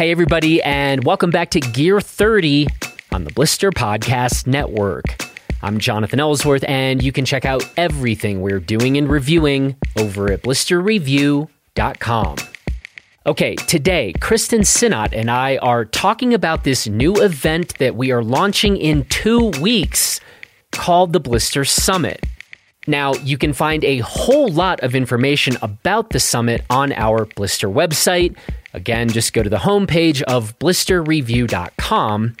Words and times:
Hey, 0.00 0.10
everybody, 0.10 0.62
and 0.62 1.04
welcome 1.04 1.28
back 1.28 1.50
to 1.50 1.60
Gear 1.60 2.00
30 2.00 2.68
on 3.12 3.24
the 3.24 3.32
Blister 3.34 3.70
Podcast 3.70 4.46
Network. 4.46 5.04
I'm 5.60 5.78
Jonathan 5.78 6.18
Ellsworth, 6.18 6.64
and 6.66 7.02
you 7.02 7.12
can 7.12 7.26
check 7.26 7.44
out 7.44 7.70
everything 7.76 8.40
we're 8.40 8.60
doing 8.60 8.96
and 8.96 9.10
reviewing 9.10 9.76
over 9.98 10.32
at 10.32 10.42
blisterreview.com. 10.42 12.36
Okay, 13.26 13.54
today, 13.56 14.14
Kristen 14.22 14.64
Sinnott 14.64 15.12
and 15.12 15.30
I 15.30 15.58
are 15.58 15.84
talking 15.84 16.32
about 16.32 16.64
this 16.64 16.88
new 16.88 17.16
event 17.16 17.76
that 17.76 17.94
we 17.94 18.10
are 18.10 18.24
launching 18.24 18.78
in 18.78 19.04
two 19.04 19.50
weeks 19.60 20.18
called 20.72 21.12
the 21.12 21.20
Blister 21.20 21.66
Summit. 21.66 22.24
Now, 22.86 23.14
you 23.14 23.36
can 23.36 23.52
find 23.52 23.84
a 23.84 23.98
whole 23.98 24.48
lot 24.48 24.80
of 24.80 24.94
information 24.94 25.56
about 25.62 26.10
the 26.10 26.20
summit 26.20 26.64
on 26.70 26.92
our 26.92 27.26
Blister 27.26 27.68
website. 27.68 28.36
Again, 28.72 29.08
just 29.08 29.32
go 29.32 29.42
to 29.42 29.50
the 29.50 29.58
homepage 29.58 30.22
of 30.22 30.58
blisterreview.com. 30.58 32.36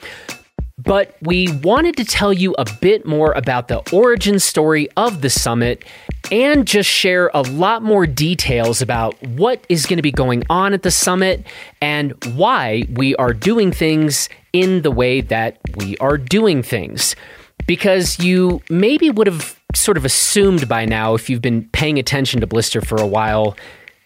But 0.82 1.14
we 1.20 1.52
wanted 1.62 1.96
to 1.98 2.04
tell 2.04 2.32
you 2.32 2.54
a 2.56 2.64
bit 2.80 3.04
more 3.04 3.32
about 3.32 3.68
the 3.68 3.82
origin 3.92 4.38
story 4.38 4.88
of 4.96 5.20
the 5.20 5.28
summit 5.28 5.84
and 6.32 6.66
just 6.66 6.88
share 6.88 7.30
a 7.34 7.42
lot 7.42 7.82
more 7.82 8.06
details 8.06 8.80
about 8.80 9.20
what 9.22 9.62
is 9.68 9.84
going 9.84 9.98
to 9.98 10.02
be 10.02 10.12
going 10.12 10.42
on 10.48 10.72
at 10.72 10.82
the 10.82 10.90
summit 10.90 11.44
and 11.82 12.12
why 12.34 12.84
we 12.94 13.14
are 13.16 13.34
doing 13.34 13.72
things 13.72 14.30
in 14.54 14.80
the 14.80 14.90
way 14.90 15.20
that 15.20 15.58
we 15.76 15.98
are 15.98 16.16
doing 16.16 16.62
things. 16.62 17.14
Because 17.66 18.18
you 18.18 18.62
maybe 18.70 19.10
would 19.10 19.26
have 19.26 19.59
sort 19.74 19.96
of 19.96 20.04
assumed 20.04 20.68
by 20.68 20.84
now, 20.84 21.14
if 21.14 21.30
you've 21.30 21.42
been 21.42 21.68
paying 21.70 21.98
attention 21.98 22.40
to 22.40 22.46
Blister 22.46 22.80
for 22.80 22.96
a 22.96 23.06
while, 23.06 23.56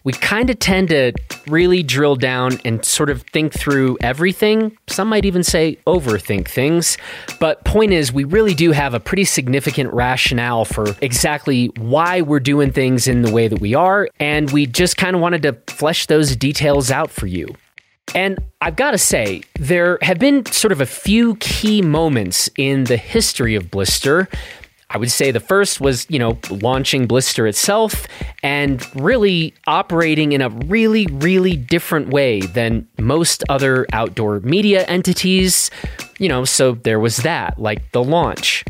we 0.05 0.13
kind 0.13 0.51
of 0.51 0.59
tend 0.59 0.89
to 0.89 1.13
really 1.47 1.81
drill 1.81 2.15
down 2.15 2.59
and 2.63 2.85
sort 2.85 3.09
of 3.09 3.23
think 3.33 3.53
through 3.53 3.97
everything. 4.01 4.77
Some 4.87 5.09
might 5.09 5.25
even 5.25 5.43
say 5.43 5.79
overthink 5.87 6.47
things. 6.47 6.97
But 7.39 7.65
point 7.65 7.91
is, 7.91 8.13
we 8.13 8.23
really 8.23 8.53
do 8.53 8.71
have 8.71 8.93
a 8.93 8.99
pretty 8.99 9.23
significant 9.25 9.91
rationale 9.91 10.63
for 10.63 10.95
exactly 11.01 11.67
why 11.77 12.21
we're 12.21 12.39
doing 12.39 12.71
things 12.71 13.07
in 13.07 13.23
the 13.23 13.31
way 13.31 13.47
that 13.47 13.59
we 13.59 13.73
are. 13.73 14.07
And 14.19 14.51
we 14.51 14.67
just 14.67 14.95
kind 14.95 15.15
of 15.15 15.23
wanted 15.23 15.41
to 15.41 15.53
flesh 15.73 16.05
those 16.05 16.35
details 16.35 16.91
out 16.91 17.09
for 17.09 17.25
you. 17.25 17.55
And 18.13 18.37
I've 18.61 18.75
got 18.75 18.91
to 18.91 18.99
say, 18.99 19.41
there 19.57 19.97
have 20.03 20.19
been 20.19 20.45
sort 20.45 20.71
of 20.71 20.81
a 20.81 20.85
few 20.85 21.35
key 21.37 21.81
moments 21.81 22.47
in 22.57 22.83
the 22.83 22.97
history 22.97 23.55
of 23.55 23.71
Blister 23.71 24.29
I 24.89 24.97
would 24.97 25.11
say 25.11 25.31
the 25.31 25.39
first 25.39 25.81
was, 25.81 26.05
you 26.09 26.19
know, 26.19 26.37
launching 26.49 27.07
Blister 27.07 27.47
itself 27.47 28.07
and 28.43 28.85
really 28.95 29.53
operating 29.65 30.31
in 30.31 30.41
a 30.41 30.49
really, 30.49 31.07
really 31.07 31.57
different 31.57 32.09
way 32.09 32.41
than 32.41 32.87
most 32.99 33.43
other 33.49 33.87
outdoor 33.91 34.41
media 34.41 34.85
entities. 34.85 35.71
You 36.19 36.29
know, 36.29 36.45
so 36.45 36.73
there 36.73 36.99
was 36.99 37.17
that, 37.17 37.59
like 37.59 37.91
the 37.91 38.03
launch. 38.03 38.63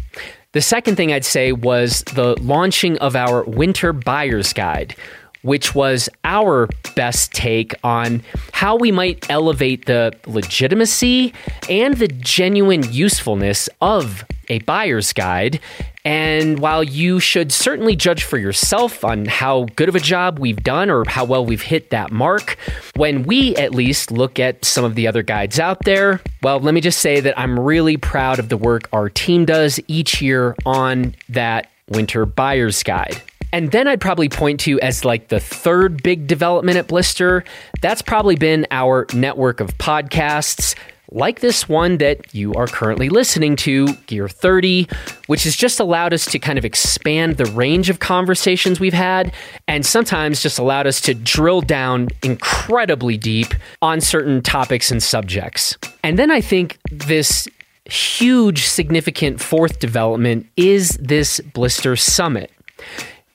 The 0.53 0.61
second 0.61 0.95
thing 0.95 1.11
I'd 1.11 1.25
say 1.25 1.52
was 1.52 2.02
the 2.13 2.41
launching 2.41 2.97
of 3.00 3.17
our 3.17 3.44
winter 3.44 3.91
buyer's 3.91 4.53
guide, 4.53 4.95
which 5.41 5.75
was 5.75 6.07
our 6.23 6.69
best 6.95 7.33
take 7.33 7.73
on 7.83 8.23
how 8.53 8.77
we 8.77 8.89
might 8.89 9.29
elevate 9.29 9.85
the 9.85 10.13
legitimacy 10.25 11.33
and 11.69 11.97
the 11.97 12.07
genuine 12.07 12.89
usefulness 12.91 13.67
of 13.81 14.23
a 14.47 14.59
buyer's 14.59 15.11
guide 15.11 15.59
and 16.06 16.59
while 16.59 16.84
you 16.84 17.20
should 17.20 17.52
certainly 17.52 17.95
judge 17.95 18.23
for 18.23 18.38
yourself 18.38 19.03
on 19.03 19.25
how 19.25 19.66
good 19.75 19.89
of 19.89 19.95
a 19.95 20.00
job 20.00 20.38
we've 20.38 20.64
done 20.64 20.92
or 20.92 21.03
how 21.08 21.25
well 21.25 21.44
we've 21.44 21.64
hit 21.64 21.89
that 21.89 22.12
mark, 22.12 22.58
when 22.95 23.23
we 23.23 23.56
at 23.56 23.73
least 23.73 24.12
look 24.12 24.39
at 24.39 24.64
some 24.64 24.86
of 24.86 24.94
the 24.94 25.08
other 25.08 25.23
guides 25.23 25.59
out 25.59 25.84
there, 25.84 26.22
well, 26.44 26.59
let 26.59 26.75
me 26.75 26.81
just 26.81 27.00
say 27.00 27.20
that 27.22 27.38
I'm 27.39 27.59
really 27.59 27.97
proud 27.97 28.38
of 28.38 28.50
the 28.50 28.57
work 28.57 28.88
our 28.94 29.09
team 29.09 29.46
does 29.46 29.79
each 29.88 30.22
year 30.22 30.56
on 30.63 31.16
that 31.29 31.72
winter 31.90 32.28
buyer's 32.28 32.84
guide. 32.84 33.19
And 33.52 33.72
then 33.72 33.88
I'd 33.88 34.02
probably 34.02 34.29
point 34.29 34.59
to 34.62 34.79
as 34.81 35.06
like 35.06 35.29
the 35.29 35.40
third 35.40 36.03
big 36.03 36.28
development 36.28 36.78
at 36.78 36.88
Blister. 36.88 37.44
That's 37.81 38.02
probably 38.02 38.35
been 38.35 38.68
our 38.69 39.08
network 39.13 39.59
of 39.59 39.75
podcasts 39.78 40.75
like 41.11 41.39
this 41.39 41.69
one 41.69 41.97
that 41.97 42.33
you 42.33 42.53
are 42.53 42.67
currently 42.67 43.09
listening 43.09 43.55
to, 43.57 43.93
Gear 44.07 44.27
30, 44.27 44.88
which 45.27 45.43
has 45.43 45.55
just 45.55 45.79
allowed 45.79 46.13
us 46.13 46.25
to 46.25 46.39
kind 46.39 46.57
of 46.57 46.66
expand 46.66 47.38
the 47.38 47.45
range 47.45 47.89
of 47.89 47.99
conversations 47.99 48.79
we've 48.79 48.93
had 48.93 49.33
and 49.67 49.85
sometimes 49.85 50.41
just 50.41 50.59
allowed 50.59 50.88
us 50.88 51.01
to 51.01 51.13
drill 51.13 51.61
down 51.61 52.09
incredibly 52.23 53.17
deep 53.17 53.53
on 53.81 54.01
certain 54.01 54.41
topics 54.41 54.91
and 54.91 55.01
subjects. 55.01 55.77
And 56.03 56.17
then 56.19 56.31
I 56.31 56.41
think 56.41 56.77
this 56.91 57.47
huge, 57.85 58.66
significant 58.66 59.39
fourth 59.39 59.79
development 59.79 60.47
is 60.57 60.97
this 61.01 61.39
Blister 61.39 61.95
Summit. 61.95 62.51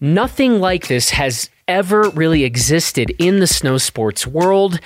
Nothing 0.01 0.61
like 0.61 0.89
this 0.89 1.11
has 1.11 1.51
ever 1.69 2.09
really 2.11 2.45
existed 2.45 3.15
in 3.19 3.39
the 3.39 3.47
snow 3.47 3.79
sports 3.79 4.27
world. 4.27 4.81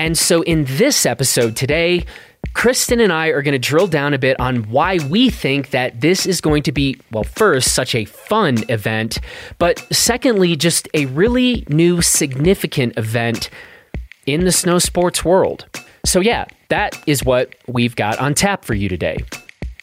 And 0.00 0.16
so, 0.16 0.40
in 0.40 0.64
this 0.64 1.04
episode 1.04 1.56
today, 1.56 2.06
Kristen 2.54 3.00
and 3.00 3.12
I 3.12 3.26
are 3.26 3.42
going 3.42 3.52
to 3.52 3.58
drill 3.58 3.86
down 3.86 4.14
a 4.14 4.18
bit 4.18 4.40
on 4.40 4.62
why 4.70 4.98
we 5.10 5.28
think 5.28 5.72
that 5.72 6.00
this 6.00 6.24
is 6.24 6.40
going 6.40 6.62
to 6.62 6.72
be, 6.72 6.98
well, 7.12 7.22
first, 7.22 7.74
such 7.74 7.94
a 7.94 8.06
fun 8.06 8.64
event, 8.70 9.18
but 9.58 9.86
secondly, 9.92 10.56
just 10.56 10.88
a 10.94 11.04
really 11.04 11.66
new, 11.68 12.00
significant 12.00 12.96
event 12.96 13.50
in 14.24 14.46
the 14.46 14.52
snow 14.52 14.78
sports 14.78 15.22
world. 15.22 15.66
So, 16.06 16.20
yeah, 16.20 16.46
that 16.70 16.98
is 17.06 17.22
what 17.22 17.54
we've 17.68 17.94
got 17.94 18.18
on 18.18 18.32
tap 18.32 18.64
for 18.64 18.72
you 18.72 18.88
today. 18.88 19.18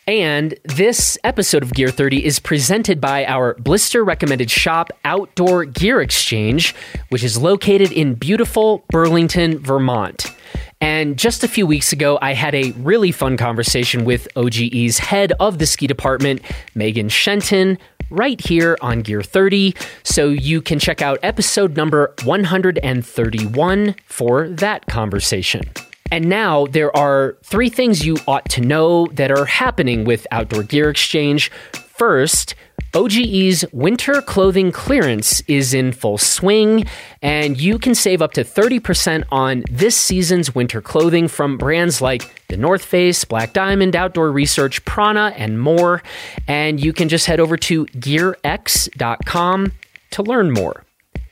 And 0.08 0.58
this 0.64 1.18
episode 1.26 1.64
of 1.64 1.74
Gear 1.74 1.90
30 1.90 2.26
is 2.26 2.40
presented 2.40 3.02
by 3.02 3.26
our 3.26 3.56
blister 3.56 4.06
recommended 4.06 4.50
shop, 4.50 4.90
Outdoor 5.04 5.66
Gear 5.66 6.02
Exchange, 6.02 6.74
which 7.10 7.26
is 7.26 7.38
located 7.38 7.92
in 7.92 8.14
beautiful 8.14 8.86
Burlington, 8.90 9.60
Vermont. 9.60 10.34
And 10.80 11.18
just 11.18 11.44
a 11.44 11.48
few 11.50 11.68
weeks 11.68 11.92
ago, 11.92 12.18
I 12.22 12.36
had 12.36 12.56
a 12.56 12.72
really 12.78 13.12
fun 13.12 13.36
conversation 13.36 14.06
with 14.06 14.30
OGE's 14.38 14.98
head 14.98 15.34
of 15.42 15.60
the 15.60 15.66
ski 15.66 15.88
department, 15.88 16.42
Megan 16.74 17.10
Shenton, 17.10 17.78
right 18.10 18.40
here 18.40 18.78
on 18.80 19.02
Gear 19.02 19.22
30. 19.22 19.76
So 20.04 20.30
you 20.30 20.62
can 20.62 20.80
check 20.80 21.02
out 21.02 21.20
episode 21.22 21.76
number 21.76 22.14
131 22.24 23.96
for 24.06 24.48
that 24.48 24.86
conversation. 24.86 25.64
And 26.12 26.30
now 26.30 26.68
there 26.68 26.96
are 26.96 27.38
three 27.44 27.70
things 27.70 28.06
you 28.06 28.18
ought 28.28 28.48
to 28.50 28.62
know 28.62 29.08
that 29.14 29.32
are 29.32 29.46
happening 29.46 30.06
with 30.06 30.26
Outdoor 30.32 30.64
Gear 30.64 30.90
Exchange. 30.90 31.52
First, 31.74 32.56
OGE's 32.94 33.66
winter 33.74 34.22
clothing 34.22 34.72
clearance 34.72 35.42
is 35.42 35.74
in 35.74 35.92
full 35.92 36.18
swing, 36.18 36.86
and 37.22 37.60
you 37.60 37.78
can 37.78 37.94
save 37.94 38.22
up 38.22 38.34
to 38.34 38.44
30% 38.44 39.24
on 39.32 39.64
this 39.70 39.96
season's 39.96 40.56
winter 40.56 40.82
clothing 40.82 41.28
from 41.28 41.58
brands 41.58 42.02
like 42.02 42.48
The 42.48 42.58
North 42.58 42.84
Face, 42.86 43.26
Black 43.26 43.54
Diamond, 43.54 43.96
Outdoor 43.96 44.32
Research, 44.32 44.84
Prana, 44.86 45.34
and 45.36 45.60
more. 45.60 46.02
And 46.48 46.84
you 46.84 46.94
can 46.94 47.10
just 47.10 47.26
head 47.26 47.40
over 47.40 47.58
to 47.58 47.86
gearx.com 47.88 49.72
to 50.12 50.24
learn 50.24 50.52
more. 50.52 50.84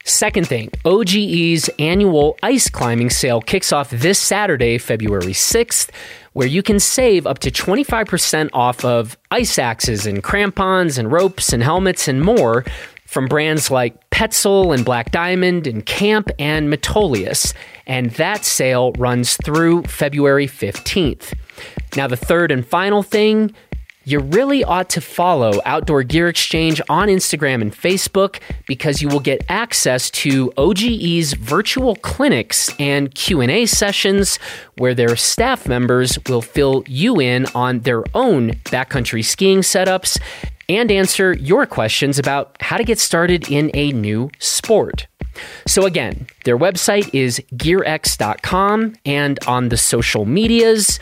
Second 0.08 0.48
thing, 0.48 0.70
OGE's 0.86 1.68
annual 1.80 2.38
ice 2.44 2.70
climbing 2.70 3.10
sale 3.10 3.42
kicks 3.42 3.74
off 3.74 3.90
this 3.90 4.20
Saturday, 4.20 4.78
February 4.78 5.34
6th, 5.34 5.90
where 6.34 6.48
you 6.48 6.62
can 6.62 6.80
save 6.80 7.26
up 7.26 7.40
to 7.40 7.50
25% 7.50 8.52
off 8.54 8.86
of 8.86 9.18
ice 9.32 9.58
axes 9.58 10.06
and 10.06 10.22
crampons 10.22 11.00
and 11.00 11.12
ropes 11.12 11.52
and 11.52 11.64
helmets 11.64 12.08
and 12.08 12.22
more 12.22 12.64
from 13.08 13.26
brands 13.26 13.72
like 13.72 14.08
Petzl 14.12 14.76
and 14.76 14.86
Black 14.86 15.10
Diamond 15.10 15.66
and 15.66 15.84
Camp 15.84 16.30
and 16.38 16.72
Metolius. 16.72 17.56
And 17.88 18.12
that 18.12 18.46
sale 18.46 18.92
runs 19.00 19.38
through 19.38 19.84
February 19.84 20.48
15th. 20.48 21.34
Now, 21.96 22.06
the 22.06 22.18
third 22.18 22.52
and 22.52 22.64
final 22.64 23.02
thing, 23.02 23.56
you 24.06 24.20
really 24.20 24.64
ought 24.64 24.90
to 24.92 25.02
follow 25.02 25.60
Outdoor 25.66 26.04
Gear 26.04 26.30
Exchange 26.30 26.80
on 26.90 27.08
Instagram 27.08 27.62
and 27.62 27.74
Facebook 27.74 28.40
because 28.68 29.02
you 29.02 29.08
will 29.10 29.20
get 29.20 29.44
access 29.50 30.10
to 30.12 30.52
OGE's 30.52 31.34
virtual 31.34 31.96
clinics 31.98 32.74
and 32.80 33.14
Q&A 33.14 33.66
sessions 33.66 34.38
where 34.78 34.94
their 34.94 35.16
staff 35.16 35.68
members 35.68 36.18
will 36.28 36.42
fill 36.42 36.84
you 36.88 37.20
in 37.20 37.48
on 37.56 37.80
their 37.80 38.04
own 38.14 38.52
backcountry 38.66 39.26
skiing 39.26 39.60
setups 39.60 40.20
and 40.70 40.92
answer 40.92 41.34
your 41.34 41.66
questions 41.66 42.20
about 42.20 42.56
how 42.62 42.78
to 42.78 42.84
get 42.84 43.00
started 43.00 43.52
in 43.52 43.72
a 43.74 43.92
new 43.92 44.30
sport. 44.40 45.08
So, 45.68 45.86
again, 45.86 46.28
their 46.46 46.58
website 46.58 47.14
is 47.14 47.42
gearx.com 47.56 48.96
and 49.06 49.40
on 49.48 49.70
the 49.70 49.78
social 49.78 50.26
medias, 50.26 51.00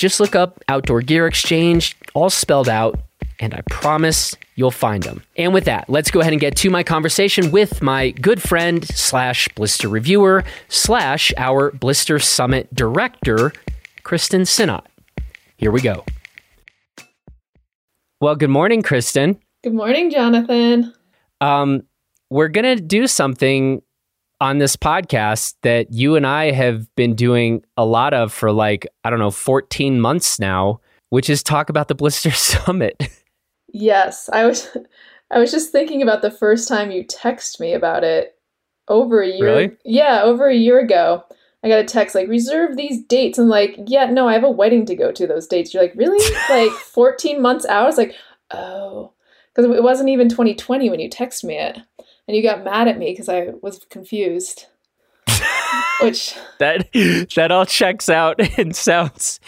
Just 0.00 0.18
look 0.18 0.34
up 0.34 0.64
Outdoor 0.66 1.02
Gear 1.02 1.26
Exchange, 1.26 1.94
all 2.14 2.30
spelled 2.30 2.70
out, 2.70 2.98
and 3.38 3.52
I 3.52 3.60
promise 3.68 4.34
you'll 4.54 4.70
find 4.70 5.02
them. 5.02 5.22
And 5.36 5.52
with 5.52 5.66
that, 5.66 5.90
let's 5.90 6.10
go 6.10 6.20
ahead 6.20 6.32
and 6.32 6.40
get 6.40 6.56
to 6.56 6.70
my 6.70 6.82
conversation 6.82 7.50
with 7.50 7.82
my 7.82 8.12
good 8.12 8.40
friend 8.40 8.82
slash 8.88 9.46
blister 9.48 9.90
reviewer 9.90 10.42
slash 10.70 11.34
our 11.36 11.70
Blister 11.72 12.18
Summit 12.18 12.74
director, 12.74 13.52
Kristen 14.02 14.46
Sinnott. 14.46 14.86
Here 15.58 15.70
we 15.70 15.82
go. 15.82 16.06
Well, 18.22 18.36
good 18.36 18.48
morning, 18.48 18.80
Kristen. 18.80 19.38
Good 19.62 19.74
morning, 19.74 20.10
Jonathan. 20.10 20.94
Um, 21.42 21.82
we're 22.30 22.48
going 22.48 22.74
to 22.74 22.82
do 22.82 23.06
something 23.06 23.82
on 24.40 24.58
this 24.58 24.76
podcast 24.76 25.54
that 25.62 25.92
you 25.92 26.16
and 26.16 26.26
I 26.26 26.50
have 26.50 26.92
been 26.96 27.14
doing 27.14 27.62
a 27.76 27.84
lot 27.84 28.14
of 28.14 28.32
for 28.32 28.52
like, 28.52 28.86
I 29.04 29.10
don't 29.10 29.18
know, 29.18 29.30
14 29.30 30.00
months 30.00 30.38
now, 30.38 30.80
which 31.10 31.28
is 31.28 31.42
talk 31.42 31.68
about 31.68 31.88
the 31.88 31.94
Blister 31.94 32.30
Summit. 32.30 33.08
Yes, 33.72 34.28
I 34.32 34.46
was 34.46 34.68
I 35.30 35.38
was 35.38 35.52
just 35.52 35.70
thinking 35.70 36.02
about 36.02 36.22
the 36.22 36.30
first 36.30 36.68
time 36.68 36.90
you 36.90 37.04
text 37.04 37.60
me 37.60 37.72
about 37.72 38.02
it 38.02 38.36
over 38.88 39.22
a 39.22 39.28
year. 39.28 39.44
Really? 39.44 39.70
Yeah, 39.84 40.22
over 40.22 40.48
a 40.48 40.56
year 40.56 40.80
ago. 40.80 41.24
I 41.62 41.68
got 41.68 41.78
a 41.78 41.84
text 41.84 42.14
like 42.14 42.28
reserve 42.28 42.76
these 42.76 43.04
dates. 43.04 43.38
I'm 43.38 43.48
like, 43.48 43.76
yeah, 43.86 44.06
no, 44.06 44.26
I 44.26 44.32
have 44.32 44.44
a 44.44 44.50
wedding 44.50 44.86
to 44.86 44.96
go 44.96 45.12
to 45.12 45.26
those 45.26 45.46
dates. 45.46 45.72
You're 45.72 45.82
like, 45.82 45.94
really? 45.94 46.18
like 46.50 46.72
14 46.72 47.40
months 47.40 47.66
out? 47.66 47.82
I 47.82 47.86
was 47.86 47.98
like, 47.98 48.14
oh, 48.50 49.12
because 49.54 49.70
it 49.76 49.82
wasn't 49.82 50.08
even 50.08 50.28
2020 50.28 50.88
when 50.90 51.00
you 51.00 51.10
texted 51.10 51.44
me 51.44 51.58
it, 51.58 51.78
and 52.30 52.36
you 52.36 52.44
got 52.44 52.62
mad 52.62 52.86
at 52.86 52.96
me 52.96 53.10
because 53.10 53.28
I 53.28 53.54
was 53.60 53.80
confused. 53.90 54.66
Which 56.00 56.36
that 56.60 56.88
that 57.34 57.50
all 57.50 57.66
checks 57.66 58.08
out 58.08 58.38
and 58.58 58.74
sounds 58.74 59.40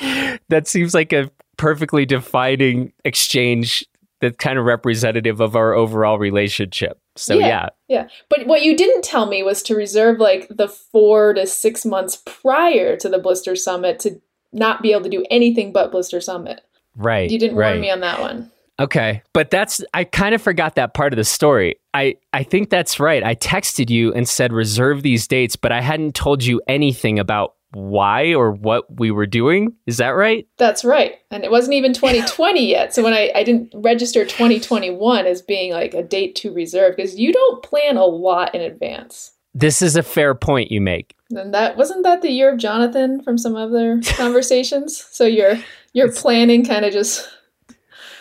that 0.49 0.67
seems 0.67 0.93
like 0.93 1.13
a 1.13 1.31
perfectly 1.57 2.05
defining 2.05 2.93
exchange 3.05 3.87
that's 4.21 4.37
kind 4.37 4.59
of 4.59 4.65
representative 4.65 5.41
of 5.41 5.55
our 5.55 5.75
overall 5.75 6.19
relationship. 6.19 6.99
So 7.15 7.35
yeah, 7.35 7.47
yeah. 7.47 7.69
Yeah. 7.87 8.09
But 8.29 8.49
what 8.49 8.63
you 8.63 8.77
didn't 8.77 9.05
tell 9.05 9.27
me 9.27 9.45
was 9.45 9.63
to 9.65 9.77
reserve 9.77 10.19
like 10.19 10.49
the 10.49 10.69
4 10.69 11.35
to 11.35 11.47
6 11.47 11.87
months 11.87 12.21
prior 12.27 12.97
to 12.97 13.09
the 13.09 13.19
Blister 13.19 13.55
Summit 13.55 14.01
to 14.01 14.21
not 14.53 14.83
be 14.83 14.91
able 14.91 15.03
to 15.03 15.09
do 15.09 15.25
anything 15.31 15.73
but 15.73 15.93
Blister 15.93 16.21
Summit. 16.21 16.63
Right. 16.97 17.31
You 17.31 17.39
didn't 17.39 17.57
right. 17.57 17.75
warn 17.75 17.81
me 17.81 17.91
on 17.91 18.01
that 18.01 18.21
one. 18.21 18.51
Okay, 18.83 19.23
but 19.33 19.51
that's 19.51 19.81
I 19.95 20.03
kind 20.03 20.35
of 20.35 20.43
forgot 20.43 20.75
that 20.75 20.93
part 20.93 21.13
of 21.13 21.17
the 21.17 21.25
story. 21.25 21.77
I 21.95 22.17
I 22.33 22.43
think 22.43 22.69
that's 22.69 22.99
right. 22.99 23.23
I 23.23 23.37
texted 23.37 23.91
you 23.91 24.13
and 24.13 24.29
said 24.29 24.53
reserve 24.53 25.03
these 25.03 25.29
dates, 25.29 25.55
but 25.55 25.71
I 25.71 25.81
hadn't 25.81 26.17
told 26.17 26.43
you 26.43 26.61
anything 26.67 27.21
about 27.21 27.55
why 27.75 28.35
or 28.35 28.51
what 28.51 28.99
we 28.99 29.11
were 29.11 29.27
doing. 29.27 29.73
Is 29.87 29.99
that 29.99 30.11
right? 30.11 30.47
That's 30.59 30.85
right. 30.85 31.15
And 31.31 31.45
it 31.45 31.51
wasn't 31.51 31.75
even 31.75 31.93
2020 31.95 32.67
yet. 32.67 32.93
So 32.93 33.03
when 33.03 33.15
I, 33.15 33.31
I 33.35 33.45
didn't 33.45 33.73
register 33.75 34.25
2021 34.25 35.27
as 35.27 35.43
being 35.43 35.73
like 35.73 35.95
a 35.95 36.03
date 36.03 36.35
to 36.37 36.53
reserve 36.53 36.97
because 36.97 37.19
you 37.19 37.33
don't 37.33 37.63
plan 37.63 37.97
a 37.97 38.05
lot 38.05 38.55
in 38.55 38.61
advance. 38.61 39.33
This 39.55 39.81
is 39.81 39.97
a 39.97 40.03
fair 40.03 40.35
point 40.35 40.73
you 40.73 40.81
make. 40.81 41.15
And 41.31 41.55
that 41.55 41.77
wasn't 41.77 42.03
that 42.03 42.23
the 42.23 42.31
year 42.31 42.53
of 42.53 42.59
Jonathan 42.59 43.23
from 43.23 43.39
some 43.39 43.55
other 43.55 44.01
conversations. 44.17 45.07
So 45.11 45.25
your 45.25 45.59
your 45.93 46.11
planning 46.11 46.65
kind 46.65 46.85
of 46.85 46.93
just 46.93 47.29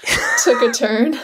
took 0.43 0.61
a 0.61 0.71
turn. 0.71 1.19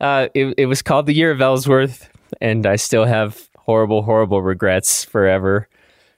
Uh, 0.00 0.28
it, 0.34 0.54
it 0.58 0.66
was 0.66 0.82
called 0.82 1.06
the 1.06 1.14
year 1.14 1.30
of 1.30 1.40
Ellsworth, 1.40 2.08
and 2.40 2.66
I 2.66 2.76
still 2.76 3.04
have 3.04 3.48
horrible, 3.56 4.02
horrible 4.02 4.42
regrets 4.42 5.04
forever, 5.04 5.68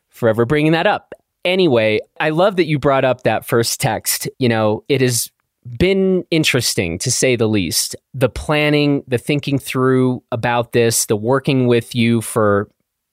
forever 0.08 0.44
bringing 0.44 0.72
that 0.72 0.86
up. 0.86 1.14
Anyway, 1.44 2.00
I 2.20 2.30
love 2.30 2.56
that 2.56 2.66
you 2.66 2.78
brought 2.78 3.04
up 3.04 3.22
that 3.22 3.46
first 3.46 3.80
text. 3.80 4.28
You 4.38 4.48
know, 4.48 4.84
it 4.88 5.00
has 5.00 5.30
been 5.78 6.24
interesting 6.30 6.98
to 6.98 7.10
say 7.10 7.36
the 7.36 7.48
least. 7.48 7.94
The 8.14 8.28
planning, 8.28 9.02
the 9.06 9.18
thinking 9.18 9.58
through 9.58 10.22
about 10.32 10.72
this, 10.72 11.06
the 11.06 11.16
working 11.16 11.66
with 11.66 11.94
you 11.94 12.20
for 12.20 12.68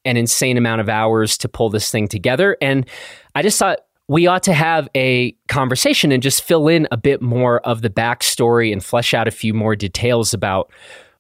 an 0.06 0.18
insane 0.18 0.58
amount 0.58 0.82
of 0.82 0.90
hours 0.90 1.38
to 1.40 1.50
pull 1.50 1.70
this 1.70 1.90
thing 1.90 2.08
together. 2.08 2.58
And 2.62 2.88
I 3.34 3.42
just 3.42 3.58
thought 3.58 3.80
we 4.08 4.28
ought 4.28 4.44
to 4.44 4.54
have 4.54 4.88
a 4.96 5.32
conversation 5.48 6.12
and 6.12 6.22
just 6.22 6.44
fill 6.44 6.68
in 6.68 6.88
a 6.92 6.98
bit 6.98 7.22
more 7.22 7.60
of 7.62 7.82
the 7.82 7.90
backstory 7.90 8.72
and 8.72 8.84
flesh 8.84 9.14
out 9.14 9.28
a 9.28 9.32
few 9.32 9.54
more 9.54 9.76
details 9.76 10.34
about 10.34 10.72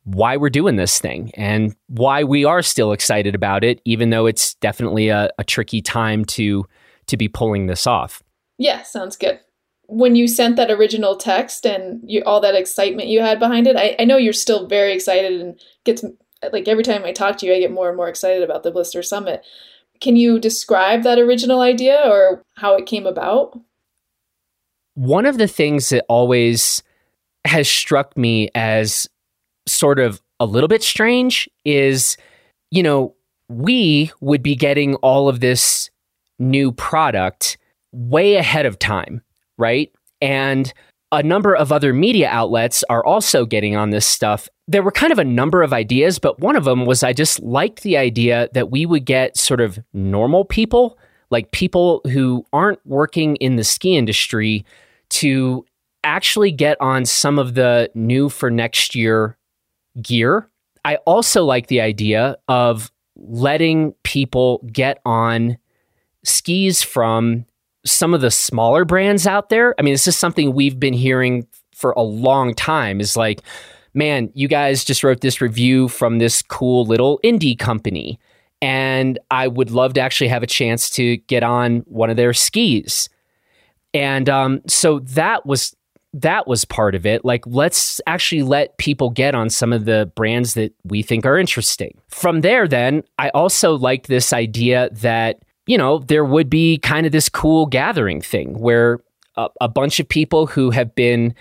why 0.03 0.37
we're 0.37 0.51
doing 0.51 0.75
this 0.75 0.99
thing 0.99 1.31
and 1.33 1.75
why 1.87 2.23
we 2.23 2.45
are 2.45 2.61
still 2.61 2.91
excited 2.91 3.33
about 3.33 3.63
it, 3.63 3.81
even 3.85 4.11
though 4.11 4.27
it's 4.27 4.53
definitely 4.55 5.09
a, 5.09 5.29
a 5.39 5.43
tricky 5.43 5.81
time 5.81 6.23
to 6.25 6.65
to 7.07 7.17
be 7.17 7.27
pulling 7.27 7.67
this 7.67 7.85
off. 7.85 8.23
Yeah, 8.57 8.81
sounds 8.83 9.15
good. 9.15 9.39
When 9.87 10.15
you 10.15 10.27
sent 10.27 10.55
that 10.55 10.71
original 10.71 11.15
text 11.15 11.65
and 11.65 12.01
you, 12.03 12.23
all 12.25 12.41
that 12.41 12.55
excitement 12.55 13.09
you 13.09 13.21
had 13.21 13.37
behind 13.37 13.67
it, 13.67 13.75
I, 13.75 13.95
I 13.99 14.05
know 14.05 14.17
you're 14.17 14.33
still 14.33 14.65
very 14.65 14.93
excited 14.93 15.39
and 15.39 15.59
gets 15.83 16.03
like 16.51 16.67
every 16.67 16.83
time 16.83 17.03
I 17.03 17.11
talk 17.11 17.37
to 17.37 17.45
you, 17.45 17.53
I 17.53 17.59
get 17.59 17.71
more 17.71 17.87
and 17.87 17.97
more 17.97 18.09
excited 18.09 18.43
about 18.43 18.63
the 18.63 18.71
Blister 18.71 19.01
Summit. 19.03 19.43
Can 20.05 20.15
you 20.15 20.37
describe 20.37 21.01
that 21.01 21.17
original 21.17 21.61
idea 21.61 21.99
or 22.05 22.43
how 22.53 22.75
it 22.75 22.85
came 22.85 23.07
about? 23.07 23.59
One 24.93 25.25
of 25.25 25.39
the 25.39 25.47
things 25.47 25.89
that 25.89 26.05
always 26.07 26.83
has 27.43 27.67
struck 27.67 28.15
me 28.15 28.51
as 28.53 29.09
sort 29.67 29.97
of 29.97 30.21
a 30.39 30.45
little 30.45 30.67
bit 30.67 30.83
strange 30.83 31.49
is, 31.65 32.17
you 32.69 32.83
know, 32.83 33.15
we 33.49 34.11
would 34.21 34.43
be 34.43 34.55
getting 34.55 34.93
all 34.97 35.27
of 35.27 35.39
this 35.39 35.89
new 36.37 36.71
product 36.71 37.57
way 37.91 38.35
ahead 38.35 38.67
of 38.67 38.77
time, 38.77 39.23
right? 39.57 39.91
And 40.21 40.71
a 41.11 41.23
number 41.23 41.55
of 41.55 41.71
other 41.71 41.93
media 41.93 42.29
outlets 42.29 42.83
are 42.91 43.03
also 43.03 43.43
getting 43.43 43.75
on 43.75 43.89
this 43.89 44.05
stuff. 44.05 44.47
There 44.67 44.81
were 44.81 44.91
kind 44.91 45.11
of 45.11 45.19
a 45.19 45.23
number 45.23 45.61
of 45.61 45.73
ideas, 45.73 46.17
but 46.17 46.39
one 46.39 46.55
of 46.55 46.63
them 46.63 46.85
was 46.85 47.03
I 47.03 47.13
just 47.13 47.39
liked 47.41 47.83
the 47.83 47.97
idea 47.97 48.49
that 48.53 48.71
we 48.71 48.85
would 48.85 49.05
get 49.05 49.37
sort 49.37 49.61
of 49.61 49.77
normal 49.93 50.43
people, 50.43 50.97
like 51.29 51.51
people 51.51 52.01
who 52.05 52.45
aren't 52.51 52.79
working 52.85 53.35
in 53.37 53.57
the 53.57 53.63
ski 53.63 53.95
industry, 53.95 54.65
to 55.09 55.65
actually 56.03 56.51
get 56.51 56.79
on 56.81 57.05
some 57.05 57.37
of 57.37 57.53
the 57.53 57.91
new 57.93 58.29
for 58.29 58.49
next 58.49 58.95
year 58.95 59.37
gear. 60.01 60.49
I 60.83 60.95
also 61.05 61.43
like 61.43 61.67
the 61.67 61.81
idea 61.81 62.37
of 62.47 62.91
letting 63.15 63.93
people 64.03 64.67
get 64.71 64.99
on 65.05 65.57
skis 66.23 66.81
from 66.83 67.45
some 67.85 68.13
of 68.13 68.21
the 68.21 68.31
smaller 68.31 68.83
brands 68.83 69.27
out 69.27 69.49
there. 69.49 69.75
I 69.77 69.83
mean, 69.83 69.93
this 69.93 70.07
is 70.07 70.17
something 70.17 70.53
we've 70.53 70.79
been 70.79 70.93
hearing 70.93 71.47
for 71.73 71.91
a 71.91 72.01
long 72.01 72.55
time 72.55 72.99
is 72.99 73.15
like, 73.15 73.41
man, 73.95 74.29
you 74.33 74.47
guys 74.47 74.83
just 74.83 75.03
wrote 75.03 75.21
this 75.21 75.41
review 75.41 75.87
from 75.87 76.19
this 76.19 76.41
cool 76.41 76.85
little 76.85 77.19
indie 77.23 77.57
company. 77.57 78.19
And 78.61 79.19
I 79.31 79.47
would 79.47 79.71
love 79.71 79.93
to 79.93 80.01
actually 80.01 80.27
have 80.29 80.43
a 80.43 80.47
chance 80.47 80.89
to 80.91 81.17
get 81.17 81.43
on 81.43 81.79
one 81.87 82.09
of 82.09 82.17
their 82.17 82.33
skis. 82.33 83.09
And 83.93 84.29
um, 84.29 84.61
so 84.67 84.99
that 84.99 85.45
was 85.45 85.75
that 86.13 86.47
was 86.47 86.63
part 86.63 86.95
of 86.95 87.05
it. 87.05 87.25
Like, 87.25 87.45
let's 87.45 87.99
actually 88.07 88.43
let 88.43 88.77
people 88.77 89.09
get 89.09 89.35
on 89.35 89.49
some 89.49 89.73
of 89.73 89.83
the 89.83 90.09
brands 90.15 90.53
that 90.53 90.73
we 90.85 91.01
think 91.01 91.25
are 91.25 91.37
interesting. 91.37 91.99
From 92.07 92.39
there, 92.39 92.69
then, 92.69 93.03
I 93.19 93.29
also 93.29 93.77
liked 93.77 94.07
this 94.07 94.31
idea 94.31 94.89
that 94.93 95.41
you 95.67 95.77
know, 95.77 95.99
there 95.99 96.25
would 96.25 96.49
be 96.49 96.77
kind 96.77 97.05
of 97.05 97.11
this 97.11 97.29
cool 97.29 97.65
gathering 97.65 98.21
thing 98.21 98.59
where 98.59 98.99
a, 99.35 99.49
a, 99.61 99.67
bunch 99.67 99.99
of 99.99 100.07
people 100.07 100.45
who 100.47 100.69
have 100.69 100.93
been 100.95 101.33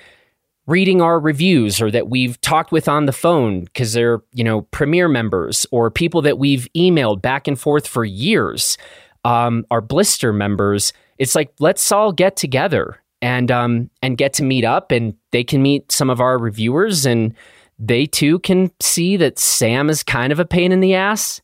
reading 0.66 1.00
our 1.00 1.20
reviews 1.20 1.80
or 1.80 1.90
that 1.90 2.08
we've 2.08 2.40
talked 2.40 2.72
with 2.72 2.88
on 2.88 3.06
the 3.06 3.12
phone 3.12 3.64
because 3.64 3.92
they're, 3.92 4.22
you 4.32 4.44
know, 4.44 4.62
premier 4.62 5.08
members 5.08 5.66
or 5.70 5.90
people 5.90 6.22
that 6.22 6.38
we've 6.38 6.68
emailed 6.74 7.20
back 7.20 7.46
and 7.46 7.58
forth 7.58 7.86
for 7.86 8.04
years, 8.04 8.78
um, 9.24 9.66
our 9.70 9.80
blister 9.80 10.32
members. 10.32 10.92
It's 11.18 11.34
like, 11.34 11.52
let's 11.58 11.92
all 11.92 12.12
get 12.12 12.36
together 12.36 13.00
and 13.20 13.50
um, 13.50 13.90
and 14.02 14.16
get 14.16 14.32
to 14.34 14.42
meet 14.42 14.64
up 14.64 14.90
and 14.90 15.14
they 15.32 15.44
can 15.44 15.62
meet 15.62 15.92
some 15.92 16.10
of 16.10 16.20
our 16.20 16.38
reviewers 16.38 17.06
and 17.06 17.34
they 17.78 18.06
too 18.06 18.38
can 18.40 18.70
see 18.80 19.16
that 19.16 19.38
Sam 19.38 19.90
is 19.90 20.02
kind 20.02 20.32
of 20.32 20.38
a 20.40 20.44
pain 20.44 20.72
in 20.72 20.80
the 20.80 20.94
ass 20.94 21.40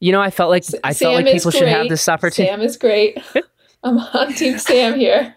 you 0.00 0.12
know, 0.12 0.20
I 0.20 0.30
felt 0.30 0.50
like 0.50 0.64
I 0.84 0.92
Sam 0.92 1.06
felt 1.06 1.24
like 1.24 1.34
people 1.34 1.50
should 1.50 1.68
have 1.68 1.88
this 1.88 2.08
opportunity. 2.08 2.50
Sam 2.52 2.60
is 2.60 2.76
great. 2.76 3.18
I'm 3.82 3.98
on 3.98 4.32
Team 4.34 4.58
Sam 4.58 4.98
here. 4.98 5.34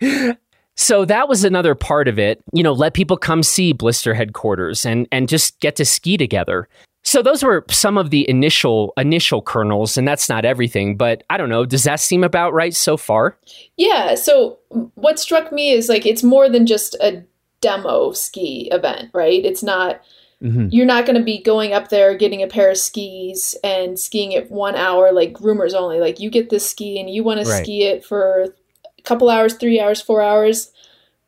So 0.78 1.04
that 1.06 1.28
was 1.28 1.42
another 1.42 1.74
part 1.74 2.06
of 2.06 2.20
it. 2.20 2.40
You 2.52 2.62
know, 2.62 2.72
let 2.72 2.94
people 2.94 3.16
come 3.16 3.42
see 3.42 3.72
Blister 3.72 4.14
headquarters 4.14 4.86
and 4.86 5.08
and 5.10 5.28
just 5.28 5.58
get 5.58 5.74
to 5.76 5.84
ski 5.84 6.16
together. 6.16 6.68
So 7.02 7.20
those 7.20 7.42
were 7.42 7.64
some 7.68 7.98
of 7.98 8.10
the 8.10 8.28
initial 8.30 8.92
initial 8.96 9.42
kernels, 9.42 9.96
and 9.96 10.06
that's 10.06 10.28
not 10.28 10.44
everything. 10.44 10.96
But 10.96 11.24
I 11.30 11.36
don't 11.36 11.48
know. 11.48 11.66
Does 11.66 11.82
that 11.82 11.98
seem 11.98 12.22
about 12.22 12.54
right 12.54 12.74
so 12.74 12.96
far? 12.96 13.36
Yeah. 13.76 14.14
So 14.14 14.60
what 14.94 15.18
struck 15.18 15.50
me 15.50 15.72
is 15.72 15.88
like 15.88 16.06
it's 16.06 16.22
more 16.22 16.48
than 16.48 16.64
just 16.64 16.94
a 17.00 17.24
demo 17.60 18.12
ski 18.12 18.68
event, 18.70 19.10
right? 19.12 19.44
It's 19.44 19.64
not 19.64 20.00
Mm-hmm. 20.42 20.68
You're 20.70 20.86
not 20.86 21.04
going 21.04 21.18
to 21.18 21.24
be 21.24 21.42
going 21.42 21.72
up 21.72 21.88
there 21.88 22.16
getting 22.16 22.44
a 22.44 22.46
pair 22.46 22.70
of 22.70 22.78
skis 22.78 23.56
and 23.64 23.98
skiing 23.98 24.30
it 24.30 24.50
one 24.52 24.76
hour 24.76 25.10
like 25.10 25.32
groomers 25.32 25.74
only. 25.74 25.98
Like 25.98 26.20
you 26.20 26.30
get 26.30 26.50
this 26.50 26.68
ski 26.68 27.00
and 27.00 27.10
you 27.10 27.24
want 27.24 27.38
right. 27.38 27.58
to 27.58 27.64
ski 27.64 27.86
it 27.86 28.04
for 28.04 28.54
couple 29.08 29.30
hours, 29.30 29.54
three 29.54 29.80
hours, 29.80 30.00
four 30.00 30.22
hours, 30.22 30.70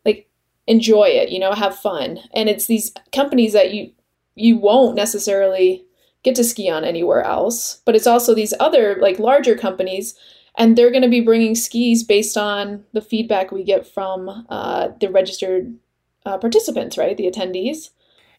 like 0.05 0.29
enjoy 0.67 1.09
it, 1.09 1.31
you 1.31 1.39
know, 1.39 1.53
have 1.53 1.77
fun. 1.77 2.19
And 2.35 2.49
it's 2.49 2.67
these 2.67 2.93
companies 3.13 3.53
that 3.55 3.73
you 3.73 3.93
you 4.37 4.57
won't 4.57 4.95
necessarily 4.95 5.85
get 6.23 6.35
to 6.35 6.45
ski 6.45 6.71
on 6.71 6.85
anywhere 6.85 7.23
else, 7.23 7.81
but 7.85 7.97
it's 7.97 8.07
also 8.07 8.35
these 8.35 8.55
other 8.61 8.97
like 9.01 9.19
larger 9.19 9.57
companies 9.57 10.15
and 10.57 10.77
they're 10.77 10.91
going 10.91 11.03
to 11.03 11.09
be 11.09 11.21
bringing 11.21 11.55
skis 11.55 12.03
based 12.03 12.37
on 12.37 12.85
the 12.93 13.01
feedback 13.01 13.51
we 13.51 13.65
get 13.65 13.87
from 13.87 14.47
uh, 14.49 14.89
the 15.01 15.11
registered 15.11 15.75
uh, 16.27 16.39
participants, 16.39 16.99
right? 16.99 17.17
The 17.17 17.31
attendees. 17.31 17.91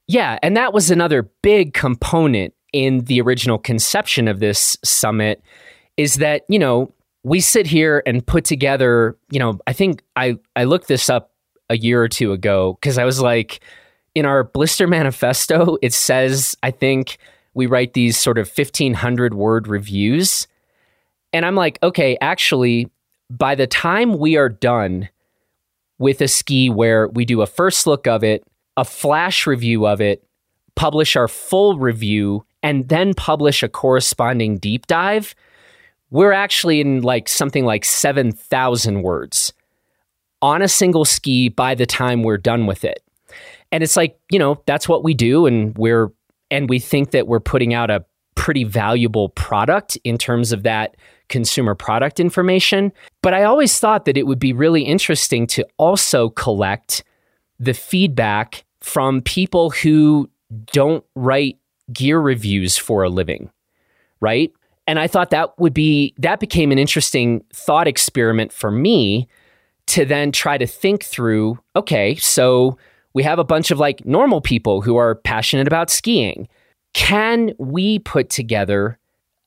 Yeah, 0.07 0.37
and 0.43 0.55
that 0.57 0.73
was 0.73 0.91
another 0.91 1.23
big 1.41 1.73
component 1.73 2.53
in 2.73 3.05
the 3.05 3.21
original 3.21 3.57
conception 3.57 4.27
of 4.27 4.39
this 4.39 4.77
summit 4.83 5.41
is 5.97 6.15
that, 6.15 6.43
you 6.47 6.59
know, 6.59 6.93
we 7.23 7.39
sit 7.39 7.67
here 7.67 8.01
and 8.05 8.25
put 8.25 8.45
together, 8.45 9.17
you 9.29 9.39
know, 9.39 9.59
I 9.67 9.73
think 9.73 10.03
I 10.15 10.37
I 10.55 10.63
looked 10.63 10.87
this 10.87 11.09
up 11.09 11.31
a 11.69 11.77
year 11.77 12.01
or 12.01 12.09
two 12.09 12.31
ago 12.31 12.77
cuz 12.81 12.97
I 12.97 13.05
was 13.05 13.21
like 13.21 13.61
in 14.15 14.25
our 14.25 14.43
blister 14.43 14.87
manifesto 14.87 15.77
it 15.81 15.93
says 15.93 16.55
I 16.63 16.71
think 16.71 17.17
we 17.53 17.65
write 17.65 17.93
these 17.93 18.17
sort 18.17 18.37
of 18.37 18.49
1500 18.49 19.33
word 19.33 19.67
reviews. 19.67 20.47
And 21.33 21.45
I'm 21.45 21.55
like, 21.55 21.79
okay, 21.83 22.17
actually 22.21 22.89
by 23.29 23.55
the 23.55 23.67
time 23.67 24.17
we 24.17 24.35
are 24.35 24.49
done 24.49 25.09
with 25.97 26.19
a 26.21 26.27
ski 26.27 26.69
where 26.69 27.07
we 27.07 27.23
do 27.23 27.41
a 27.41 27.47
first 27.47 27.87
look 27.87 28.07
of 28.07 28.23
it, 28.23 28.43
a 28.75 28.83
flash 28.83 29.45
review 29.47 29.85
of 29.85 30.01
it, 30.01 30.23
publish 30.75 31.15
our 31.15 31.27
full 31.27 31.77
review, 31.77 32.45
and 32.63 32.89
then 32.89 33.13
publish 33.13 33.63
a 33.63 33.69
corresponding 33.69 34.57
deep 34.57 34.87
dive, 34.87 35.35
we're 36.11 36.33
actually 36.33 36.81
in 36.81 37.01
like 37.01 37.27
something 37.27 37.65
like 37.65 37.85
7,000 37.85 39.01
words 39.01 39.53
on 40.41 40.61
a 40.61 40.67
single 40.67 41.05
ski 41.05 41.49
by 41.49 41.73
the 41.73 41.85
time 41.85 42.23
we're 42.23 42.37
done 42.37 42.65
with 42.65 42.83
it. 42.83 43.03
And 43.71 43.83
it's 43.83 43.95
like, 43.95 44.19
you 44.29 44.37
know, 44.37 44.61
that's 44.65 44.89
what 44.89 45.03
we 45.03 45.13
do. 45.13 45.45
And 45.45 45.75
we're, 45.77 46.11
and 46.49 46.69
we 46.69 46.79
think 46.79 47.11
that 47.11 47.27
we're 47.27 47.39
putting 47.39 47.73
out 47.73 47.89
a 47.89 48.03
pretty 48.35 48.63
valuable 48.63 49.29
product 49.29 49.97
in 50.03 50.17
terms 50.17 50.51
of 50.51 50.63
that 50.63 50.95
consumer 51.29 51.75
product 51.75 52.19
information. 52.19 52.91
But 53.21 53.33
I 53.33 53.43
always 53.43 53.77
thought 53.79 54.05
that 54.05 54.17
it 54.17 54.27
would 54.27 54.39
be 54.39 54.51
really 54.51 54.81
interesting 54.81 55.47
to 55.47 55.65
also 55.77 56.29
collect 56.29 57.03
the 57.59 57.73
feedback 57.73 58.65
from 58.81 59.21
people 59.21 59.69
who 59.69 60.29
don't 60.73 61.05
write 61.15 61.57
gear 61.93 62.19
reviews 62.19 62.77
for 62.77 63.03
a 63.03 63.09
living, 63.09 63.49
right? 64.19 64.51
And 64.87 64.99
I 64.99 65.07
thought 65.07 65.29
that 65.29 65.57
would 65.59 65.73
be, 65.73 66.13
that 66.17 66.39
became 66.39 66.71
an 66.71 66.79
interesting 66.79 67.43
thought 67.53 67.87
experiment 67.87 68.51
for 68.51 68.71
me 68.71 69.27
to 69.87 70.05
then 70.05 70.31
try 70.31 70.57
to 70.57 70.67
think 70.67 71.03
through 71.03 71.59
okay, 71.75 72.15
so 72.15 72.77
we 73.13 73.23
have 73.23 73.39
a 73.39 73.43
bunch 73.43 73.71
of 73.71 73.79
like 73.79 74.05
normal 74.05 74.41
people 74.41 74.81
who 74.81 74.95
are 74.95 75.15
passionate 75.15 75.67
about 75.67 75.89
skiing. 75.89 76.47
Can 76.93 77.53
we 77.57 77.99
put 77.99 78.29
together 78.29 78.97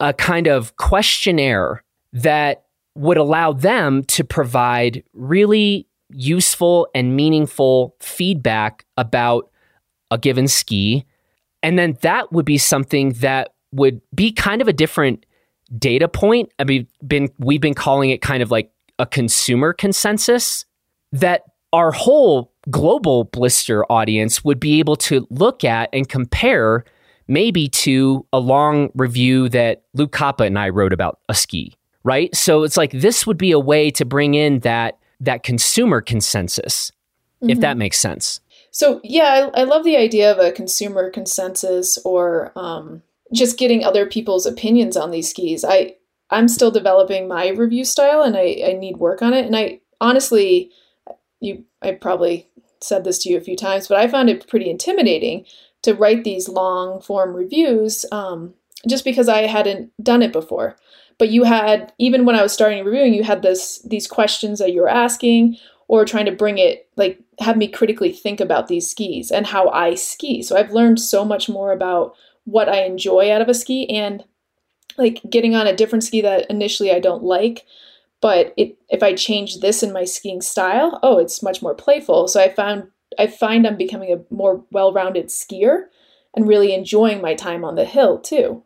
a 0.00 0.12
kind 0.12 0.47
of 0.47 0.76
questionnaire 0.76 1.83
that 2.12 2.64
would 2.95 3.17
allow 3.17 3.53
them 3.53 4.05
to 4.05 4.25
provide 4.25 5.03
really 5.12 5.87
useful 6.11 6.88
and 6.95 7.17
meaningful 7.17 7.97
feedback 8.00 8.85
about 8.97 9.50
a 10.11 10.19
given 10.19 10.47
ski. 10.47 11.05
And 11.62 11.79
then 11.79 11.97
that 12.03 12.33
would 12.33 12.45
be 12.45 12.59
something 12.59 13.14
that 13.14 13.53
would 13.75 14.00
be 14.14 14.33
kind 14.33 14.62
of 14.62 14.69
a 14.69 14.73
different 14.73 15.26
data 15.78 16.09
point. 16.09 16.52
I 16.59 16.64
mean, 16.64 16.87
been 17.07 17.28
we've 17.38 17.61
been 17.61 17.75
calling 17.75 18.11
it 18.11 18.23
kind 18.23 18.43
of 18.43 18.50
like 18.50 18.71
a 18.99 19.07
consumer 19.07 19.73
consensus 19.73 20.64
that 21.12 21.43
our 21.73 21.90
whole 21.90 22.52
global 22.71 23.25
blister 23.25 23.85
audience 23.90 24.45
would 24.45 24.61
be 24.61 24.78
able 24.78 24.97
to 24.97 25.26
look 25.31 25.64
at 25.64 25.88
and 25.93 26.09
compare 26.09 26.85
maybe 27.26 27.69
to 27.69 28.26
a 28.33 28.38
long 28.38 28.90
review 28.95 29.49
that 29.49 29.83
Luke 29.95 30.12
Koppa 30.12 30.47
and 30.47 30.59
I 30.59 30.69
wrote 30.69 30.93
about 30.93 31.19
a 31.28 31.35
ski, 31.35 31.75
right? 32.04 32.35
So 32.35 32.62
it's 32.62 32.76
like 32.76 32.93
this 32.93 33.26
would 33.26 33.38
be 33.38 33.50
a 33.50 33.59
way 33.59 33.90
to 33.93 34.04
bring 34.04 34.35
in 34.35 34.61
that 34.61 34.99
that 35.21 35.43
consumer 35.43 36.00
consensus, 36.00 36.93
mm-hmm. 37.43 37.50
if 37.50 37.61
that 37.61 37.76
makes 37.76 37.99
sense. 37.99 38.40
So 38.71 39.00
yeah, 39.04 39.50
I, 39.54 39.61
I, 39.61 39.64
love 39.64 39.85
the 39.85 39.97
idea 39.97 40.33
of 40.33 40.38
a 40.38 40.50
consumer 40.50 41.09
consensus 41.09 41.97
or 42.04 42.50
um, 42.57 43.02
just 43.35 43.59
getting 43.59 43.85
other 43.85 44.07
people's 44.07 44.47
opinions 44.47 44.97
on 44.97 45.11
these 45.11 45.31
skis. 45.31 45.64
I 45.64 45.97
I'm 46.31 46.49
still 46.49 46.71
developing 46.71 47.29
my 47.29 47.49
review 47.49 47.85
style, 47.85 48.23
and 48.23 48.37
I, 48.37 48.62
I 48.67 48.73
need 48.73 48.97
work 48.97 49.23
on 49.23 49.35
it. 49.35 49.45
And 49.47 49.57
I 49.57 49.81
honestly, 50.00 50.71
you 51.41 51.64
I 51.83 51.93
probably 51.93 52.49
said 52.81 53.05
this 53.05 53.19
to 53.21 53.31
you 53.31 53.37
a 53.37 53.43
few 53.43 53.57
times, 53.57 53.88
but 53.88 53.99
I 53.99 54.09
found 54.09 54.31
it 54.31 54.49
pretty 54.49 54.71
intimidating 54.71 55.45
to 55.83 55.95
write 55.95 56.25
these 56.25 56.49
long 56.49 57.00
form 57.00 57.35
reviews 57.35 58.07
um, 58.11 58.55
just 58.88 59.05
because 59.05 59.29
I 59.29 59.43
hadn't 59.43 59.93
done 60.03 60.23
it 60.23 60.33
before. 60.33 60.76
But 61.19 61.31
you 61.31 61.45
had 61.45 61.93
even 61.99 62.25
when 62.25 62.37
I 62.37 62.43
was 62.43 62.53
starting 62.53 62.85
reviewing, 62.85 63.14
you 63.14 63.23
had 63.23 63.43
this 63.43 63.81
these 63.83 64.07
questions 64.07 64.59
that 64.59 64.73
you 64.73 64.81
were 64.81 64.88
asking 64.88 65.57
or 65.87 66.05
trying 66.05 66.25
to 66.26 66.33
bring 66.33 66.59
it 66.59 66.88
like 66.97 67.21
have 67.38 67.57
me 67.57 67.69
critically 67.69 68.11
think 68.11 68.41
about 68.41 68.69
these 68.69 68.91
skis 68.91 69.31
and 69.31 69.47
how 69.47 69.69
I 69.69 69.95
ski. 69.95 70.43
So 70.43 70.57
I've 70.57 70.73
learned 70.73 71.00
so 71.00 71.25
much 71.25 71.49
more 71.49 71.73
about 71.73 72.14
what 72.44 72.68
I 72.68 72.84
enjoy 72.84 73.32
out 73.32 73.42
of 73.42 73.48
a 73.48 73.54
ski 73.54 73.88
and 73.88 74.24
like 74.96 75.20
getting 75.28 75.54
on 75.54 75.66
a 75.66 75.76
different 75.76 76.04
ski 76.04 76.20
that 76.22 76.48
initially 76.50 76.90
I 76.92 77.00
don't 77.00 77.22
like 77.22 77.64
but 78.24 78.54
it, 78.56 78.78
if 78.88 79.02
I 79.02 79.12
change 79.12 79.60
this 79.60 79.82
in 79.82 79.92
my 79.92 80.06
skiing 80.06 80.40
style, 80.40 80.98
oh, 81.02 81.18
it's 81.18 81.42
much 81.42 81.60
more 81.60 81.74
playful. 81.74 82.26
So 82.26 82.40
I 82.40 82.48
found 82.48 82.84
I 83.18 83.26
find 83.26 83.66
I'm 83.66 83.76
becoming 83.76 84.14
a 84.14 84.34
more 84.34 84.64
well-rounded 84.70 85.26
skier 85.26 85.88
and 86.34 86.48
really 86.48 86.72
enjoying 86.72 87.20
my 87.20 87.34
time 87.34 87.66
on 87.66 87.74
the 87.74 87.84
hill 87.84 88.18
too. 88.18 88.62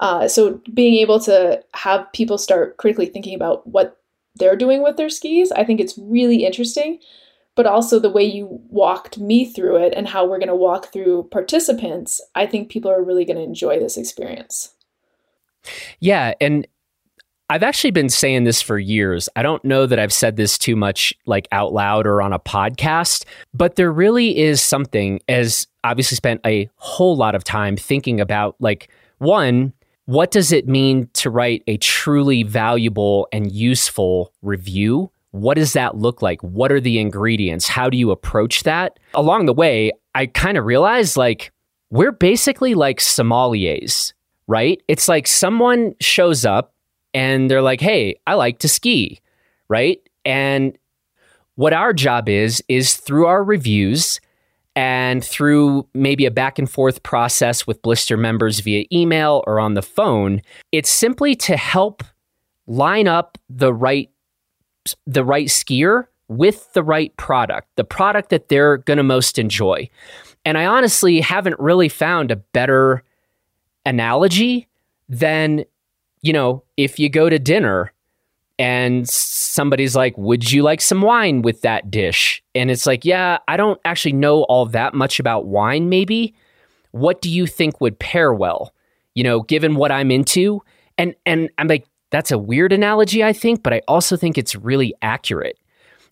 Uh, 0.00 0.28
so 0.28 0.60
being 0.74 0.96
able 0.96 1.18
to 1.20 1.62
have 1.72 2.12
people 2.12 2.36
start 2.36 2.76
critically 2.76 3.06
thinking 3.06 3.34
about 3.34 3.66
what 3.66 3.96
they're 4.34 4.54
doing 4.54 4.82
with 4.82 4.98
their 4.98 5.08
skis, 5.08 5.50
I 5.50 5.64
think 5.64 5.80
it's 5.80 5.98
really 5.98 6.44
interesting. 6.44 6.98
But 7.60 7.66
also 7.66 7.98
the 7.98 8.08
way 8.08 8.24
you 8.24 8.62
walked 8.70 9.18
me 9.18 9.44
through 9.44 9.76
it 9.84 9.92
and 9.94 10.08
how 10.08 10.24
we're 10.24 10.38
going 10.38 10.48
to 10.48 10.56
walk 10.56 10.90
through 10.94 11.24
participants, 11.24 12.18
I 12.34 12.46
think 12.46 12.70
people 12.70 12.90
are 12.90 13.04
really 13.04 13.26
going 13.26 13.36
to 13.36 13.42
enjoy 13.42 13.78
this 13.78 13.98
experience. 13.98 14.72
Yeah, 15.98 16.32
and 16.40 16.66
I've 17.50 17.62
actually 17.62 17.90
been 17.90 18.08
saying 18.08 18.44
this 18.44 18.62
for 18.62 18.78
years. 18.78 19.28
I 19.36 19.42
don't 19.42 19.62
know 19.62 19.84
that 19.84 19.98
I've 19.98 20.10
said 20.10 20.36
this 20.36 20.56
too 20.56 20.74
much 20.74 21.12
like 21.26 21.48
out 21.52 21.74
loud 21.74 22.06
or 22.06 22.22
on 22.22 22.32
a 22.32 22.38
podcast, 22.38 23.26
but 23.52 23.76
there 23.76 23.92
really 23.92 24.38
is 24.38 24.62
something 24.62 25.20
as 25.28 25.66
obviously 25.84 26.16
spent 26.16 26.40
a 26.46 26.70
whole 26.76 27.14
lot 27.14 27.34
of 27.34 27.44
time 27.44 27.76
thinking 27.76 28.22
about 28.22 28.56
like 28.58 28.88
one, 29.18 29.74
what 30.06 30.30
does 30.30 30.50
it 30.50 30.66
mean 30.66 31.10
to 31.12 31.28
write 31.28 31.62
a 31.66 31.76
truly 31.76 32.42
valuable 32.42 33.28
and 33.34 33.52
useful 33.52 34.32
review? 34.40 35.10
What 35.32 35.54
does 35.54 35.72
that 35.74 35.96
look 35.96 36.22
like? 36.22 36.40
What 36.42 36.72
are 36.72 36.80
the 36.80 36.98
ingredients? 36.98 37.68
How 37.68 37.88
do 37.88 37.96
you 37.96 38.10
approach 38.10 38.64
that? 38.64 38.98
Along 39.14 39.46
the 39.46 39.52
way, 39.52 39.92
I 40.14 40.26
kind 40.26 40.58
of 40.58 40.64
realized 40.64 41.16
like 41.16 41.52
we're 41.90 42.12
basically 42.12 42.74
like 42.74 42.98
sommeliers, 42.98 44.12
right? 44.46 44.82
It's 44.88 45.08
like 45.08 45.26
someone 45.26 45.94
shows 46.00 46.44
up 46.44 46.74
and 47.14 47.50
they're 47.50 47.62
like, 47.62 47.80
hey, 47.80 48.16
I 48.26 48.34
like 48.34 48.58
to 48.60 48.68
ski, 48.68 49.20
right? 49.68 50.00
And 50.24 50.76
what 51.54 51.72
our 51.72 51.92
job 51.92 52.28
is, 52.28 52.62
is 52.68 52.96
through 52.96 53.26
our 53.26 53.44
reviews 53.44 54.20
and 54.76 55.24
through 55.24 55.86
maybe 55.94 56.26
a 56.26 56.30
back 56.30 56.58
and 56.58 56.70
forth 56.70 57.02
process 57.02 57.66
with 57.66 57.82
Blister 57.82 58.16
members 58.16 58.60
via 58.60 58.84
email 58.92 59.42
or 59.46 59.60
on 59.60 59.74
the 59.74 59.82
phone, 59.82 60.40
it's 60.72 60.90
simply 60.90 61.34
to 61.36 61.56
help 61.56 62.02
line 62.66 63.08
up 63.08 63.36
the 63.48 63.74
right 63.74 64.10
the 65.06 65.24
right 65.24 65.48
skier 65.48 66.06
with 66.28 66.72
the 66.74 66.82
right 66.82 67.14
product, 67.16 67.68
the 67.76 67.84
product 67.84 68.30
that 68.30 68.48
they're 68.48 68.78
going 68.78 68.96
to 68.96 69.02
most 69.02 69.38
enjoy. 69.38 69.88
And 70.44 70.56
I 70.56 70.64
honestly 70.64 71.20
haven't 71.20 71.58
really 71.58 71.88
found 71.88 72.30
a 72.30 72.36
better 72.36 73.02
analogy 73.84 74.68
than, 75.08 75.64
you 76.22 76.32
know, 76.32 76.62
if 76.76 76.98
you 76.98 77.08
go 77.08 77.28
to 77.28 77.38
dinner 77.38 77.92
and 78.58 79.08
somebody's 79.08 79.96
like, 79.96 80.16
Would 80.16 80.52
you 80.52 80.62
like 80.62 80.80
some 80.80 81.02
wine 81.02 81.42
with 81.42 81.62
that 81.62 81.90
dish? 81.90 82.42
And 82.54 82.70
it's 82.70 82.86
like, 82.86 83.04
Yeah, 83.04 83.38
I 83.48 83.56
don't 83.56 83.80
actually 83.84 84.12
know 84.12 84.44
all 84.44 84.66
that 84.66 84.94
much 84.94 85.18
about 85.18 85.46
wine, 85.46 85.88
maybe. 85.88 86.34
What 86.92 87.22
do 87.22 87.30
you 87.30 87.46
think 87.46 87.80
would 87.80 87.98
pair 87.98 88.32
well? 88.32 88.72
You 89.14 89.24
know, 89.24 89.40
given 89.40 89.74
what 89.74 89.90
I'm 89.90 90.10
into. 90.10 90.62
And 90.96 91.14
and 91.26 91.50
I'm 91.58 91.68
like, 91.68 91.86
that's 92.10 92.30
a 92.30 92.38
weird 92.38 92.72
analogy, 92.72 93.22
I 93.22 93.32
think, 93.32 93.62
but 93.62 93.72
I 93.72 93.82
also 93.88 94.16
think 94.16 94.36
it's 94.36 94.56
really 94.56 94.94
accurate. 95.02 95.58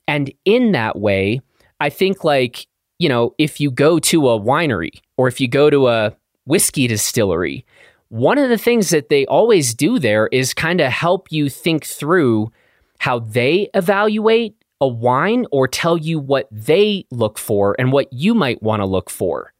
And 0.07 0.33
in 0.45 0.73
that 0.73 0.99
way, 0.99 1.41
I 1.81 1.91
think 1.91 2.25
like, 2.25 2.67
you 2.99 3.09
know, 3.09 3.35
if 3.39 3.61
you 3.61 3.71
go 3.71 3.99
to 3.99 4.29
a 4.29 4.41
winery 4.41 5.01
or 5.17 5.29
if 5.29 5.41
you 5.41 5.49
go 5.49 5.71
to 5.71 5.89
a 5.89 6.17
whiskey 6.47 6.87
distillery 6.87 7.65
one 8.09 8.39
of 8.39 8.49
the 8.49 8.59
things 8.59 8.91
that 8.91 9.09
they 9.09 9.27
always 9.27 9.75
do 9.75 9.99
there 9.99 10.29
is 10.29 10.55
kind 10.55 10.81
of 10.81 10.91
help 10.91 11.31
you 11.31 11.49
think 11.51 11.85
through 11.85 12.51
how 12.99 13.19
they 13.19 13.69
evaluate 13.75 14.55
a 14.81 14.89
wine 14.89 15.45
or 15.51 15.69
tell 15.69 15.99
you 15.99 16.19
what 16.19 16.49
they 16.51 17.05
look 17.11 17.39
for 17.39 17.77
and 17.79 17.93
what 17.93 18.11
you 18.13 18.35
might 18.35 18.63
want 18.63 18.81
to 18.81 18.87
look 18.87 19.11
for. 19.11 19.53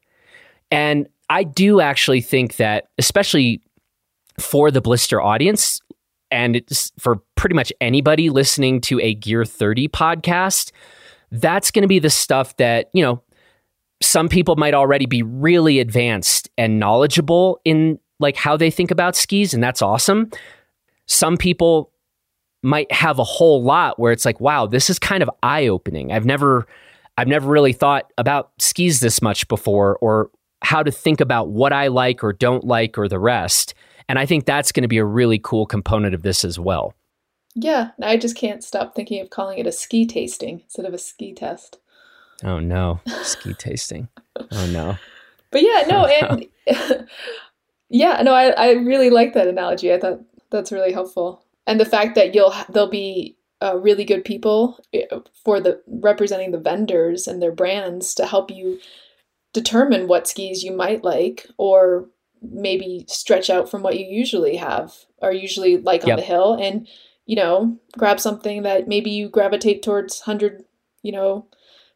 And 0.71 1.09
I 1.29 1.45
do 1.45 1.81
actually 1.81 2.21
think 2.21 2.57
that, 2.57 2.89
especially 2.99 3.61
for 4.39 4.71
the 4.71 4.81
blister 4.81 5.21
audience, 5.21 5.81
and 6.31 6.57
it's 6.57 6.93
for 6.99 7.17
pretty 7.35 7.55
much 7.55 7.73
anybody 7.81 8.31
listening 8.31 8.81
to 8.83 9.01
a 9.01 9.15
Gear 9.15 9.45
30 9.45 9.89
podcast, 9.89 10.73
that's 11.31 11.71
going 11.71 11.83
to 11.83 11.89
be 11.89 11.99
the 11.99 12.11
stuff 12.11 12.57
that, 12.57 12.91
you 12.93 13.03
know, 13.03 13.23
some 14.01 14.29
people 14.29 14.57
might 14.57 14.75
already 14.75 15.07
be 15.07 15.23
really 15.23 15.81
advanced 15.81 16.49
and 16.57 16.79
knowledgeable 16.79 17.61
in 17.65 17.99
like 18.21 18.37
how 18.37 18.57
they 18.57 18.71
think 18.71 18.91
about 18.91 19.17
skis 19.17 19.55
and 19.55 19.63
that's 19.63 19.83
awesome. 19.83 20.31
Some 21.07 21.37
people 21.37 21.91
might 22.63 22.91
have 22.93 23.19
a 23.19 23.25
whole 23.25 23.63
lot 23.63 23.99
where 23.99 24.13
it's 24.13 24.25
like, 24.25 24.41
wow, 24.41 24.67
this 24.67 24.91
is 24.91 24.99
kind 24.99 25.23
of 25.23 25.31
eye-opening. 25.43 26.13
I've 26.13 26.27
never 26.27 26.67
I've 27.17 27.29
never 27.29 27.49
really 27.49 27.73
thought 27.73 28.13
about 28.17 28.53
skis 28.61 29.01
this 29.01 29.21
much 29.21 29.49
before 29.49 29.97
or 30.01 30.31
how 30.63 30.85
to 30.85 30.93
think 30.93 31.21
about 31.21 31.49
what 31.49 31.73
I 31.73 31.89
like 31.89 32.23
or 32.23 32.33
don't 32.33 32.65
like 32.65 32.97
or 32.97 33.09
the 33.09 33.19
rest. 33.19 33.75
And 34.09 34.19
I 34.19 34.27
think 34.27 34.47
that's 34.47 34.73
going 34.73 34.83
to 34.83 34.89
be 34.89 34.99
a 34.99 35.05
really 35.05 35.39
cool 35.39 35.67
component 35.67 36.15
of 36.15 36.23
this 36.23 36.45
as 36.45 36.59
well. 36.59 36.95
Yeah, 37.55 37.91
I 38.03 38.17
just 38.17 38.37
can't 38.37 38.63
stop 38.63 38.95
thinking 38.95 39.21
of 39.21 39.31
calling 39.31 39.59
it 39.59 39.67
a 39.67 39.73
ski 39.73 40.07
tasting 40.07 40.61
instead 40.61 40.87
of 40.87 40.95
a 40.95 40.99
ski 40.99 41.35
test. 41.35 41.79
Oh 42.45 42.61
no, 42.61 43.01
ski 43.23 43.55
tasting. 43.59 44.09
Oh 44.53 44.67
no. 44.67 44.97
But 45.51 45.63
yeah, 45.63 45.85
no, 45.89 46.07
and 46.07 46.47
yeah, 47.89 48.23
no, 48.23 48.33
I, 48.33 48.51
I 48.51 48.71
really 48.73 49.11
like 49.11 49.35
that 49.35 49.49
analogy. 49.49 49.93
I 49.93 49.99
thought 49.99 50.21
that's 50.51 50.73
really 50.73 50.93
helpful, 50.93 51.45
and 51.67 51.81
the 51.81 51.85
fact 51.85 52.15
that 52.15 52.35
you'll 52.35 52.55
there'll 52.69 52.89
be 52.89 53.37
uh, 53.63 53.77
really 53.77 54.05
good 54.05 54.25
people 54.25 54.79
eh, 54.93 55.07
for 55.45 55.61
the 55.61 55.83
representing 55.87 56.53
the 56.53 56.61
vendors 56.61 57.27
and 57.27 57.43
their 57.43 57.53
brands 57.53 58.15
to 58.15 58.27
help 58.27 58.51
you 58.51 58.79
determine 59.53 60.07
what 60.07 60.29
skis 60.29 60.63
you 60.63 60.73
might 60.73 61.03
like 61.03 61.47
or 61.57 62.09
maybe 62.43 63.05
stretch 63.09 63.51
out 63.51 63.71
from 63.71 63.83
what 63.83 63.99
you 63.99 64.07
usually 64.07 64.57
have 64.57 64.93
or 65.19 65.33
usually 65.33 65.77
like 65.77 66.03
on 66.03 66.09
yep. 66.09 66.19
the 66.19 66.25
hill 66.25 66.55
and 66.55 66.87
you 67.27 67.37
know 67.37 67.79
grab 67.97 68.21
something 68.21 68.63
that 68.63 68.89
maybe 68.89 69.11
you 69.11 69.29
gravitate 69.29 69.83
towards 69.83 70.23
100 70.23 70.65
you 71.03 71.13
know 71.13 71.47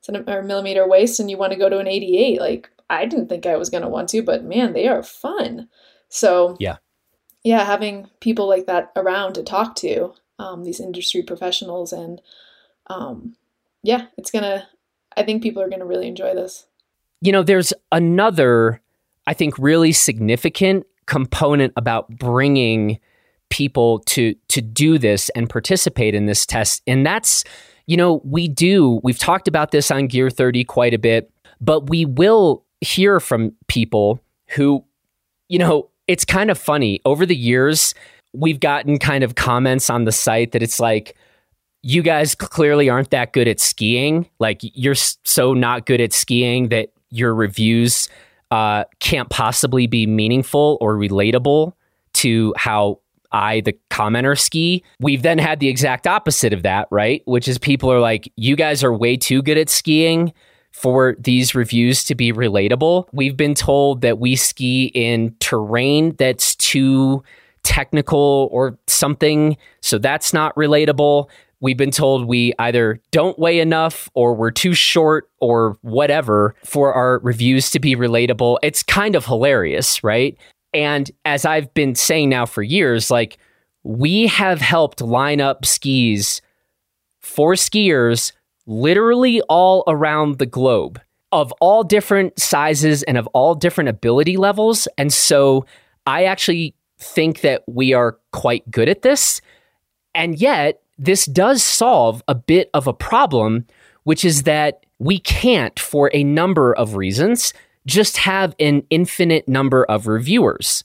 centimeter 0.00 0.42
millimeter 0.42 0.86
waist 0.86 1.20
and 1.20 1.30
you 1.30 1.38
want 1.38 1.52
to 1.52 1.58
go 1.58 1.68
to 1.68 1.78
an 1.78 1.86
88 1.86 2.40
like 2.40 2.70
i 2.90 3.04
didn't 3.04 3.28
think 3.28 3.46
i 3.46 3.56
was 3.56 3.70
going 3.70 3.82
to 3.82 3.88
want 3.88 4.08
to 4.10 4.22
but 4.22 4.44
man 4.44 4.72
they 4.72 4.88
are 4.88 5.02
fun. 5.02 5.68
So 6.08 6.56
yeah. 6.60 6.76
yeah 7.42 7.64
having 7.64 8.08
people 8.20 8.48
like 8.48 8.66
that 8.66 8.92
around 8.96 9.34
to 9.34 9.42
talk 9.42 9.74
to 9.76 10.12
um, 10.38 10.64
these 10.64 10.80
industry 10.80 11.22
professionals 11.22 11.92
and 11.92 12.20
um, 12.88 13.36
yeah 13.82 14.06
it's 14.18 14.30
gonna 14.30 14.68
i 15.16 15.22
think 15.22 15.42
people 15.42 15.62
are 15.62 15.70
gonna 15.70 15.86
really 15.86 16.08
enjoy 16.08 16.34
this. 16.34 16.66
You 17.20 17.32
know 17.32 17.42
there's 17.42 17.72
another 17.92 18.82
i 19.26 19.34
think 19.34 19.58
really 19.58 19.92
significant 19.92 20.84
component 21.06 21.72
about 21.76 22.08
bringing 22.10 22.98
people 23.50 23.98
to 24.00 24.34
to 24.48 24.60
do 24.60 24.98
this 24.98 25.28
and 25.30 25.50
participate 25.50 26.14
in 26.14 26.26
this 26.26 26.46
test 26.46 26.82
and 26.86 27.04
that's 27.04 27.44
you 27.86 27.96
know, 27.96 28.20
we 28.24 28.48
do, 28.48 29.00
we've 29.02 29.18
talked 29.18 29.48
about 29.48 29.70
this 29.70 29.90
on 29.90 30.06
Gear 30.06 30.30
30 30.30 30.64
quite 30.64 30.94
a 30.94 30.98
bit, 30.98 31.30
but 31.60 31.88
we 31.88 32.04
will 32.04 32.64
hear 32.80 33.20
from 33.20 33.52
people 33.68 34.20
who, 34.48 34.84
you 35.48 35.58
know, 35.58 35.88
it's 36.08 36.24
kind 36.24 36.50
of 36.50 36.58
funny. 36.58 37.00
Over 37.04 37.26
the 37.26 37.36
years, 37.36 37.94
we've 38.32 38.60
gotten 38.60 38.98
kind 38.98 39.24
of 39.24 39.34
comments 39.34 39.90
on 39.90 40.04
the 40.04 40.12
site 40.12 40.52
that 40.52 40.62
it's 40.62 40.80
like, 40.80 41.16
you 41.82 42.02
guys 42.02 42.34
clearly 42.34 42.88
aren't 42.88 43.10
that 43.10 43.32
good 43.32 43.48
at 43.48 43.58
skiing. 43.58 44.28
Like, 44.38 44.60
you're 44.62 44.94
so 44.94 45.52
not 45.52 45.84
good 45.84 46.00
at 46.00 46.12
skiing 46.12 46.68
that 46.68 46.90
your 47.10 47.34
reviews 47.34 48.08
uh, 48.52 48.84
can't 49.00 49.30
possibly 49.30 49.86
be 49.86 50.06
meaningful 50.06 50.76
or 50.82 50.94
relatable 50.94 51.72
to 52.12 52.52
how 52.58 53.00
I, 53.32 53.62
the 53.62 53.72
commenter, 53.90 54.38
ski. 54.38 54.84
We've 55.00 55.22
then 55.22 55.38
had 55.38 55.58
the 55.58 55.68
exact 55.68 56.06
opposite 56.06 56.52
of 56.52 56.62
that, 56.62 56.86
right? 56.90 57.22
Which 57.24 57.48
is 57.48 57.56
people 57.56 57.90
are 57.90 57.98
like, 57.98 58.30
you 58.36 58.54
guys 58.54 58.84
are 58.84 58.92
way 58.92 59.16
too 59.16 59.40
good 59.40 59.56
at 59.56 59.70
skiing 59.70 60.34
for 60.70 61.16
these 61.18 61.54
reviews 61.54 62.04
to 62.04 62.14
be 62.14 62.30
relatable. 62.30 63.08
We've 63.12 63.38
been 63.38 63.54
told 63.54 64.02
that 64.02 64.18
we 64.18 64.36
ski 64.36 64.90
in 64.94 65.34
terrain 65.40 66.14
that's 66.16 66.54
too 66.56 67.22
technical 67.62 68.50
or 68.52 68.78
something, 68.86 69.56
so 69.80 69.96
that's 69.96 70.34
not 70.34 70.54
relatable. 70.56 71.30
We've 71.62 71.76
been 71.76 71.92
told 71.92 72.26
we 72.26 72.52
either 72.58 73.00
don't 73.12 73.38
weigh 73.38 73.60
enough 73.60 74.10
or 74.14 74.34
we're 74.34 74.50
too 74.50 74.74
short 74.74 75.30
or 75.40 75.78
whatever 75.82 76.56
for 76.64 76.92
our 76.92 77.20
reviews 77.20 77.70
to 77.70 77.78
be 77.78 77.94
relatable. 77.94 78.58
It's 78.64 78.82
kind 78.82 79.14
of 79.14 79.24
hilarious, 79.24 80.02
right? 80.02 80.36
And 80.74 81.08
as 81.24 81.44
I've 81.44 81.72
been 81.72 81.94
saying 81.94 82.30
now 82.30 82.46
for 82.46 82.64
years, 82.64 83.12
like 83.12 83.38
we 83.84 84.26
have 84.26 84.60
helped 84.60 85.00
line 85.00 85.40
up 85.40 85.64
skis 85.64 86.42
for 87.20 87.54
skiers 87.54 88.32
literally 88.66 89.40
all 89.42 89.84
around 89.86 90.38
the 90.38 90.46
globe 90.46 91.00
of 91.30 91.52
all 91.60 91.84
different 91.84 92.38
sizes 92.40 93.04
and 93.04 93.16
of 93.16 93.28
all 93.28 93.54
different 93.54 93.88
ability 93.88 94.36
levels. 94.36 94.88
And 94.98 95.12
so 95.12 95.64
I 96.06 96.24
actually 96.24 96.74
think 96.98 97.42
that 97.42 97.62
we 97.68 97.92
are 97.92 98.18
quite 98.32 98.68
good 98.68 98.88
at 98.88 99.02
this. 99.02 99.40
And 100.12 100.38
yet, 100.40 100.82
this 100.98 101.26
does 101.26 101.62
solve 101.62 102.22
a 102.28 102.34
bit 102.34 102.70
of 102.74 102.86
a 102.86 102.92
problem, 102.92 103.66
which 104.04 104.24
is 104.24 104.44
that 104.44 104.84
we 104.98 105.18
can't, 105.18 105.78
for 105.78 106.10
a 106.12 106.22
number 106.22 106.74
of 106.74 106.94
reasons, 106.94 107.52
just 107.86 108.16
have 108.18 108.54
an 108.60 108.84
infinite 108.90 109.48
number 109.48 109.84
of 109.84 110.06
reviewers. 110.06 110.84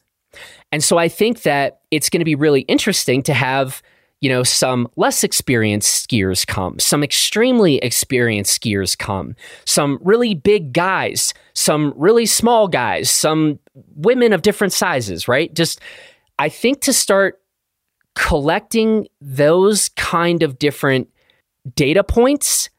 And 0.72 0.84
so 0.84 0.98
I 0.98 1.08
think 1.08 1.44
that 1.44 1.82
it's 1.92 2.10
going 2.10 2.20
to 2.20 2.26
be 2.26 2.36
really 2.36 2.62
interesting 2.62 3.22
to 3.24 3.34
have, 3.34 3.82
you 4.20 4.30
know, 4.30 4.44
some 4.44 4.88
less 4.96 5.24
experienced 5.24 6.10
skiers 6.10 6.46
come, 6.46 6.80
some 6.80 7.04
extremely 7.04 7.78
experienced 7.78 8.62
skiers 8.62 8.98
come, 8.98 9.36
some 9.66 10.00
really 10.02 10.34
big 10.34 10.74
guys, 10.74 11.34
some 11.54 11.94
really 11.96 12.26
small 12.26 12.68
guys, 12.68 13.10
some 13.10 13.60
women 13.96 14.34
of 14.34 14.42
different 14.42 14.74
sizes, 14.74 15.28
right? 15.28 15.54
Just 15.54 15.80
I 16.40 16.50
think 16.50 16.82
to 16.82 16.94
start 16.94 17.40
collecting 18.18 19.08
those 19.22 19.90
kind 19.90 20.42
of 20.42 20.58
different 20.58 21.08
data 21.76 22.04
points 22.04 22.70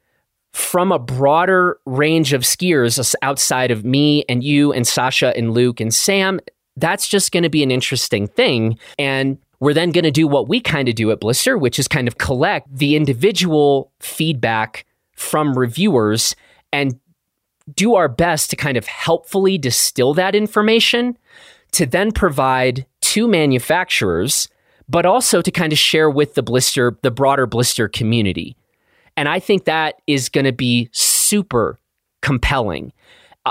from 0.52 0.90
a 0.90 0.98
broader 0.98 1.78
range 1.86 2.32
of 2.32 2.42
skiers 2.42 3.14
outside 3.22 3.70
of 3.70 3.84
me 3.84 4.24
and 4.28 4.42
you 4.42 4.72
and 4.72 4.86
Sasha 4.86 5.36
and 5.36 5.52
Luke 5.52 5.80
and 5.80 5.94
Sam, 5.94 6.40
that's 6.76 7.06
just 7.06 7.30
going 7.30 7.44
to 7.44 7.48
be 7.48 7.62
an 7.62 7.70
interesting 7.70 8.26
thing. 8.26 8.78
And 8.98 9.38
we're 9.60 9.74
then 9.74 9.90
going 9.90 10.04
to 10.04 10.10
do 10.10 10.26
what 10.26 10.48
we 10.48 10.60
kind 10.60 10.88
of 10.88 10.96
do 10.96 11.10
at 11.12 11.20
Blister, 11.20 11.56
which 11.56 11.78
is 11.78 11.86
kind 11.86 12.08
of 12.08 12.18
collect 12.18 12.66
the 12.76 12.96
individual 12.96 13.92
feedback 14.00 14.84
from 15.14 15.56
reviewers 15.56 16.34
and 16.72 16.98
do 17.74 17.94
our 17.94 18.08
best 18.08 18.50
to 18.50 18.56
kind 18.56 18.76
of 18.76 18.86
helpfully 18.86 19.58
distill 19.58 20.14
that 20.14 20.34
information 20.34 21.16
to 21.72 21.86
then 21.86 22.10
provide 22.10 22.86
to 23.00 23.28
manufacturers, 23.28 24.48
but 24.88 25.06
also 25.06 25.42
to 25.42 25.50
kind 25.50 25.72
of 25.72 25.78
share 25.78 26.08
with 26.10 26.34
the 26.34 26.42
blister, 26.42 26.96
the 27.02 27.10
broader 27.10 27.46
blister 27.46 27.88
community. 27.88 28.56
And 29.16 29.28
I 29.28 29.40
think 29.40 29.64
that 29.64 29.96
is 30.06 30.28
going 30.28 30.44
to 30.44 30.52
be 30.52 30.88
super 30.92 31.78
compelling. 32.22 32.92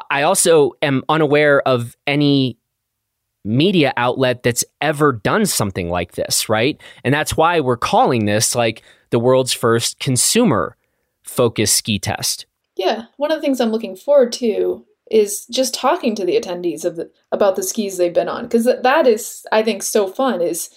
I 0.10 0.24
also 0.24 0.74
am 0.82 1.04
unaware 1.10 1.62
of 1.68 1.96
any 2.06 2.58
media 3.44 3.94
outlet 3.98 4.44
that's 4.44 4.66
ever 4.82 5.14
done 5.14 5.46
something 5.46 5.90
like 5.90 6.14
this, 6.14 6.50
right? 6.50 6.80
And 7.04 7.14
that's 7.14 7.38
why 7.38 7.60
we're 7.60 7.78
calling 7.78 8.26
this 8.26 8.56
like 8.56 8.84
the 9.10 9.20
world's 9.20 9.54
first 9.54 10.00
consumer 10.00 10.76
focused 11.24 11.76
ski 11.76 12.00
test. 12.00 12.46
Yeah, 12.76 13.04
one 13.18 13.32
of 13.32 13.38
the 13.38 13.42
things 13.42 13.60
I'm 13.60 13.72
looking 13.72 13.96
forward 13.96 14.32
to 14.34 14.86
is 15.10 15.46
just 15.48 15.74
talking 15.74 16.16
to 16.16 16.26
the 16.26 16.40
attendees 16.40 16.84
of 16.84 16.98
the, 16.98 17.10
about 17.32 17.56
the 17.56 17.64
skis 17.64 17.98
they've 17.98 18.14
been 18.14 18.28
on 18.28 18.44
because 18.44 18.66
that 18.66 19.08
is 19.08 19.46
I 19.52 19.64
think 19.64 19.82
so 19.82 20.08
fun 20.08 20.42
is 20.42 20.70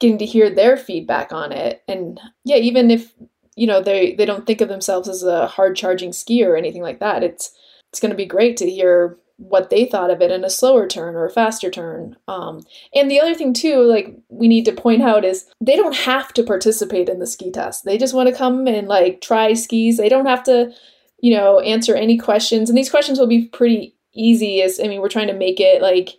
getting 0.00 0.18
to 0.18 0.26
hear 0.26 0.50
their 0.50 0.76
feedback 0.76 1.32
on 1.32 1.52
it. 1.52 1.82
And 1.86 2.20
yeah 2.44 2.56
even 2.56 2.90
if 2.90 3.12
you 3.56 3.66
know 3.66 3.82
they 3.82 4.14
they 4.14 4.24
don't 4.24 4.46
think 4.46 4.60
of 4.60 4.68
themselves 4.68 5.08
as 5.08 5.22
a 5.22 5.46
hard 5.46 5.76
charging 5.76 6.10
skier 6.10 6.48
or 6.48 6.56
anything 6.56 6.82
like 6.82 7.00
that 7.00 7.22
it's 7.22 7.52
it's 7.90 8.00
going 8.00 8.10
to 8.10 8.16
be 8.16 8.24
great 8.26 8.56
to 8.56 8.70
hear 8.70 9.18
what 9.36 9.70
they 9.70 9.86
thought 9.86 10.10
of 10.10 10.20
it 10.20 10.30
in 10.30 10.44
a 10.44 10.50
slower 10.50 10.86
turn 10.86 11.14
or 11.14 11.24
a 11.24 11.30
faster 11.30 11.70
turn. 11.70 12.14
Um, 12.28 12.62
and 12.94 13.10
the 13.10 13.18
other 13.18 13.34
thing 13.34 13.54
too 13.54 13.82
like 13.82 14.14
we 14.28 14.48
need 14.48 14.64
to 14.66 14.72
point 14.72 15.02
out 15.02 15.24
is 15.24 15.46
they 15.60 15.76
don't 15.76 15.96
have 15.96 16.32
to 16.34 16.42
participate 16.42 17.08
in 17.08 17.18
the 17.18 17.26
ski 17.26 17.50
test. 17.50 17.84
They 17.84 17.98
just 17.98 18.14
want 18.14 18.28
to 18.28 18.34
come 18.34 18.66
and 18.66 18.86
like 18.86 19.20
try 19.20 19.54
skis. 19.54 19.96
They 19.96 20.08
don't 20.08 20.26
have 20.26 20.42
to 20.44 20.72
you 21.20 21.34
know 21.34 21.60
answer 21.60 21.94
any 21.94 22.18
questions. 22.18 22.68
And 22.68 22.76
these 22.76 22.90
questions 22.90 23.18
will 23.18 23.26
be 23.26 23.46
pretty 23.46 23.94
easy 24.12 24.62
as 24.62 24.80
i 24.80 24.88
mean 24.88 25.00
we're 25.00 25.08
trying 25.08 25.28
to 25.28 25.32
make 25.32 25.60
it 25.60 25.82
like 25.82 26.10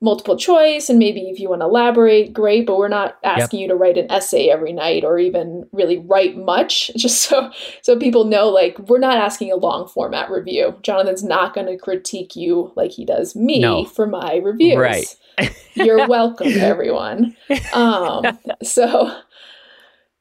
multiple 0.00 0.36
choice 0.36 0.88
and 0.88 0.98
maybe 0.98 1.22
if 1.22 1.40
you 1.40 1.48
want 1.48 1.60
to 1.60 1.66
elaborate 1.66 2.32
great 2.32 2.64
but 2.64 2.78
we're 2.78 2.86
not 2.86 3.18
asking 3.24 3.58
yep. 3.58 3.64
you 3.64 3.68
to 3.68 3.74
write 3.74 3.98
an 3.98 4.10
essay 4.10 4.48
every 4.48 4.72
night 4.72 5.02
or 5.02 5.18
even 5.18 5.68
really 5.72 5.98
write 5.98 6.36
much 6.36 6.90
just 6.96 7.22
so 7.22 7.50
so 7.82 7.98
people 7.98 8.24
know 8.24 8.48
like 8.48 8.78
we're 8.78 8.98
not 8.98 9.18
asking 9.18 9.50
a 9.50 9.56
long 9.56 9.88
format 9.88 10.30
review 10.30 10.76
jonathan's 10.82 11.24
not 11.24 11.52
going 11.52 11.66
to 11.66 11.76
critique 11.76 12.36
you 12.36 12.72
like 12.76 12.92
he 12.92 13.04
does 13.04 13.34
me 13.34 13.58
no. 13.58 13.84
for 13.84 14.06
my 14.06 14.36
reviews 14.36 14.76
right 14.76 15.16
you're 15.74 16.06
welcome 16.06 16.52
everyone 16.58 17.36
um 17.72 18.24
so 18.62 19.12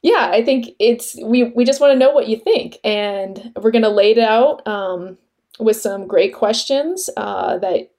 yeah 0.02 0.30
i 0.32 0.44
think 0.44 0.70
it's 0.80 1.16
we 1.24 1.44
we 1.56 1.64
just 1.64 1.80
want 1.80 1.94
to 1.94 2.00
know 2.00 2.12
what 2.12 2.28
you 2.28 2.38
think 2.38 2.78
and 2.84 3.52
we're 3.62 3.72
going 3.72 3.84
to 3.84 3.90
lay 3.90 4.12
it 4.12 4.20
out 4.20 4.66
um 4.68 5.20
with 5.60 5.78
some 5.78 6.08
great 6.08 6.34
questions 6.34 7.10
uh, 7.18 7.58
that 7.58 7.92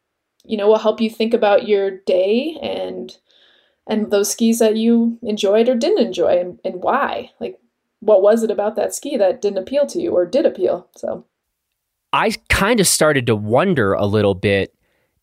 you 0.48 0.56
know 0.56 0.68
will 0.68 0.78
help 0.78 1.00
you 1.00 1.10
think 1.10 1.34
about 1.34 1.68
your 1.68 1.90
day 1.90 2.58
and 2.62 3.16
and 3.86 4.10
those 4.10 4.30
skis 4.30 4.58
that 4.58 4.76
you 4.76 5.18
enjoyed 5.22 5.68
or 5.68 5.74
didn't 5.74 6.04
enjoy 6.04 6.38
and, 6.38 6.60
and 6.64 6.82
why. 6.82 7.30
Like 7.40 7.58
what 8.00 8.22
was 8.22 8.42
it 8.42 8.50
about 8.50 8.76
that 8.76 8.94
ski 8.94 9.16
that 9.16 9.40
didn't 9.40 9.58
appeal 9.58 9.86
to 9.86 10.00
you 10.00 10.12
or 10.12 10.26
did 10.26 10.46
appeal? 10.46 10.88
So 10.96 11.24
i 12.12 12.30
kind 12.48 12.80
of 12.80 12.86
started 12.86 13.26
to 13.26 13.36
wonder 13.36 13.92
a 13.92 14.06
little 14.06 14.34
bit 14.34 14.74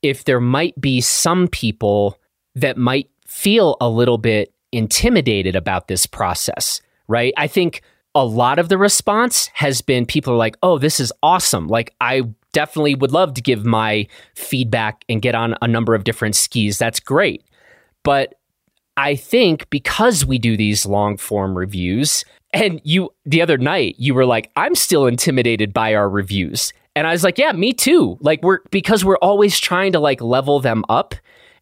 if 0.03 0.25
there 0.25 0.39
might 0.39 0.79
be 0.79 1.01
some 1.01 1.47
people 1.47 2.19
that 2.53 2.77
might 2.77 3.09
feel 3.25 3.75
a 3.81 3.89
little 3.89 4.19
bit 4.19 4.53
intimidated 4.71 5.55
about 5.55 5.87
this 5.87 6.05
process 6.05 6.81
right? 7.07 7.33
I 7.37 7.47
think 7.47 7.81
a 8.13 8.25
lot 8.25 8.59
of 8.59 8.69
the 8.69 8.77
response 8.77 9.49
has 9.53 9.81
been 9.81 10.05
people 10.05 10.33
are 10.33 10.37
like, 10.37 10.57
oh, 10.63 10.77
this 10.77 10.99
is 10.99 11.11
awesome. 11.21 11.67
Like, 11.67 11.93
I 11.99 12.23
definitely 12.55 12.95
would 12.95 13.11
love 13.11 13.33
to 13.33 13.41
give 13.41 13.65
my 13.65 14.07
feedback 14.33 15.03
and 15.09 15.21
get 15.21 15.35
on 15.35 15.55
a 15.61 15.67
number 15.67 15.93
of 15.93 16.05
different 16.05 16.35
skis. 16.35 16.79
That's 16.79 17.01
great. 17.01 17.43
But 18.03 18.35
I 18.95 19.15
think 19.15 19.69
because 19.69 20.25
we 20.25 20.39
do 20.39 20.55
these 20.55 20.85
long 20.85 21.17
form 21.17 21.57
reviews, 21.57 22.23
and 22.53 22.79
you 22.85 23.09
the 23.25 23.41
other 23.41 23.57
night 23.57 23.95
you 23.97 24.13
were 24.13 24.25
like, 24.25 24.49
I'm 24.55 24.73
still 24.73 25.05
intimidated 25.05 25.73
by 25.73 25.93
our 25.93 26.09
reviews. 26.09 26.71
And 26.95 27.05
I 27.05 27.11
was 27.11 27.25
like, 27.25 27.37
yeah, 27.37 27.51
me 27.51 27.73
too. 27.73 28.17
Like 28.21 28.41
we're 28.41 28.59
because 28.71 29.03
we're 29.03 29.17
always 29.17 29.59
trying 29.59 29.91
to 29.91 29.99
like 29.99 30.21
level 30.21 30.61
them 30.61 30.85
up 30.87 31.13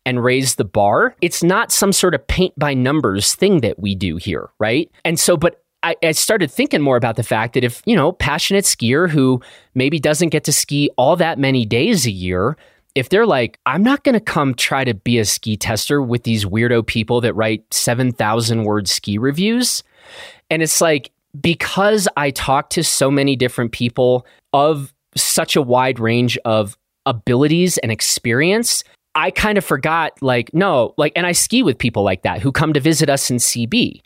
and 0.06 0.24
raise 0.24 0.56
the 0.56 0.66
bar. 0.66 1.16
It's 1.22 1.42
not 1.42 1.72
some 1.72 1.92
sort 1.92 2.14
of 2.14 2.28
paint 2.28 2.54
by 2.56 2.76
numbers 2.76 3.34
thing 3.34 3.62
that 3.62 3.80
we 3.80 3.96
do 3.96 4.18
here, 4.18 4.50
right? 4.60 4.92
And 5.04 5.20
so 5.20 5.36
but 5.36 5.63
I, 5.84 5.96
I, 6.02 6.12
started 6.14 6.50
thinking 6.50 6.82
more 6.82 6.98
about 6.98 7.18
the 7.18 7.24
fact 7.24 7.54
that 7.54 7.64
if, 7.64 7.82
you 7.86 7.96
know, 7.96 8.14
passionate 8.14 8.64
skier 8.64 9.10
who 9.10 9.42
maybe 9.76 10.00
doesn't 10.00 10.30
get 10.30 10.46
to 10.46 10.54
ski 10.54 10.90
all 10.98 11.16
that 11.18 11.38
many 11.38 11.66
days 11.66 12.06
a 12.06 12.12
year, 12.12 12.58
if 12.96 13.10
they're 13.10 13.26
like, 13.26 13.60
I'm 13.66 13.84
not 13.84 14.04
going 14.04 14.14
to 14.14 14.20
come 14.20 14.54
try 14.54 14.84
to 14.84 14.94
be 14.94 15.20
a 15.20 15.26
ski 15.26 15.58
tester 15.58 16.02
with 16.02 16.24
these 16.24 16.46
weirdo 16.46 16.86
people 16.86 17.22
that 17.22 17.34
write 17.34 17.66
7,000 17.74 18.64
word 18.64 18.88
ski 18.88 19.18
reviews. 19.18 19.84
And 20.50 20.62
it's 20.62 20.80
like, 20.80 21.12
because 21.40 22.08
I 22.16 22.32
talk 22.32 22.70
to 22.72 22.84
so 22.84 23.10
many 23.10 23.36
different 23.36 23.72
people 23.72 24.26
of 24.54 24.94
such 25.16 25.56
a 25.56 25.62
wide 25.62 26.00
range 26.00 26.38
of 26.46 26.78
abilities 27.06 27.78
and 27.80 27.92
experience, 27.92 28.84
I 29.16 29.32
kind 29.32 29.58
of 29.58 29.66
forgot, 29.66 30.14
like, 30.22 30.54
no, 30.54 30.94
like, 30.98 31.14
and 31.16 31.26
I 31.26 31.32
ski 31.34 31.64
with 31.64 31.78
people 31.78 32.04
like 32.04 32.24
that 32.24 32.42
who 32.42 32.52
come 32.52 32.74
to 32.74 32.80
visit 32.80 33.10
us 33.10 33.30
in 33.30 33.38
CB. 33.38 34.02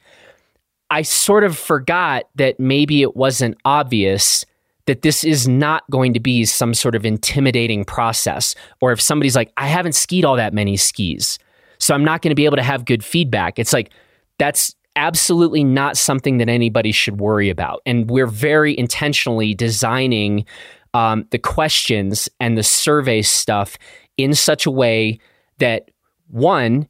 I 0.90 1.02
sort 1.02 1.44
of 1.44 1.58
forgot 1.58 2.24
that 2.36 2.60
maybe 2.60 3.02
it 3.02 3.16
wasn't 3.16 3.58
obvious 3.66 4.46
that 4.86 5.02
this 5.02 5.24
is 5.24 5.48
not 5.48 5.84
going 5.92 6.14
to 6.14 6.20
be 6.20 6.46
some 6.46 6.74
sort 6.74 6.96
of 6.96 7.06
intimidating 7.06 7.84
process. 7.84 8.56
Or 8.80 8.92
if 8.92 9.02
somebody's 9.02 9.36
like, 9.36 9.52
I 9.58 9.68
haven't 9.68 9.94
skied 9.94 10.24
all 10.24 10.38
that 10.38 10.54
many 10.54 10.78
skis, 10.78 11.38
so 11.78 11.94
I'm 11.94 12.06
not 12.06 12.22
going 12.22 12.32
to 12.32 12.36
be 12.36 12.46
able 12.46 12.58
to 12.58 12.64
have 12.64 12.86
good 12.86 13.04
feedback. 13.04 13.60
It's 13.60 13.74
like, 13.74 13.92
that's 14.40 14.76
absolutely 14.96 15.64
not 15.64 15.98
something 15.98 16.38
that 16.38 16.50
anybody 16.50 16.92
should 16.92 17.20
worry 17.20 17.50
about. 17.50 17.82
And 17.86 18.10
we're 18.10 18.28
very 18.28 18.78
intentionally 18.78 19.54
designing 19.54 20.46
um, 20.94 21.28
the 21.32 21.38
questions 21.38 22.28
and 22.40 22.58
the 22.58 22.64
survey 22.64 23.22
stuff 23.22 23.78
in 24.18 24.34
such 24.34 24.66
a 24.66 24.72
way 24.72 25.20
that 25.60 25.92
one, 26.30 26.88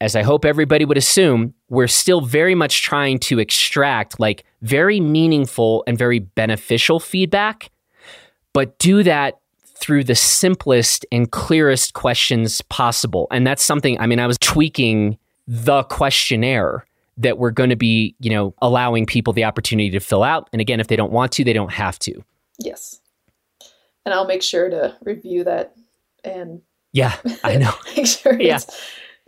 as 0.00 0.14
I 0.14 0.22
hope 0.22 0.44
everybody 0.44 0.84
would 0.84 0.96
assume, 0.96 1.54
we're 1.68 1.88
still 1.88 2.20
very 2.20 2.54
much 2.54 2.82
trying 2.82 3.18
to 3.20 3.38
extract 3.38 4.20
like 4.20 4.44
very 4.62 5.00
meaningful 5.00 5.82
and 5.86 5.98
very 5.98 6.20
beneficial 6.20 7.00
feedback, 7.00 7.70
but 8.52 8.78
do 8.78 9.02
that 9.02 9.38
through 9.64 10.04
the 10.04 10.14
simplest 10.14 11.04
and 11.10 11.30
clearest 11.30 11.94
questions 11.94 12.62
possible. 12.62 13.26
And 13.30 13.46
that's 13.46 13.62
something, 13.62 13.98
I 13.98 14.06
mean, 14.06 14.20
I 14.20 14.26
was 14.26 14.38
tweaking 14.38 15.18
the 15.46 15.82
questionnaire 15.84 16.86
that 17.16 17.38
we're 17.38 17.50
going 17.50 17.70
to 17.70 17.76
be, 17.76 18.14
you 18.20 18.30
know, 18.30 18.54
allowing 18.62 19.04
people 19.04 19.32
the 19.32 19.44
opportunity 19.44 19.90
to 19.90 20.00
fill 20.00 20.22
out. 20.22 20.48
And 20.52 20.60
again, 20.60 20.78
if 20.78 20.86
they 20.86 20.96
don't 20.96 21.12
want 21.12 21.32
to, 21.32 21.44
they 21.44 21.52
don't 21.52 21.72
have 21.72 21.98
to. 22.00 22.22
Yes. 22.58 23.00
And 24.04 24.14
I'll 24.14 24.26
make 24.26 24.42
sure 24.42 24.68
to 24.68 24.96
review 25.02 25.44
that 25.44 25.74
and 26.24 26.62
yeah, 26.92 27.16
I 27.44 27.56
know. 27.56 27.72
make 27.96 28.06
sure 28.06 28.40
yeah 28.40 28.58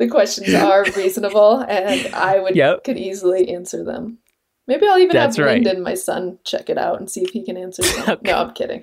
the 0.00 0.08
questions 0.08 0.54
are 0.54 0.82
reasonable 0.96 1.58
and 1.60 2.14
I 2.14 2.38
would 2.38 2.56
yep. 2.56 2.84
could 2.84 2.96
easily 2.96 3.50
answer 3.50 3.84
them. 3.84 4.18
Maybe 4.66 4.86
I'll 4.88 4.98
even 4.98 5.12
That's 5.12 5.36
have 5.36 5.44
right. 5.44 5.62
Lyndon, 5.62 5.82
my 5.82 5.92
son, 5.92 6.38
check 6.42 6.70
it 6.70 6.78
out 6.78 6.98
and 6.98 7.10
see 7.10 7.20
if 7.20 7.30
he 7.30 7.44
can 7.44 7.58
answer 7.58 7.82
them. 7.82 8.04
okay. 8.08 8.30
No, 8.30 8.38
I'm 8.38 8.54
kidding. 8.54 8.82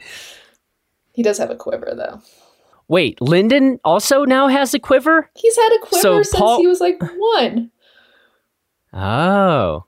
He 1.13 1.23
does 1.23 1.39
have 1.39 1.49
a 1.49 1.56
quiver 1.56 1.93
though. 1.95 2.21
Wait, 2.88 3.19
Lyndon 3.19 3.80
also 3.84 4.25
now 4.25 4.47
has 4.47 4.75
a 4.75 4.80
quiver? 4.80 5.30
He's 5.36 5.56
had 5.56 5.75
a 5.75 5.80
quiver 5.80 6.01
so 6.01 6.21
since 6.21 6.39
Paul... 6.39 6.60
he 6.60 6.67
was 6.67 6.80
like 6.80 7.01
one. 7.01 7.71
Oh. 8.93 9.86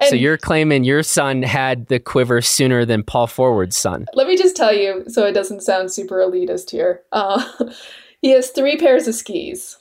And 0.00 0.10
so 0.10 0.16
you're 0.16 0.36
claiming 0.36 0.84
your 0.84 1.02
son 1.02 1.42
had 1.42 1.86
the 1.86 1.98
quiver 1.98 2.42
sooner 2.42 2.84
than 2.84 3.04
Paul 3.04 3.26
Forward's 3.26 3.76
son. 3.76 4.04
Let 4.12 4.26
me 4.26 4.36
just 4.36 4.54
tell 4.54 4.74
you, 4.74 5.04
so 5.08 5.24
it 5.24 5.32
doesn't 5.32 5.62
sound 5.62 5.90
super 5.90 6.16
elitist 6.16 6.70
here. 6.70 7.04
Uh, 7.10 7.42
he 8.20 8.32
has 8.32 8.50
three 8.50 8.76
pairs 8.76 9.08
of 9.08 9.14
skis. 9.14 9.79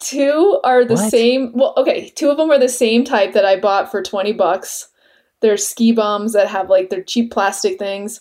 Two 0.00 0.60
are 0.64 0.84
the 0.84 0.94
what? 0.94 1.10
same. 1.10 1.52
Well, 1.54 1.74
okay, 1.76 2.08
two 2.10 2.30
of 2.30 2.36
them 2.36 2.50
are 2.50 2.58
the 2.58 2.68
same 2.68 3.04
type 3.04 3.32
that 3.34 3.44
I 3.44 3.56
bought 3.56 3.90
for 3.90 4.02
20 4.02 4.32
bucks. 4.32 4.88
They're 5.40 5.56
ski 5.56 5.92
bums 5.92 6.32
that 6.32 6.48
have 6.48 6.70
like 6.70 6.90
their 6.90 7.02
cheap 7.02 7.30
plastic 7.30 7.78
things. 7.78 8.20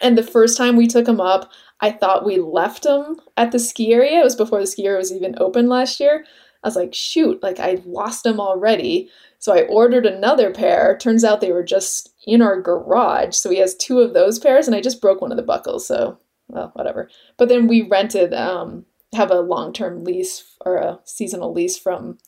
And 0.00 0.16
the 0.16 0.22
first 0.22 0.56
time 0.56 0.76
we 0.76 0.86
took 0.86 1.06
them 1.06 1.20
up, 1.20 1.50
I 1.80 1.90
thought 1.90 2.24
we 2.24 2.38
left 2.38 2.82
them 2.84 3.16
at 3.36 3.52
the 3.52 3.58
ski 3.58 3.92
area. 3.92 4.20
It 4.20 4.24
was 4.24 4.36
before 4.36 4.60
the 4.60 4.66
ski 4.66 4.86
area 4.86 4.98
was 4.98 5.12
even 5.12 5.34
open 5.38 5.68
last 5.68 5.98
year. 5.98 6.24
I 6.62 6.68
was 6.68 6.76
like, 6.76 6.94
shoot, 6.94 7.42
like 7.42 7.60
I 7.60 7.80
lost 7.84 8.24
them 8.24 8.40
already. 8.40 9.10
So 9.38 9.54
I 9.54 9.62
ordered 9.62 10.04
another 10.04 10.52
pair. 10.52 10.96
Turns 10.98 11.24
out 11.24 11.40
they 11.40 11.52
were 11.52 11.62
just 11.62 12.12
in 12.26 12.42
our 12.42 12.60
garage. 12.60 13.34
So 13.34 13.50
he 13.50 13.58
has 13.58 13.76
two 13.76 14.00
of 14.00 14.12
those 14.12 14.38
pairs, 14.38 14.66
and 14.66 14.74
I 14.74 14.80
just 14.80 15.00
broke 15.00 15.20
one 15.20 15.30
of 15.30 15.36
the 15.36 15.44
buckles. 15.44 15.86
So, 15.86 16.18
well, 16.48 16.70
whatever. 16.74 17.08
But 17.36 17.48
then 17.48 17.68
we 17.68 17.82
rented 17.82 18.34
um, 18.34 18.84
have 19.14 19.30
a 19.30 19.40
long 19.40 19.72
term 19.72 20.04
lease 20.04 20.56
or 20.64 20.76
a 20.76 21.00
seasonal 21.04 21.52
lease 21.52 21.78
from 21.78 22.18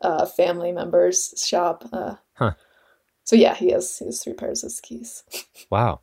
a 0.00 0.26
family 0.26 0.72
member's 0.72 1.34
shop. 1.44 1.84
Uh, 1.92 2.14
huh. 2.34 2.52
So 3.24 3.36
yeah, 3.36 3.54
he 3.54 3.70
has 3.72 3.98
he 3.98 4.06
has 4.06 4.22
three 4.22 4.34
pairs 4.34 4.64
of 4.64 4.72
skis. 4.72 5.24
wow, 5.70 6.00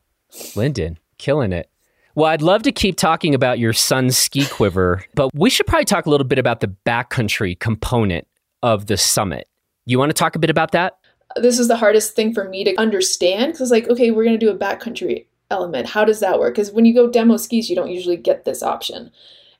Lyndon, 0.55 0.99
killing 1.17 1.53
it. 1.53 1.69
Well, 2.15 2.27
I'd 2.27 2.41
love 2.41 2.63
to 2.63 2.71
keep 2.71 2.95
talking 2.95 3.35
about 3.35 3.59
your 3.59 3.73
son's 3.73 4.17
ski 4.17 4.45
quiver, 4.45 5.03
but 5.15 5.31
we 5.33 5.49
should 5.49 5.67
probably 5.67 5.85
talk 5.85 6.05
a 6.05 6.09
little 6.09 6.27
bit 6.27 6.39
about 6.39 6.61
the 6.61 6.73
backcountry 6.85 7.59
component 7.59 8.25
of 8.63 8.85
the 8.85 8.95
summit. 8.95 9.49
You 9.85 9.99
want 9.99 10.11
to 10.11 10.13
talk 10.13 10.35
a 10.35 10.39
bit 10.39 10.49
about 10.49 10.71
that? 10.71 10.97
This 11.35 11.59
is 11.59 11.67
the 11.67 11.75
hardest 11.75 12.15
thing 12.15 12.33
for 12.33 12.47
me 12.47 12.63
to 12.63 12.75
understand 12.77 13.51
because, 13.51 13.69
like, 13.69 13.89
okay, 13.89 14.11
we're 14.11 14.23
going 14.23 14.39
to 14.39 14.45
do 14.45 14.51
a 14.51 14.57
backcountry 14.57 15.25
element. 15.51 15.87
How 15.87 16.05
does 16.05 16.21
that 16.21 16.39
work? 16.39 16.55
Because 16.55 16.71
when 16.71 16.85
you 16.85 16.93
go 16.93 17.09
demo 17.09 17.37
skis, 17.37 17.69
you 17.69 17.75
don't 17.75 17.91
usually 17.91 18.17
get 18.17 18.45
this 18.45 18.63
option. 18.63 19.11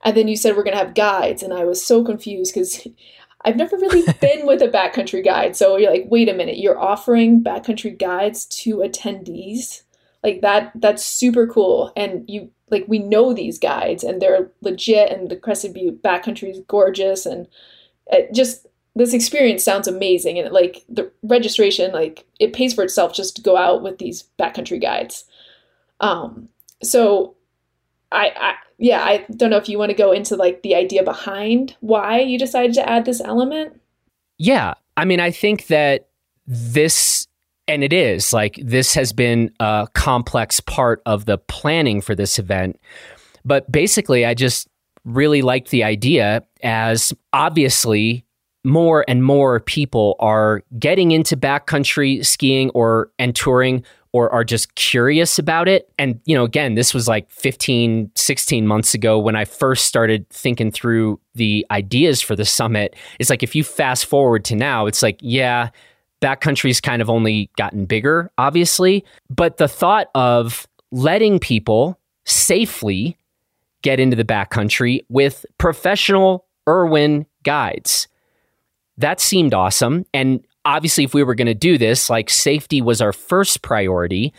And 0.04 0.16
then 0.16 0.28
you 0.28 0.36
said 0.36 0.56
we're 0.56 0.64
going 0.64 0.78
to 0.78 0.84
have 0.84 0.94
guides. 0.94 1.44
And 1.44 1.54
I 1.54 1.66
was 1.66 1.86
so 1.86 2.04
confused 2.04 2.54
because 2.54 2.88
I've 3.42 3.56
never 3.56 3.78
really 3.78 4.04
been 4.22 4.46
with 4.46 4.62
a 4.62 4.68
backcountry 4.68 5.24
guide. 5.24 5.56
So 5.56 5.78
you're 5.78 5.92
like, 5.92 6.06
wait 6.10 6.30
a 6.30 6.34
minute, 6.34 6.58
you're 6.58 6.80
offering 6.80 7.44
backcountry 7.44 7.98
guides 7.98 8.46
to 8.46 8.78
attendees? 8.78 9.84
Like 10.24 10.42
that, 10.42 10.72
that's 10.76 11.06
super 11.06 11.46
cool. 11.46 11.94
And 11.96 12.28
you, 12.28 12.52
like, 12.72 12.86
we 12.88 12.98
know 12.98 13.32
these 13.32 13.60
guides 13.60 14.04
and 14.04 14.20
they're 14.20 14.52
legit 14.62 15.12
and 15.12 15.30
the 15.30 15.36
Crested 15.36 15.74
Butte 15.74 16.02
backcountry 16.02 16.50
is 16.50 16.62
gorgeous. 16.68 17.28
And 17.28 17.48
it 18.08 18.34
just, 18.34 18.66
this 18.96 19.14
experience 19.14 19.64
sounds 19.64 19.88
amazing. 19.88 20.40
And 20.40 20.52
like 20.52 20.84
the 20.90 21.12
registration, 21.22 21.92
like 21.92 22.26
it 22.40 22.54
pays 22.54 22.74
for 22.74 22.84
itself 22.84 23.14
just 23.14 23.36
to 23.36 23.42
go 23.42 23.58
out 23.58 23.84
with 23.84 24.00
these 24.00 24.24
backcountry 24.40 24.82
guides. 24.82 25.26
Um, 26.00 26.50
so 26.82 27.35
I, 28.12 28.32
I 28.36 28.54
yeah, 28.78 29.04
I 29.04 29.26
don't 29.36 29.50
know 29.50 29.58
if 29.58 29.70
you 29.70 29.78
want 29.78 29.92
to 29.92 29.96
go 29.96 30.12
into 30.12 30.36
like 30.36 30.62
the 30.62 30.76
idea 30.76 31.04
behind 31.04 31.76
why 31.80 32.20
you 32.20 32.38
decided 32.38 32.74
to 32.76 32.90
add 32.90 33.06
this 33.06 33.22
element. 33.22 33.80
Yeah. 34.38 34.74
I 34.98 35.06
mean, 35.06 35.20
I 35.20 35.32
think 35.32 35.68
that 35.68 36.10
this, 36.46 37.28
and 37.68 37.84
it 37.84 37.94
is 37.94 38.34
like 38.34 38.60
this 38.62 38.94
has 38.94 39.14
been 39.14 39.52
a 39.60 39.88
complex 39.94 40.60
part 40.60 41.02
of 41.06 41.26
the 41.26 41.38
planning 41.38 42.02
for 42.02 42.16
this 42.16 42.38
event. 42.38 42.80
But 43.44 43.72
basically, 43.72 44.26
I 44.26 44.34
just 44.34 44.68
really 45.04 45.42
liked 45.42 45.70
the 45.70 45.84
idea 45.84 46.44
as 46.64 47.14
obviously 47.32 48.26
more 48.64 49.06
and 49.08 49.24
more 49.24 49.60
people 49.60 50.16
are 50.20 50.64
getting 50.80 51.12
into 51.12 51.38
backcountry 51.38 52.26
skiing 52.26 52.72
or 52.72 53.12
and 53.20 53.36
touring 53.36 53.84
or 54.16 54.32
are 54.32 54.46
just 54.46 54.76
curious 54.76 55.38
about 55.38 55.68
it. 55.68 55.92
And, 56.00 56.22
you 56.24 56.34
know, 56.34 56.46
again, 56.46 56.76
this 56.76 56.94
was 56.94 57.06
like 57.06 57.30
15, 57.30 58.10
16 58.16 58.66
months 58.66 58.94
ago 58.94 59.20
when 59.20 59.36
I 59.36 59.44
first 59.44 59.84
started 59.84 60.26
thinking 60.30 60.72
through 60.72 61.20
the 61.34 61.68
ideas 61.70 62.22
for 62.22 62.34
the 62.34 62.46
summit. 62.46 62.96
It's 63.20 63.30
like 63.30 63.44
if 63.44 63.54
you 63.56 63.62
fast 63.62 64.06
forward 64.06 64.46
to 64.46 64.56
now, 64.56 64.86
it's 64.86 65.04
like, 65.04 65.18
yeah, 65.20 65.70
backcountry's 66.22 66.80
kind 66.80 67.02
of 67.02 67.10
only 67.10 67.50
gotten 67.58 67.84
bigger, 67.84 68.32
obviously. 68.38 69.04
But 69.30 69.58
the 69.58 69.68
thought 69.68 70.08
of 70.16 70.66
letting 70.94 71.38
people 71.38 72.00
safely 72.24 73.18
get 73.82 74.00
into 74.00 74.16
the 74.16 74.24
backcountry 74.24 75.02
with 75.10 75.46
professional 75.58 76.46
Irwin 76.70 77.26
guides. 77.44 78.08
That 78.98 79.20
seemed 79.20 79.54
awesome. 79.54 80.06
And 80.14 80.42
obviously, 80.66 81.04
if 81.04 81.14
we 81.14 81.24
were 81.24 81.36
going 81.36 81.48
to 81.48 81.54
do 81.54 81.78
this, 81.78 82.10
like 82.10 82.30
safety 82.30 82.82
was 82.82 83.02
our 83.02 83.14
first 83.14 83.62
priority. 83.62 84.34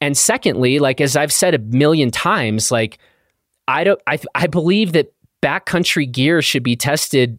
And 0.00 0.16
secondly, 0.16 0.78
like 0.78 1.00
as 1.00 1.16
I've 1.16 1.32
said 1.32 1.54
a 1.54 1.58
million 1.58 2.10
times, 2.10 2.70
like 2.70 2.98
I 3.68 3.84
don't, 3.84 4.00
I, 4.06 4.18
I 4.34 4.46
believe 4.46 4.92
that 4.92 5.12
backcountry 5.42 6.10
gear 6.10 6.42
should 6.42 6.62
be 6.62 6.76
tested 6.76 7.38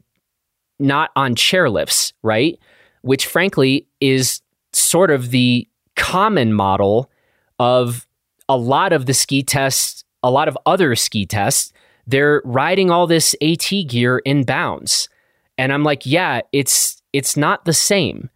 not 0.79 1.11
on 1.15 1.35
chairlifts, 1.35 2.13
right? 2.23 2.57
Which 3.01 3.25
frankly 3.25 3.87
is 3.99 4.41
sort 4.73 5.11
of 5.11 5.31
the 5.31 5.67
common 5.95 6.53
model 6.53 7.09
of 7.59 8.07
a 8.47 8.57
lot 8.57 8.93
of 8.93 9.07
the 9.07 9.13
ski 9.13 9.43
tests, 9.43 10.03
a 10.23 10.31
lot 10.31 10.47
of 10.47 10.57
other 10.65 10.95
ski 10.95 11.25
tests. 11.25 11.73
They're 12.05 12.41
riding 12.45 12.91
all 12.91 13.07
this 13.07 13.35
AT 13.41 13.69
gear 13.87 14.19
in 14.19 14.43
bounds. 14.43 15.09
And 15.57 15.73
I'm 15.73 15.83
like, 15.83 16.05
yeah, 16.05 16.41
it's 16.53 16.96
it's 17.17 17.35
not 17.35 17.65
the 17.65 17.73
same. 17.73 18.29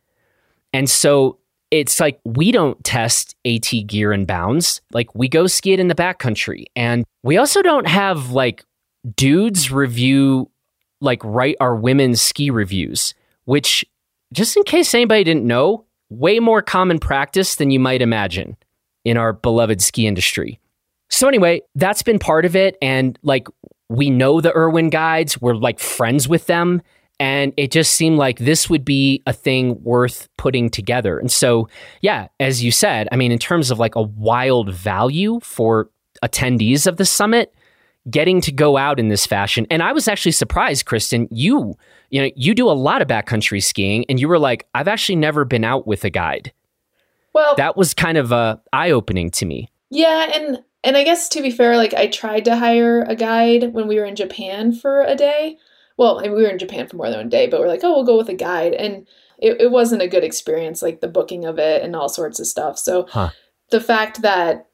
And 0.73 0.89
so 0.89 1.37
it's 1.69 1.99
like 1.99 2.19
we 2.25 2.51
don't 2.51 2.83
test 2.83 3.35
AT 3.45 3.71
gear 3.85 4.11
and 4.11 4.25
bounds. 4.25 4.81
Like 4.91 5.13
we 5.13 5.29
go 5.29 5.45
ski 5.45 5.73
it 5.73 5.79
in 5.79 5.87
the 5.87 5.93
backcountry. 5.93 6.65
And 6.75 7.05
we 7.21 7.37
also 7.37 7.61
don't 7.61 7.85
have 7.85 8.31
like 8.31 8.65
dudes 9.15 9.71
review 9.71 10.49
like 10.99 11.23
write 11.23 11.57
our 11.59 11.75
women's 11.75 12.23
ski 12.23 12.49
reviews, 12.49 13.13
which 13.45 13.85
just 14.33 14.57
in 14.57 14.63
case 14.63 14.95
anybody 14.95 15.23
didn't 15.23 15.45
know, 15.45 15.85
way 16.09 16.39
more 16.39 16.63
common 16.63 16.97
practice 16.97 17.55
than 17.55 17.69
you 17.69 17.79
might 17.79 18.01
imagine 18.01 18.57
in 19.05 19.15
our 19.15 19.31
beloved 19.31 19.79
ski 19.79 20.07
industry. 20.07 20.59
So 21.11 21.27
anyway, 21.27 21.61
that's 21.75 22.01
been 22.01 22.17
part 22.17 22.45
of 22.45 22.55
it 22.55 22.77
and 22.81 23.19
like 23.21 23.47
we 23.89 24.09
know 24.09 24.41
the 24.41 24.55
Irwin 24.55 24.89
guides, 24.89 25.39
we're 25.39 25.53
like 25.53 25.79
friends 25.79 26.27
with 26.27 26.47
them 26.47 26.81
and 27.21 27.53
it 27.55 27.69
just 27.69 27.93
seemed 27.93 28.17
like 28.17 28.39
this 28.39 28.67
would 28.67 28.83
be 28.83 29.21
a 29.27 29.31
thing 29.31 29.79
worth 29.83 30.27
putting 30.39 30.71
together. 30.71 31.19
And 31.19 31.31
so, 31.31 31.69
yeah, 32.01 32.29
as 32.39 32.63
you 32.63 32.71
said, 32.71 33.07
I 33.11 33.15
mean, 33.15 33.31
in 33.31 33.37
terms 33.37 33.69
of 33.69 33.77
like 33.77 33.93
a 33.93 34.01
wild 34.01 34.73
value 34.73 35.39
for 35.43 35.91
attendees 36.23 36.87
of 36.87 36.97
the 36.97 37.05
summit, 37.05 37.53
getting 38.09 38.41
to 38.41 38.51
go 38.51 38.75
out 38.75 38.99
in 38.99 39.09
this 39.09 39.27
fashion. 39.27 39.67
And 39.69 39.83
I 39.83 39.91
was 39.91 40.07
actually 40.07 40.31
surprised, 40.31 40.87
Kristen, 40.87 41.27
you, 41.29 41.77
you 42.09 42.23
know, 42.23 42.29
you 42.35 42.55
do 42.55 42.67
a 42.67 42.73
lot 42.73 43.03
of 43.03 43.07
backcountry 43.07 43.63
skiing 43.63 44.03
and 44.09 44.19
you 44.19 44.27
were 44.27 44.39
like, 44.39 44.67
I've 44.73 44.87
actually 44.87 45.17
never 45.17 45.45
been 45.45 45.63
out 45.63 45.85
with 45.85 46.03
a 46.03 46.09
guide. 46.09 46.51
Well, 47.33 47.53
that 47.55 47.77
was 47.77 47.93
kind 47.93 48.17
of 48.17 48.33
uh, 48.33 48.57
eye-opening 48.73 49.29
to 49.31 49.45
me. 49.45 49.69
Yeah, 49.91 50.31
and 50.33 50.63
and 50.83 50.97
I 50.97 51.03
guess 51.03 51.29
to 51.29 51.43
be 51.43 51.51
fair, 51.51 51.77
like 51.77 51.93
I 51.93 52.07
tried 52.07 52.45
to 52.45 52.55
hire 52.55 53.03
a 53.03 53.15
guide 53.15 53.73
when 53.73 53.87
we 53.87 53.99
were 53.99 54.05
in 54.05 54.15
Japan 54.15 54.71
for 54.73 55.01
a 55.01 55.15
day 55.15 55.59
well, 55.97 56.19
and 56.19 56.33
we 56.33 56.41
were 56.41 56.49
in 56.49 56.59
Japan 56.59 56.87
for 56.87 56.97
more 56.97 57.09
than 57.09 57.19
one 57.19 57.29
day, 57.29 57.47
but 57.47 57.59
we're 57.59 57.67
like, 57.67 57.83
oh, 57.83 57.93
we'll 57.93 58.03
go 58.03 58.17
with 58.17 58.29
a 58.29 58.33
guide. 58.33 58.73
And 58.73 59.07
it, 59.37 59.59
it 59.59 59.71
wasn't 59.71 60.01
a 60.01 60.07
good 60.07 60.23
experience, 60.23 60.81
like 60.81 61.01
the 61.01 61.07
booking 61.07 61.45
of 61.45 61.59
it 61.59 61.83
and 61.83 61.95
all 61.95 62.09
sorts 62.09 62.39
of 62.39 62.47
stuff. 62.47 62.77
So 62.77 63.07
huh. 63.09 63.29
the 63.69 63.81
fact 63.81 64.21
that 64.21 64.67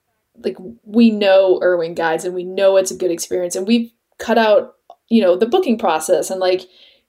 like 0.43 0.57
we 0.83 1.09
know 1.09 1.59
Irwin 1.63 1.95
guides 1.95 2.25
and 2.25 2.35
we 2.35 2.43
know 2.43 2.77
it's 2.77 2.91
a 2.91 2.97
good 2.97 3.11
experience 3.11 3.55
and 3.55 3.67
we've 3.67 3.91
cut 4.19 4.37
out, 4.37 4.75
you 5.09 5.21
know, 5.21 5.35
the 5.35 5.47
booking 5.47 5.77
process 5.77 6.29
and 6.29 6.39
like 6.39 6.61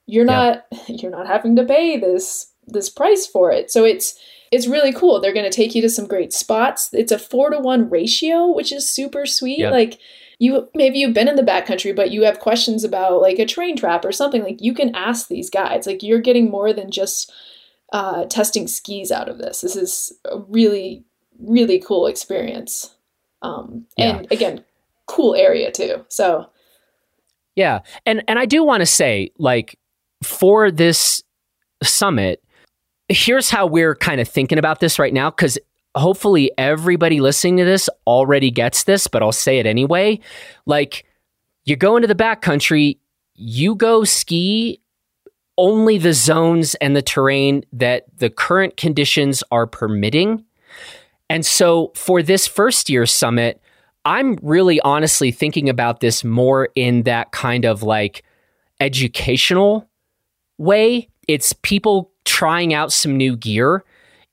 you're 0.07 0.25
not 0.25 0.64
you're 0.88 1.11
not 1.11 1.27
having 1.27 1.57
to 1.57 1.64
pay 1.64 1.99
this 1.99 2.53
this 2.66 2.88
price 2.88 3.27
for 3.27 3.51
it. 3.51 3.71
So 3.71 3.85
it's 3.85 4.18
it's 4.51 4.66
really 4.66 4.92
cool. 4.92 5.21
They're 5.21 5.35
going 5.35 5.51
to 5.51 5.55
take 5.55 5.75
you 5.75 5.83
to 5.83 5.90
some 5.90 6.07
great 6.07 6.33
spots. 6.33 6.88
It's 6.94 7.12
a 7.12 7.18
4 7.18 7.51
to 7.51 7.59
1 7.59 7.90
ratio, 7.90 8.47
which 8.47 8.73
is 8.73 8.90
super 8.90 9.27
sweet. 9.27 9.59
Yep. 9.59 9.73
Like 9.73 9.99
you 10.38 10.68
maybe 10.74 10.98
you've 10.98 11.14
been 11.14 11.29
in 11.29 11.37
the 11.37 11.42
backcountry 11.42 11.94
but 11.94 12.11
you 12.11 12.22
have 12.22 12.38
questions 12.38 12.85
about 12.85 13.20
like 13.20 13.38
a 13.38 13.46
terrain 13.46 13.77
trap 13.77 14.05
or 14.05 14.12
something 14.12 14.42
like 14.42 14.61
you 14.61 14.72
can 14.72 14.94
ask 14.94 15.29
these 15.29 15.51
guides 15.51 15.87
like 15.87 16.03
you're 16.03 16.20
getting 16.20 16.51
more 16.51 16.72
than 16.72 16.90
just 16.90 17.33
uh, 17.92 18.27
testing 18.27 18.68
skis 18.68 19.11
out 19.11 19.29
of 19.29 19.38
this. 19.38 19.62
This 19.62 19.77
is 19.77 20.12
a 20.27 20.38
really 20.38 21.05
really 21.40 21.79
cool 21.79 22.07
experience. 22.07 22.94
Um, 23.40 23.87
and 23.96 24.22
yeah. 24.22 24.27
again 24.31 24.64
cool 25.07 25.35
area 25.35 25.70
too 25.70 26.05
so. 26.09 26.51
Yeah 27.55 27.81
and 28.07 28.22
and 28.29 28.38
i 28.38 28.46
do 28.46 28.62
want 28.62 28.83
to 28.83 28.87
say 28.87 29.31
like 29.38 29.79
for 30.22 30.70
this 30.70 31.22
summit 31.83 32.42
here's 33.09 33.51
how 33.51 33.66
we're 33.66 33.94
kind 33.94 34.20
of 34.20 34.29
thinking 34.29 34.59
about 34.59 34.81
this 34.81 34.98
right 34.98 35.12
now 35.14 35.31
because 35.31 35.59
hopefully 35.99 36.51
everybody 36.59 37.21
listening 37.21 37.59
to 37.59 37.65
this 37.65 37.89
already 38.07 38.51
gets 38.51 38.85
this, 38.85 39.07
but 39.07 39.23
I'll 39.23 39.33
say 39.33 39.59
it 39.59 39.67
anyway. 39.67 40.21
Like, 40.67 41.05
you 41.65 41.77
go 41.77 41.97
into 41.97 42.09
the 42.09 42.15
backcountry, 42.15 42.99
you 43.35 43.75
go 43.75 44.05
ski 44.05 44.81
only 45.59 45.99
the 45.99 46.13
zones 46.13 46.75
and 46.77 46.97
the 46.97 47.03
terrain 47.03 47.65
that 47.73 48.05
the 48.19 48.31
current 48.31 48.77
conditions 48.77 49.43
are 49.51 49.67
permitting. 49.67 50.45
And 51.29 51.45
so 51.45 51.93
for 51.95 52.23
this 52.23 52.47
first 52.47 52.89
year 52.89 53.05
summit, 53.05 53.61
I'm 54.05 54.39
really 54.41 54.81
honestly 54.81 55.31
thinking 55.31 55.69
about 55.69 56.01
this 56.01 56.25
more 56.25 56.71
in 56.75 57.03
that 57.03 57.33
kind 57.33 57.65
of 57.65 57.83
like 57.83 58.25
educational 58.81 59.89
way. 60.57 61.09
It's 61.27 61.53
people 61.53 62.13
trying 62.25 62.73
out 62.73 62.93
some 62.93 63.17
new 63.17 63.37
gear 63.37 63.85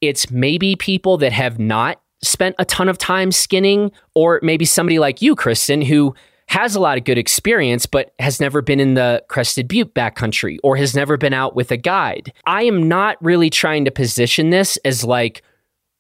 it's 0.08 0.32
maybe 0.32 0.76
people 0.76 1.18
that 1.18 1.32
have 1.32 1.60
not 1.60 2.02
spent 2.22 2.56
a 2.60 2.66
ton 2.66 2.90
of 2.90 2.98
time 2.98 3.32
skinning, 3.32 3.92
or 4.14 4.40
maybe 4.42 4.66
somebody 4.66 5.00
like 5.00 5.22
you, 5.22 5.36
Kristen, 5.36 5.82
who 5.82 6.16
has 6.48 6.76
a 6.76 6.80
lot 6.80 6.98
of 6.98 7.04
good 7.04 7.18
experience, 7.18 7.86
but 7.86 8.14
has 8.20 8.40
never 8.40 8.62
been 8.62 8.80
in 8.80 8.94
the 8.94 9.24
Crested 9.30 9.68
Butte 9.68 9.94
backcountry 9.94 10.58
or 10.64 10.76
has 10.76 10.96
never 10.96 11.18
been 11.18 11.34
out 11.34 11.56
with 11.56 11.72
a 11.72 11.78
guide. 11.78 12.32
I 12.46 12.64
am 12.64 12.88
not 12.88 13.18
really 13.24 13.50
trying 13.50 13.86
to 13.86 13.92
position 13.92 14.52
this 14.52 14.78
as 14.86 15.04
like, 15.04 15.42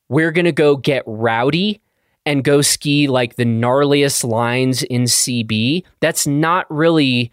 we're 0.07 0.31
going 0.31 0.45
to 0.45 0.51
go 0.51 0.77
get 0.77 1.03
rowdy 1.07 1.81
and 2.27 2.43
go 2.43 2.61
ski 2.61 3.07
like 3.07 3.35
the 3.35 3.45
gnarliest 3.45 4.23
lines 4.23 4.83
in 4.83 5.03
CB. 5.03 5.83
That's 5.99 6.27
not 6.27 6.65
really 6.69 7.31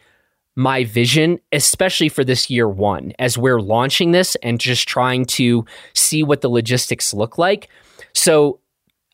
my 0.57 0.85
vision, 0.85 1.38
especially 1.53 2.09
for 2.09 2.25
this 2.25 2.51
year 2.51 2.69
one, 2.69 3.12
as 3.19 3.38
we're 3.38 3.61
launching 3.61 4.12
this 4.12 4.37
and 4.43 4.61
just 4.61 4.87
trying 4.87 5.25
to 5.25 5.65
see 5.95 6.23
what 6.23 6.43
the 6.43 6.49
logistics 6.49 7.15
look 7.15 7.38
like. 7.38 7.69
So 8.15 8.61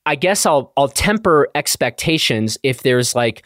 I 0.04 0.14
guess 0.14 0.46
I'll 0.46 0.72
I'll 0.76 0.88
temper 0.88 1.48
expectations 1.54 2.58
if 2.62 2.82
there's 2.82 3.14
like 3.14 3.44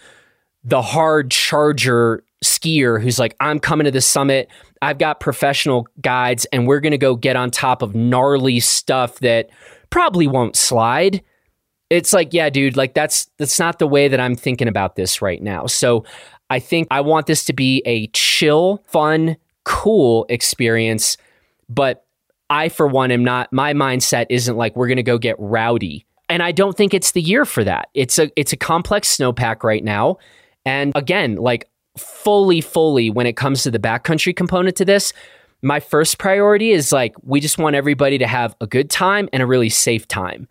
the 0.65 0.81
hard 0.81 1.31
charger 1.31 2.25
skier 2.45 3.03
who's 3.03 3.19
like, 3.19 3.37
I'm 3.41 3.59
coming 3.59 3.85
to 3.85 3.91
the 3.91 4.01
summit. 4.01 4.49
I've 4.81 4.99
got 4.99 5.21
professional 5.21 5.87
guides 6.01 6.45
and 6.47 6.67
we're 6.67 6.81
gonna 6.81 6.99
go 6.99 7.17
get 7.17 7.37
on 7.37 7.51
top 7.51 7.83
of 7.83 7.95
gnarly 7.95 8.61
stuff 8.61 9.19
that 9.21 9.51
probably 9.91 10.27
won't 10.27 10.57
slide. 10.57 11.23
It's 11.91 12.13
like, 12.13 12.33
yeah, 12.33 12.49
dude, 12.49 12.77
like 12.77 12.95
that's 12.95 13.29
that's 13.39 13.59
not 13.59 13.79
the 13.79 13.87
way 13.87 14.09
that 14.09 14.21
I'm 14.21 14.35
thinking 14.35 14.69
about 14.69 14.97
this 14.97 15.21
right 15.21 15.43
now. 15.43 15.67
So 15.67 16.05
I 16.53 16.59
think 16.59 16.89
I 16.91 17.01
want 17.01 17.27
this 17.29 17.47
to 17.47 17.55
be 17.55 17.83
a 17.87 18.09
chill, 18.09 18.83
fun, 18.87 19.39
cool 19.65 20.27
experience. 20.29 21.17
But 21.71 22.05
I, 22.51 22.69
for 22.69 22.87
one, 22.87 23.11
am 23.11 23.25
not, 23.25 23.51
my 23.55 23.73
mindset 23.73 24.27
isn't 24.29 24.55
like 24.55 24.77
we're 24.77 24.87
going 24.87 24.97
to 24.99 25.03
go 25.03 25.17
get 25.17 25.35
rowdy. 25.39 26.05
And 26.29 26.43
I 26.43 26.53
don't 26.53 26.77
think 26.77 26.93
it's 26.93 27.13
the 27.13 27.23
year 27.23 27.47
for 27.47 27.65
that. 27.65 27.89
It's 27.95 28.19
a, 28.19 28.31
it's 28.37 28.53
a 28.53 28.59
complex 28.59 29.17
snowpack 29.17 29.63
right 29.63 29.83
now. 29.83 30.19
And 30.67 30.93
again, 30.95 31.37
like 31.37 31.71
fully, 31.97 32.61
fully, 32.61 33.09
when 33.09 33.27
it 33.27 33.35
comes 33.35 33.63
to 33.63 33.71
the 33.71 33.79
backcountry 33.79 34.37
component 34.37 34.77
to 34.77 34.85
this, 34.85 35.15
my 35.63 35.81
first 35.81 36.19
priority 36.19 36.73
is 36.73 36.93
like 36.93 37.15
we 37.23 37.41
just 37.41 37.57
want 37.57 37.77
everybody 37.77 38.19
to 38.19 38.27
have 38.27 38.55
a 38.61 38.67
good 38.67 38.91
time 38.91 39.27
and 39.33 39.43
a 39.43 39.47
really 39.47 39.71
safe 39.71 40.07
time. 40.07 40.49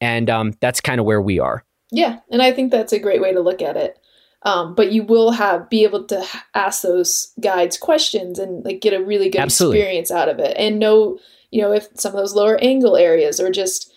And 0.00 0.28
um, 0.28 0.54
that's 0.58 0.80
kind 0.80 0.98
of 0.98 1.06
where 1.06 1.22
we 1.22 1.38
are. 1.38 1.62
Yeah. 1.92 2.18
And 2.32 2.42
I 2.42 2.50
think 2.50 2.72
that's 2.72 2.92
a 2.92 2.98
great 2.98 3.20
way 3.20 3.32
to 3.32 3.38
look 3.38 3.62
at 3.62 3.76
it. 3.76 4.00
Um, 4.44 4.74
but 4.74 4.92
you 4.92 5.02
will 5.02 5.30
have 5.32 5.70
be 5.70 5.84
able 5.84 6.04
to 6.04 6.24
ask 6.54 6.82
those 6.82 7.32
guides 7.40 7.78
questions 7.78 8.38
and 8.38 8.64
like 8.64 8.80
get 8.80 8.92
a 8.92 9.02
really 9.02 9.30
good 9.30 9.40
Absolutely. 9.40 9.78
experience 9.78 10.10
out 10.10 10.28
of 10.28 10.38
it. 10.38 10.54
And 10.58 10.78
know 10.78 11.18
you 11.50 11.62
know 11.62 11.72
if 11.72 11.88
some 11.94 12.12
of 12.12 12.18
those 12.18 12.34
lower 12.34 12.58
angle 12.62 12.96
areas 12.96 13.40
or 13.40 13.50
just 13.50 13.92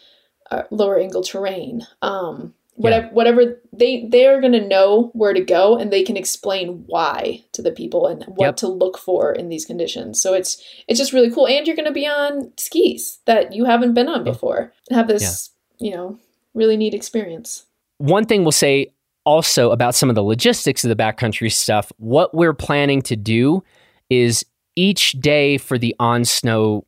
uh, 0.52 0.64
lower 0.72 0.98
angle 0.98 1.24
terrain 1.24 1.86
um, 2.02 2.54
whatever 2.78 3.08
whatever 3.08 3.62
they 3.74 4.08
they 4.10 4.28
are 4.28 4.40
going 4.40 4.54
to 4.54 4.66
know 4.66 5.10
where 5.14 5.34
to 5.34 5.44
go 5.44 5.78
and 5.78 5.92
they 5.92 6.04
can 6.04 6.16
explain 6.16 6.84
why 6.86 7.44
to 7.52 7.62
the 7.62 7.72
people 7.72 8.06
and 8.06 8.24
what 8.28 8.46
Yep. 8.46 8.56
to 8.58 8.68
look 8.68 8.98
for 8.98 9.34
in 9.34 9.50
these 9.50 9.66
conditions. 9.66 10.22
So 10.22 10.34
it's 10.34 10.64
it's 10.88 11.00
just 11.00 11.12
really 11.12 11.32
cool. 11.32 11.48
And 11.48 11.66
you're 11.66 11.76
going 11.76 11.88
to 11.88 11.92
be 11.94 12.08
on 12.08 12.54
skis 12.58 13.20
that 13.26 13.54
you 13.54 13.66
haven't 13.66 13.96
been 13.96 14.08
on 14.08 14.24
before. 14.24 14.74
And 14.90 14.98
have 14.98 15.08
this 15.08 15.50
you 15.80 15.92
know 15.92 16.20
really 16.54 16.78
neat 16.78 16.94
experience. 16.94 17.66
One 17.98 18.26
thing 18.26 18.44
we'll 18.44 18.52
say 18.52 18.94
also 19.28 19.72
about 19.72 19.94
some 19.94 20.10
of 20.10 20.16
the 20.16 20.24
logistics 20.24 20.86
of 20.86 20.90
the 20.90 20.96
backcountry 20.96 21.52
stuff, 21.52 21.92
what 21.98 22.34
we're 22.34 22.54
planning 22.54 23.02
to 23.04 23.16
do 23.18 23.62
is 24.10 24.46
each 24.78 25.12
day 25.20 25.58
for 25.58 25.78
the 25.78 25.94
on 26.00 26.24
snow 26.24 26.86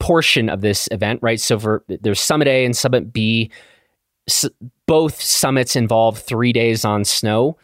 portion 0.00 0.48
of 0.48 0.60
this 0.60 0.88
event, 0.90 1.20
right? 1.22 1.40
So 1.40 1.58
for 1.60 1.84
there's 1.88 2.20
Summit 2.20 2.48
A 2.48 2.64
and 2.64 2.76
Summit 2.76 3.12
B, 3.12 3.50
s- 4.28 4.48
both 4.86 5.20
summits 5.20 5.76
involve 5.76 6.18
three 6.18 6.52
days 6.52 6.84
on 6.84 7.04
snow. 7.04 7.56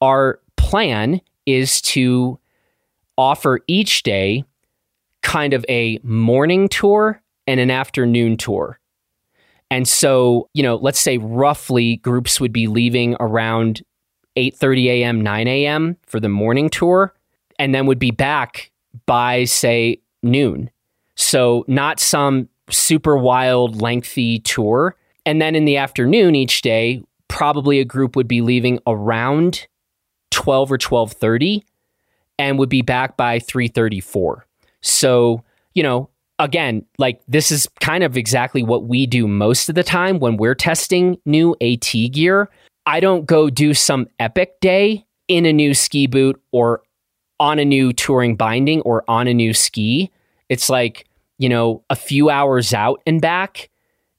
Our 0.00 0.40
plan 0.56 1.20
is 1.44 1.82
to 1.82 2.38
offer 3.18 3.60
each 3.66 4.02
day 4.02 4.44
kind 5.22 5.52
of 5.52 5.64
a 5.68 5.98
morning 6.02 6.68
tour 6.68 7.20
and 7.46 7.60
an 7.60 7.70
afternoon 7.70 8.38
tour. 8.38 8.80
And 9.70 9.86
so, 9.88 10.48
you 10.54 10.62
know, 10.62 10.76
let's 10.76 11.00
say 11.00 11.18
roughly 11.18 11.96
groups 11.96 12.40
would 12.40 12.52
be 12.52 12.66
leaving 12.66 13.16
around 13.18 13.82
8:30 14.36 14.86
a.m., 14.86 15.20
9 15.20 15.48
a.m. 15.48 15.96
for 16.06 16.20
the 16.20 16.28
morning 16.28 16.68
tour 16.68 17.14
and 17.58 17.74
then 17.74 17.86
would 17.86 17.98
be 17.98 18.10
back 18.10 18.70
by 19.06 19.44
say 19.44 20.00
noon. 20.22 20.70
So, 21.16 21.64
not 21.66 21.98
some 21.98 22.48
super 22.70 23.16
wild 23.16 23.80
lengthy 23.80 24.40
tour. 24.40 24.96
And 25.24 25.40
then 25.40 25.54
in 25.54 25.64
the 25.64 25.76
afternoon 25.76 26.34
each 26.34 26.62
day, 26.62 27.02
probably 27.28 27.80
a 27.80 27.84
group 27.84 28.14
would 28.16 28.28
be 28.28 28.40
leaving 28.40 28.78
around 28.86 29.66
12 30.30 30.72
or 30.72 30.78
12:30 30.78 31.64
and 32.38 32.58
would 32.58 32.68
be 32.68 32.82
back 32.82 33.16
by 33.16 33.38
3:34. 33.38 34.46
So, 34.82 35.42
you 35.74 35.82
know, 35.82 36.08
again, 36.38 36.84
like 36.98 37.20
this 37.28 37.50
is 37.50 37.68
kind 37.80 38.04
of 38.04 38.16
exactly 38.16 38.62
what 38.62 38.84
we 38.84 39.06
do 39.06 39.26
most 39.26 39.68
of 39.68 39.74
the 39.74 39.82
time 39.82 40.18
when 40.18 40.36
we're 40.36 40.54
testing 40.54 41.18
new 41.24 41.56
AT 41.60 41.92
gear. 42.12 42.48
I 42.86 43.00
don't 43.00 43.26
go 43.26 43.50
do 43.50 43.74
some 43.74 44.06
epic 44.18 44.60
day 44.60 45.04
in 45.28 45.46
a 45.46 45.52
new 45.52 45.74
ski 45.74 46.06
boot 46.06 46.40
or 46.52 46.82
on 47.40 47.58
a 47.58 47.64
new 47.64 47.92
touring 47.92 48.36
binding 48.36 48.80
or 48.82 49.04
on 49.08 49.26
a 49.26 49.34
new 49.34 49.52
ski. 49.52 50.10
It's 50.48 50.68
like, 50.68 51.06
you 51.38 51.48
know, 51.48 51.82
a 51.90 51.96
few 51.96 52.30
hours 52.30 52.72
out 52.72 53.02
and 53.06 53.20
back 53.20 53.68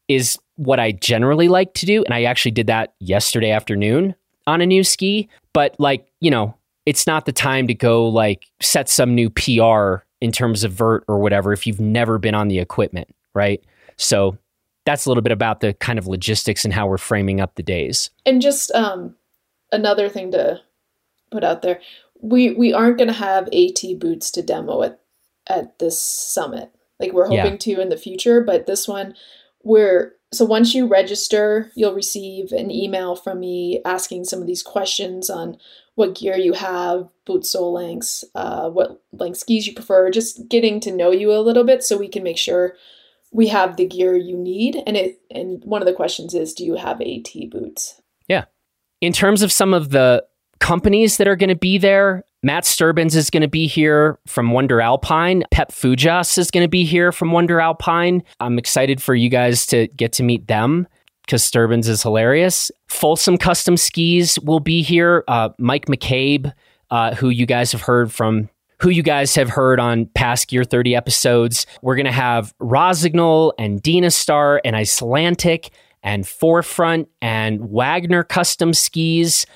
is 0.07 0.37
what 0.55 0.79
I 0.79 0.91
generally 0.91 1.47
like 1.47 1.73
to 1.75 1.85
do. 1.85 2.03
And 2.03 2.13
I 2.13 2.23
actually 2.23 2.51
did 2.51 2.67
that 2.67 2.93
yesterday 2.99 3.51
afternoon 3.51 4.15
on 4.45 4.61
a 4.61 4.65
new 4.65 4.83
ski. 4.83 5.29
But 5.53 5.75
like, 5.79 6.07
you 6.19 6.29
know, 6.29 6.55
it's 6.85 7.07
not 7.07 7.25
the 7.25 7.31
time 7.31 7.67
to 7.67 7.73
go 7.73 8.07
like 8.07 8.45
set 8.61 8.89
some 8.89 9.15
new 9.15 9.29
PR 9.29 10.03
in 10.21 10.31
terms 10.31 10.63
of 10.63 10.71
vert 10.71 11.03
or 11.07 11.19
whatever 11.19 11.53
if 11.53 11.67
you've 11.67 11.79
never 11.79 12.17
been 12.17 12.33
on 12.35 12.47
the 12.47 12.59
equipment, 12.59 13.07
right? 13.33 13.63
So 13.97 14.37
that's 14.85 15.05
a 15.05 15.09
little 15.09 15.21
bit 15.21 15.31
about 15.31 15.59
the 15.59 15.73
kind 15.75 15.99
of 15.99 16.07
logistics 16.07 16.63
and 16.65 16.73
how 16.73 16.87
we're 16.87 16.97
framing 16.97 17.39
up 17.41 17.55
the 17.55 17.63
days. 17.63 18.09
and 18.25 18.41
just 18.41 18.71
um 18.71 19.15
another 19.71 20.07
thing 20.09 20.31
to 20.31 20.61
put 21.29 21.43
out 21.43 21.61
there 21.61 21.81
we 22.21 22.53
we 22.53 22.71
aren't 22.73 22.97
going 22.97 23.09
to 23.09 23.13
have 23.13 23.47
AT 23.53 23.99
boots 23.99 24.31
to 24.31 24.41
demo 24.41 24.81
at 24.83 24.99
at 25.49 25.77
this 25.79 25.99
summit 25.99 26.71
like 26.99 27.11
we're 27.11 27.29
Yeah. 27.31 27.41
hoping 27.43 27.57
to 27.59 27.81
in 27.81 27.89
the 27.89 27.97
future 27.97 28.39
but 28.41 28.65
this 28.65 28.87
one 28.87 29.13
we're 29.63 30.13
so 30.33 30.45
once 30.45 30.73
you 30.73 30.87
register 30.87 31.69
you'll 31.75 31.93
receive 31.93 32.51
an 32.53 32.71
email 32.71 33.15
from 33.17 33.41
me 33.41 33.81
asking 33.83 34.23
some 34.23 34.39
of 34.39 34.47
these 34.47 34.63
questions 34.63 35.29
on 35.29 35.57
what 35.97 36.13
gear 36.15 36.37
you 36.37 36.53
have 36.53 37.09
boot 37.25 37.43
sole 37.45 37.73
lengths 37.73 38.23
uh, 38.35 38.69
what 38.69 39.01
length 39.11 39.37
skis 39.39 39.65
you 39.67 39.73
prefer 39.73 40.09
just 40.11 40.47
getting 40.47 40.79
to 40.79 40.91
know 40.91 41.11
you 41.11 41.31
a 41.31 41.41
little 41.41 41.63
bit 41.63 41.83
so 41.83 41.97
we 41.97 42.07
can 42.07 42.21
make 42.23 42.37
sure 42.37 42.75
we 43.31 43.47
have 43.47 43.77
the 43.77 43.85
gear 43.85 44.15
you 44.15 44.37
need 44.37 44.81
and 44.85 44.95
it 44.95 45.19
and 45.31 45.63
one 45.65 45.81
of 45.81 45.87
the 45.87 45.93
questions 45.93 46.33
is 46.33 46.53
do 46.53 46.63
you 46.63 46.75
have 46.75 47.01
AT 47.01 47.29
boots 47.49 47.99
Yeah. 48.27 48.45
in 49.01 49.11
terms 49.11 49.41
of 49.41 49.51
some 49.51 49.73
of 49.73 49.89
the 49.89 50.23
companies 50.59 51.17
that 51.17 51.27
are 51.27 51.35
going 51.35 51.49
to 51.49 51.55
be 51.55 51.77
there, 51.77 52.23
Matt 52.41 52.63
Sterbenz 52.63 53.15
is 53.15 53.29
going 53.29 53.41
to 53.41 53.47
be 53.47 53.67
here 53.67 54.17
from 54.25 54.49
WNDR 54.49 54.83
Alpine. 54.83 55.43
Pep 55.51 55.71
Fujas 55.71 56.37
is 56.37 56.49
going 56.51 56.63
to 56.63 56.69
be 56.69 56.83
here 56.83 57.11
from 57.11 57.29
WNDR 57.29 57.61
Alpine. 57.61 58.23
I'm 58.39 58.57
excited 58.57 59.01
for 59.01 59.13
you 59.13 59.29
guys 59.29 59.65
to 59.67 59.87
get 59.89 60.13
to 60.13 60.23
meet 60.23 60.47
them 60.47 60.87
because 61.27 61.43
Sterbenz 61.43 61.87
is 61.89 62.01
hilarious. 62.01 62.71
Folsom 62.87 63.37
Custom 63.37 63.75
Skis 63.75 64.39
will 64.39 64.61
be 64.61 64.81
here. 64.81 65.25
Uh, 65.27 65.49
Mike 65.59 65.85
McCabe, 65.87 66.53
uh, 66.89 67.13
who 67.15 67.29
you 67.29 67.45
guys 67.45 67.71
have 67.73 67.81
heard 67.81 68.11
from. 68.11 68.49
Who 68.79 68.89
you 68.89 69.01
guys 69.01 69.33
have 69.33 69.49
heard 69.49 69.79
on 69.79 70.05
past 70.13 70.49
Gear 70.49 70.63
30 70.63 70.95
episodes. 70.95 71.65
We're 71.81 71.95
going 71.95 72.05
to 72.05 72.11
have 72.11 72.53
Rossignol 72.59 73.53
and 73.57 73.81
Dynastar 73.81 74.59
and 74.63 74.75
Icelantic 74.75 75.69
and 76.03 76.27
Forefront 76.27 77.09
and 77.19 77.59
Wagner 77.71 78.23
Custom 78.23 78.75
Skis. 78.75 79.47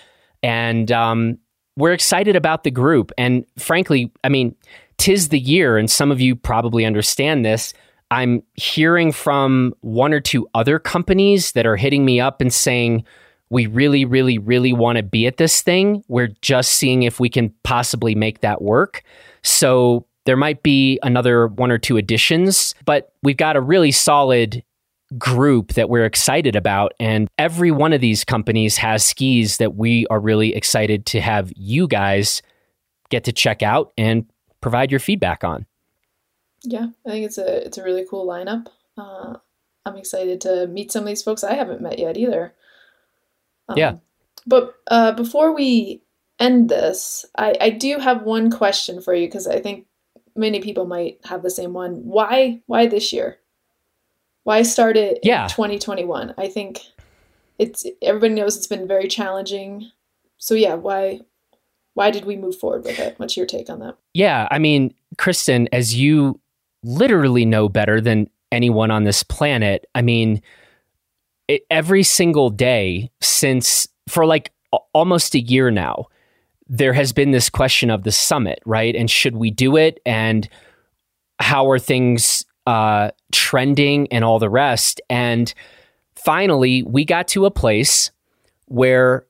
And 0.42 0.92
um, 0.92 1.38
we're 1.78 1.94
excited 1.94 2.36
about 2.36 2.64
the 2.64 2.72
group. 2.72 3.12
And 3.16 3.46
frankly, 3.60 4.12
I 4.24 4.30
mean, 4.30 4.56
tis 4.98 5.30
the 5.30 5.40
year, 5.40 5.78
and 5.78 5.90
some 5.90 6.12
of 6.12 6.20
you 6.20 6.36
probably 6.36 6.84
understand 6.84 7.46
this. 7.46 7.74
I'm 8.12 8.44
hearing 8.54 9.12
from 9.12 9.74
one 9.82 10.14
or 10.14 10.20
two 10.20 10.48
other 10.54 10.78
companies 10.78 11.54
that 11.54 11.66
are 11.66 11.78
hitting 11.78 12.06
me 12.06 12.20
up 12.20 12.42
and 12.42 12.54
saying, 12.54 13.06
we 13.50 13.68
really, 13.68 14.06
really, 14.06 14.38
really 14.38 14.74
want 14.74 14.98
to 14.98 15.04
be 15.04 15.28
at 15.28 15.38
this 15.38 15.62
thing. 15.62 16.04
We're 16.08 16.34
just 16.42 16.74
seeing 16.74 17.04
if 17.04 17.20
we 17.20 17.30
can 17.30 17.54
possibly 17.64 18.14
make 18.14 18.42
that 18.42 18.62
work. 18.62 19.04
So 19.44 20.06
there 20.26 20.38
might 20.38 20.62
be 20.62 21.00
another 21.04 21.48
one 21.48 21.72
or 21.72 21.78
two 21.78 21.98
additions, 21.98 22.76
but 22.86 23.14
we've 23.24 23.38
got 23.38 23.56
a 23.56 23.62
really 23.62 23.92
solid 23.92 24.64
group 25.18 25.74
that 25.74 25.90
we're 25.90 26.06
excited 26.06 26.56
about. 26.56 26.94
And 27.00 27.30
every 27.38 27.72
one 27.72 27.92
of 27.92 28.02
these 28.02 28.24
companies 28.24 28.78
has 28.78 29.06
skis 29.06 29.58
that 29.58 29.76
we 29.76 30.06
are 30.08 30.20
really 30.20 30.56
excited 30.56 31.06
to 31.08 31.22
have 31.22 31.52
you 31.56 31.88
guys 31.88 32.42
get 33.10 33.24
to 33.26 33.34
check 33.34 33.64
out 33.64 33.92
and 33.98 34.26
provide 34.62 34.92
your 34.92 35.00
feedback 35.00 35.44
on. 35.44 35.66
Yeah, 36.64 36.88
I 37.06 37.10
think 37.10 37.26
it's 37.26 37.38
a 37.38 37.66
it's 37.66 37.78
a 37.78 37.84
really 37.84 38.06
cool 38.10 38.28
lineup. 38.28 38.68
Uh, 38.98 39.38
I'm 39.86 39.98
excited 39.98 40.42
to 40.42 40.68
meet 40.68 40.92
some 40.92 41.04
of 41.04 41.08
these 41.08 41.24
folks 41.24 41.44
I 41.44 41.54
haven't 41.54 41.82
met 41.82 42.00
yet 42.00 42.18
either. 42.18 42.54
Um, 43.68 43.78
Yeah. 43.78 43.96
But 44.46 44.76
uh, 44.88 45.12
before 45.14 45.54
we 45.54 46.02
end 46.40 46.70
this, 46.70 47.26
I, 47.38 47.56
I 47.62 47.70
do 47.70 48.00
have 48.00 48.24
one 48.24 48.50
question 48.50 49.02
for 49.02 49.14
you 49.14 49.28
because 49.28 49.48
I 49.48 49.60
think 49.60 49.86
many 50.36 50.60
people 50.60 50.86
might 50.86 51.20
have 51.26 51.44
the 51.44 51.50
same 51.50 51.74
one. 51.74 52.06
Why 52.06 52.62
why 52.68 52.88
this 52.88 53.14
year? 53.14 53.38
Why 54.44 54.64
start 54.64 54.98
it 54.98 55.20
Yeah. 55.24 55.48
2021? 55.48 56.34
I 56.38 56.48
think 56.48 56.82
it's 57.60 57.86
everybody 58.02 58.34
knows 58.34 58.58
it's 58.58 58.68
been 58.68 58.88
very 58.88 59.08
challenging. 59.08 59.92
So 60.38 60.56
yeah, 60.56 60.74
why 60.74 61.22
why 61.94 62.10
did 62.10 62.26
we 62.26 62.36
move 62.36 62.58
forward 62.58 62.84
with 62.84 63.00
it? 63.00 63.16
What's 63.18 63.38
your 63.38 63.46
take 63.46 63.70
on 63.70 63.80
that? 63.80 63.98
Yeah, 64.14 64.48
I 64.50 64.60
mean, 64.60 64.94
Kristen, 65.18 65.70
as 65.72 65.94
you 65.94 66.40
literally 66.84 67.46
know 67.46 67.70
better 67.70 68.02
than 68.02 68.30
anyone 68.52 68.92
on 68.92 69.04
this 69.04 69.24
planet, 69.24 69.86
I 69.96 70.02
mean, 70.02 70.42
it, 71.48 71.64
every 71.70 72.04
single 72.04 72.50
day 72.50 73.10
since 73.22 73.88
for 74.08 74.26
like 74.26 74.52
a- 74.74 74.78
almost 74.94 75.36
a 75.36 75.40
year 75.40 75.72
now, 75.72 76.08
there 76.68 76.94
has 76.94 77.12
been 77.12 77.32
this 77.32 77.50
question 77.50 77.90
of 77.90 78.04
the 78.04 78.12
summit, 78.12 78.60
right? 78.66 78.96
And 78.96 79.10
should 79.10 79.36
we 79.36 79.52
do 79.52 79.76
it? 79.76 80.00
And 80.06 80.48
how 81.40 81.70
are 81.70 81.80
things 81.80 82.46
uh, 82.66 83.12
trending 83.32 84.08
and 84.12 84.24
all 84.24 84.40
the 84.40 84.50
rest? 84.50 85.02
And 85.10 85.54
finally, 86.16 86.84
we 86.84 87.04
got 87.04 87.28
to 87.30 87.46
a 87.46 87.52
place 87.52 88.12
where 88.68 89.26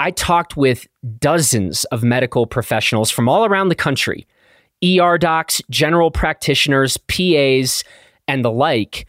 I 0.00 0.10
talked 0.10 0.56
with 0.56 0.86
dozens 1.18 1.84
of 1.86 2.02
medical 2.02 2.46
professionals 2.46 3.10
from 3.10 3.28
all 3.28 3.44
around 3.44 3.68
the 3.68 3.74
country 3.74 4.26
ER 4.84 5.18
docs, 5.18 5.60
general 5.70 6.10
practitioners, 6.10 6.96
PAs, 6.96 7.84
and 8.26 8.44
the 8.44 8.50
like. 8.50 9.06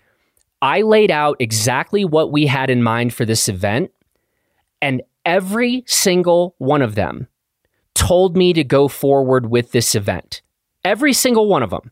I 0.62 0.82
laid 0.82 1.12
out 1.12 1.38
exactly 1.40 2.04
what 2.04 2.32
we 2.32 2.48
had 2.48 2.70
in 2.70 2.84
mind 2.84 3.14
for 3.14 3.26
this 3.26 3.48
event, 3.48 3.92
and 4.82 5.02
every 5.26 5.84
single 5.88 6.56
one 6.58 6.82
of 6.82 6.96
them 6.96 7.28
told 7.94 8.36
me 8.36 8.54
to 8.54 8.64
go 8.64 8.88
forward 8.88 9.50
with 9.50 9.72
this 9.72 9.96
event. 9.96 10.42
Every 10.84 11.14
single 11.14 11.48
one 11.48 11.64
of 11.64 11.70
them. 11.70 11.92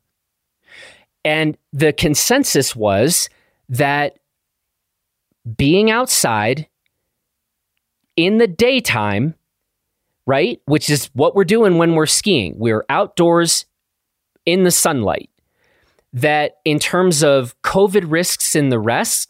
And 1.23 1.57
the 1.73 1.91
consensus 1.91 2.75
was 2.75 3.29
that 3.69 4.17
being 5.55 5.91
outside 5.91 6.67
in 8.15 8.37
the 8.37 8.47
daytime, 8.47 9.35
right? 10.27 10.61
Which 10.65 10.89
is 10.91 11.09
what 11.13 11.35
we're 11.35 11.45
doing 11.45 11.79
when 11.79 11.95
we're 11.95 12.05
skiing. 12.05 12.53
We're 12.59 12.85
outdoors 12.89 13.65
in 14.45 14.63
the 14.63 14.71
sunlight. 14.71 15.31
That 16.13 16.57
in 16.65 16.77
terms 16.77 17.23
of 17.23 17.59
COVID 17.63 18.05
risks 18.07 18.55
and 18.55 18.71
the 18.71 18.79
rest, 18.79 19.29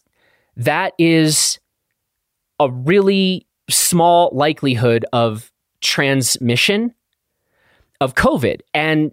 that 0.56 0.92
is 0.98 1.58
a 2.60 2.70
really 2.70 3.46
small 3.70 4.30
likelihood 4.32 5.06
of 5.12 5.52
transmission 5.80 6.94
of 8.00 8.14
COVID. 8.14 8.60
And 8.74 9.12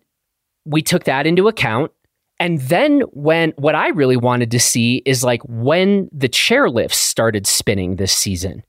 we 0.65 0.81
took 0.81 1.03
that 1.03 1.27
into 1.27 1.47
account. 1.47 1.91
And 2.39 2.59
then 2.61 3.01
when 3.11 3.51
what 3.57 3.75
I 3.75 3.89
really 3.89 4.17
wanted 4.17 4.51
to 4.51 4.59
see 4.59 5.01
is 5.05 5.23
like 5.23 5.41
when 5.43 6.09
the 6.11 6.29
chairlifts 6.29 6.95
started 6.95 7.45
spinning 7.47 7.95
this 7.95 8.11
season. 8.11 8.63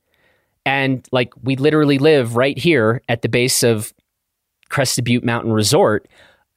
And 0.67 1.07
like 1.13 1.31
we 1.41 1.55
literally 1.55 1.97
live 1.97 2.35
right 2.35 2.57
here 2.57 3.01
at 3.07 3.21
the 3.21 3.29
base 3.29 3.63
of 3.63 3.93
Crested 4.67 5.05
Butte 5.05 5.23
Mountain 5.23 5.53
Resort. 5.53 6.09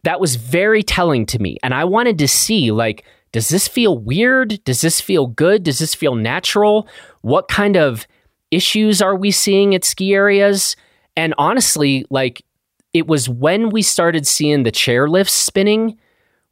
That 0.02 0.18
was 0.18 0.34
very 0.34 0.82
telling 0.82 1.26
to 1.26 1.38
me. 1.38 1.58
And 1.62 1.72
I 1.72 1.84
wanted 1.84 2.18
to 2.18 2.26
see 2.26 2.72
like 2.72 3.04
does 3.30 3.48
this 3.48 3.68
feel 3.68 3.96
weird? 3.96 4.64
Does 4.64 4.80
this 4.80 5.00
feel 5.00 5.28
good? 5.28 5.62
Does 5.62 5.78
this 5.78 5.94
feel 5.94 6.16
natural? 6.16 6.88
What 7.20 7.46
kind 7.46 7.76
of 7.76 8.08
issues 8.50 9.00
are 9.00 9.14
we 9.14 9.30
seeing 9.30 9.76
at 9.76 9.84
ski 9.84 10.12
areas? 10.12 10.74
And 11.16 11.32
honestly, 11.38 12.04
like 12.11 12.44
it 12.92 13.06
was 13.06 13.28
when 13.28 13.70
we 13.70 13.82
started 13.82 14.26
seeing 14.26 14.64
the 14.64 14.72
chairlifts 14.72 15.30
spinning 15.30 15.96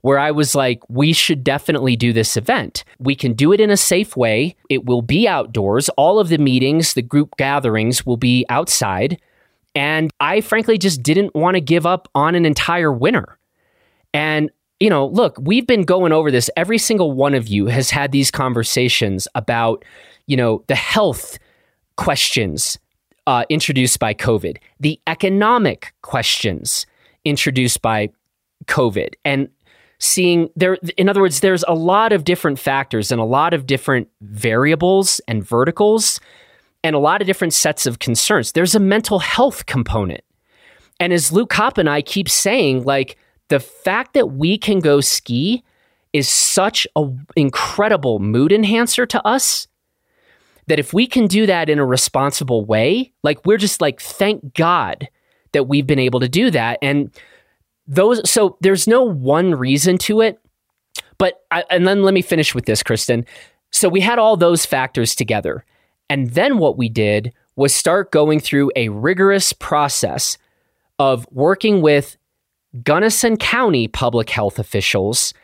where 0.03 0.18
I 0.18 0.30
was 0.30 0.55
like, 0.55 0.80
we 0.88 1.12
should 1.12 1.42
definitely 1.42 1.96
do 1.96 2.12
this 2.12 2.36
event. 2.36 2.84
We 2.99 3.14
can 3.14 3.32
do 3.32 3.53
it 3.53 3.61
in 3.61 3.70
a 3.70 3.76
safe 3.76 4.16
way. 4.16 4.57
It 4.68 4.84
will 4.84 5.03
be 5.03 5.26
outdoors. 5.26 5.88
All 5.90 6.20
of 6.20 6.28
the 6.28 6.38
meetings, 6.38 6.94
the 6.94 7.03
group 7.03 7.36
gatherings 7.36 8.07
will 8.07 8.16
be 8.16 8.46
outside. 8.49 9.20
And 9.74 10.11
I 10.20 10.40
frankly 10.40 10.78
just 10.78 11.03
didn't 11.03 11.34
want 11.34 11.57
to 11.57 11.61
give 11.61 11.84
up 11.84 12.09
on 12.14 12.34
an 12.34 12.46
entire 12.46 12.92
winter. 12.92 13.38
And, 14.14 14.51
you 14.80 14.88
know, 14.88 15.07
look, 15.07 15.36
we've 15.40 15.66
been 15.66 15.82
going 15.82 16.12
over 16.12 16.30
this. 16.30 16.49
Every 16.57 16.78
single 16.78 17.12
one 17.12 17.34
of 17.34 17.49
you 17.49 17.66
has 17.66 17.90
had 17.90 18.12
these 18.12 18.30
conversations 18.30 19.28
about, 19.34 19.84
you 20.26 20.36
know, 20.36 20.64
the 20.68 20.74
health 20.74 21.38
questions 21.96 22.78
uh, 23.26 23.44
introduced 23.51 23.99
by 23.99 24.14
COVID, 24.14 24.57
the 24.80 24.99
economic 25.07 25.92
questions 26.03 26.86
introduced 27.24 27.82
by 27.82 28.09
COVID, 28.66 29.11
and 29.24 29.49
seeing 29.99 30.49
there, 30.57 30.78
in 30.96 31.09
other 31.09 31.20
words, 31.20 31.40
there's 31.40 31.64
a 31.66 31.74
lot 31.74 32.12
of 32.12 32.24
different 32.24 32.59
factors 32.59 33.11
and 33.11 33.20
a 33.20 33.24
lot 33.24 33.53
of 33.53 33.66
different 33.66 34.09
variables 34.20 35.20
and 35.26 35.44
verticals 35.44 36.20
and 36.84 36.94
a 36.94 37.01
lot 37.01 37.20
of 37.20 37.26
different 37.26 37.53
sets 37.53 37.86
of 37.86 37.99
concerns. 37.99 38.53
There's 38.53 38.74
a 38.74 38.80
mental 38.80 39.18
health 39.18 39.66
component. 39.66 40.22
And 41.01 41.12
as 41.12 41.32
Luke 41.32 41.51
Koppa 41.51 41.78
and 41.78 41.90
I 41.90 42.03
keep 42.03 42.28
saying, 42.28 42.84
like 42.84 43.18
the 43.49 43.61
fact 43.61 44.14
that 44.14 44.32
we 44.32 44.59
can 44.59 44.80
go 44.80 45.01
ski 45.01 45.64
is 46.12 46.28
such 46.28 46.86
an 46.96 47.26
incredible 47.36 48.18
mood 48.18 48.53
enhancer 48.53 49.07
to 49.07 49.26
us 49.26 49.66
that 50.66 50.78
if 50.78 50.92
we 50.92 51.07
can 51.07 51.26
do 51.26 51.46
that 51.46 51.68
in 51.68 51.78
a 51.78 51.84
responsible 51.84 52.64
way, 52.64 53.12
like 53.22 53.44
we're 53.46 53.57
just 53.57 53.80
like, 53.80 54.01
thank 54.01 54.55
God 54.55 55.09
that 55.53 55.64
we've 55.64 55.86
been 55.86 55.99
able 55.99 56.20
to 56.20 56.28
do 56.28 56.51
that. 56.51 56.78
And 56.82 57.11
those, 57.89 58.28
so 58.30 58.57
there's 58.61 58.86
no 58.86 59.03
one 59.03 59.55
reason 59.55 59.99
to 59.99 60.20
it. 60.20 60.39
But, 61.16 61.41
I, 61.51 61.64
and 61.70 61.86
then 61.86 62.03
let 62.03 62.14
me 62.14 62.22
finish 62.22 62.55
with 62.55 62.66
this, 62.66 62.82
Kristen. 62.82 63.26
So 63.72 63.89
we 63.89 64.01
had 64.01 64.18
all 64.18 64.36
those 64.36 64.64
factors 64.64 65.14
together. 65.14 65.64
And 66.09 66.30
then 66.30 66.59
what 66.59 66.78
we 66.78 66.89
did 66.89 67.32
was 67.57 67.74
start 67.74 68.12
going 68.12 68.39
through 68.39 68.70
a 68.76 68.89
rigorous 68.91 69.53
process 69.53 70.39
of 70.99 71.26
working 71.32 71.82
with 71.82 72.16
Gunnison 72.84 73.36
County 73.36 73.89
public 73.89 74.30
health 74.30 74.59
officials 74.59 75.34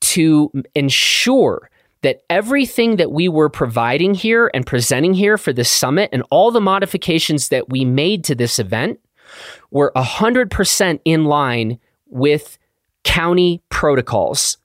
to 0.00 0.52
ensure 0.74 1.70
that 2.02 2.22
everything 2.28 2.96
that 2.96 3.10
we 3.10 3.28
were 3.28 3.48
providing 3.48 4.12
here 4.12 4.50
and 4.52 4.66
presenting 4.66 5.14
here 5.14 5.38
for 5.38 5.52
this 5.52 5.70
summit 5.70 6.10
and 6.12 6.22
all 6.30 6.50
the 6.50 6.60
modifications 6.60 7.48
that 7.48 7.70
we 7.70 7.84
made 7.84 8.22
to 8.24 8.34
this 8.34 8.58
event 8.58 9.00
were 9.70 9.90
100% 9.96 11.00
in 11.04 11.24
line 11.24 11.78
with 12.14 12.58
county 13.02 13.62
protocols. 13.68 14.56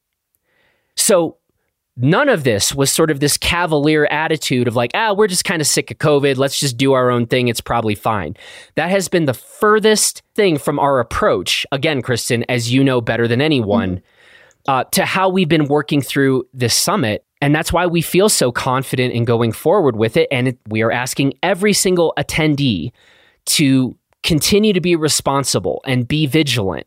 So 0.96 1.38
none 1.98 2.30
of 2.30 2.44
this 2.44 2.74
was 2.74 2.92
sort 2.92 3.12
of 3.12 3.20
this 3.20 3.38
cavalier 3.38 4.06
attitude 4.06 4.68
of 4.68 4.76
like, 4.76 4.92
ah, 4.94 5.14
we're 5.14 5.28
just 5.28 5.44
kind 5.44 5.62
of 5.62 5.68
sick 5.68 5.92
of 5.92 5.98
COVID. 5.98 6.38
Let's 6.38 6.60
just 6.60 6.78
do 6.78 6.94
our 6.94 7.10
own 7.10 7.26
thing. 7.26 7.50
It's 7.50 7.62
probably 7.62 7.96
fine. 7.96 8.38
That 8.76 8.90
has 8.90 9.10
been 9.10 9.26
the 9.26 9.34
furthest 9.34 10.24
thing 10.36 10.58
from 10.58 10.80
our 10.80 11.00
approach. 11.00 11.66
Again, 11.72 12.02
Kristen, 12.02 12.46
as 12.48 12.72
you 12.72 12.84
know 12.84 13.02
better 13.02 13.28
than 13.28 13.42
anyone, 13.42 13.98
mm-hmm. 13.98 14.72
uh, 14.72 14.84
to 14.92 15.06
how 15.06 15.28
we've 15.28 15.50
been 15.50 15.68
working 15.68 16.02
through 16.02 16.48
this 16.54 16.74
summit. 16.74 17.26
And 17.42 17.56
that's 17.56 17.74
why 17.74 17.86
we 17.86 18.02
feel 18.02 18.30
so 18.30 18.52
confident 18.52 19.14
in 19.14 19.26
going 19.26 19.52
forward 19.52 19.96
with 19.96 20.18
it. 20.18 20.28
And 20.32 20.58
we 20.68 20.82
are 20.82 20.92
asking 20.92 21.34
every 21.42 21.74
single 21.74 22.14
attendee 22.18 22.92
to 23.48 23.96
continue 24.24 24.74
to 24.74 24.82
be 24.82 24.96
responsible 24.96 25.82
and 25.86 26.08
be 26.08 26.26
vigilant. 26.26 26.86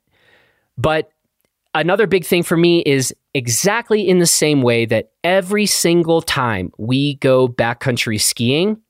But 0.83 1.13
another 1.75 2.09
big 2.09 2.25
thing 2.25 2.43
for 2.43 2.57
me 2.57 2.81
is 2.81 3.15
exactly 3.35 4.07
in 4.07 4.19
the 4.19 4.27
same 4.27 4.63
way 4.63 4.85
that 4.87 5.13
every 5.23 5.65
single 5.65 6.21
time 6.21 6.73
we 6.77 7.15
go 7.17 7.47
backcountry 7.47 8.21
skiing, 8.21 8.81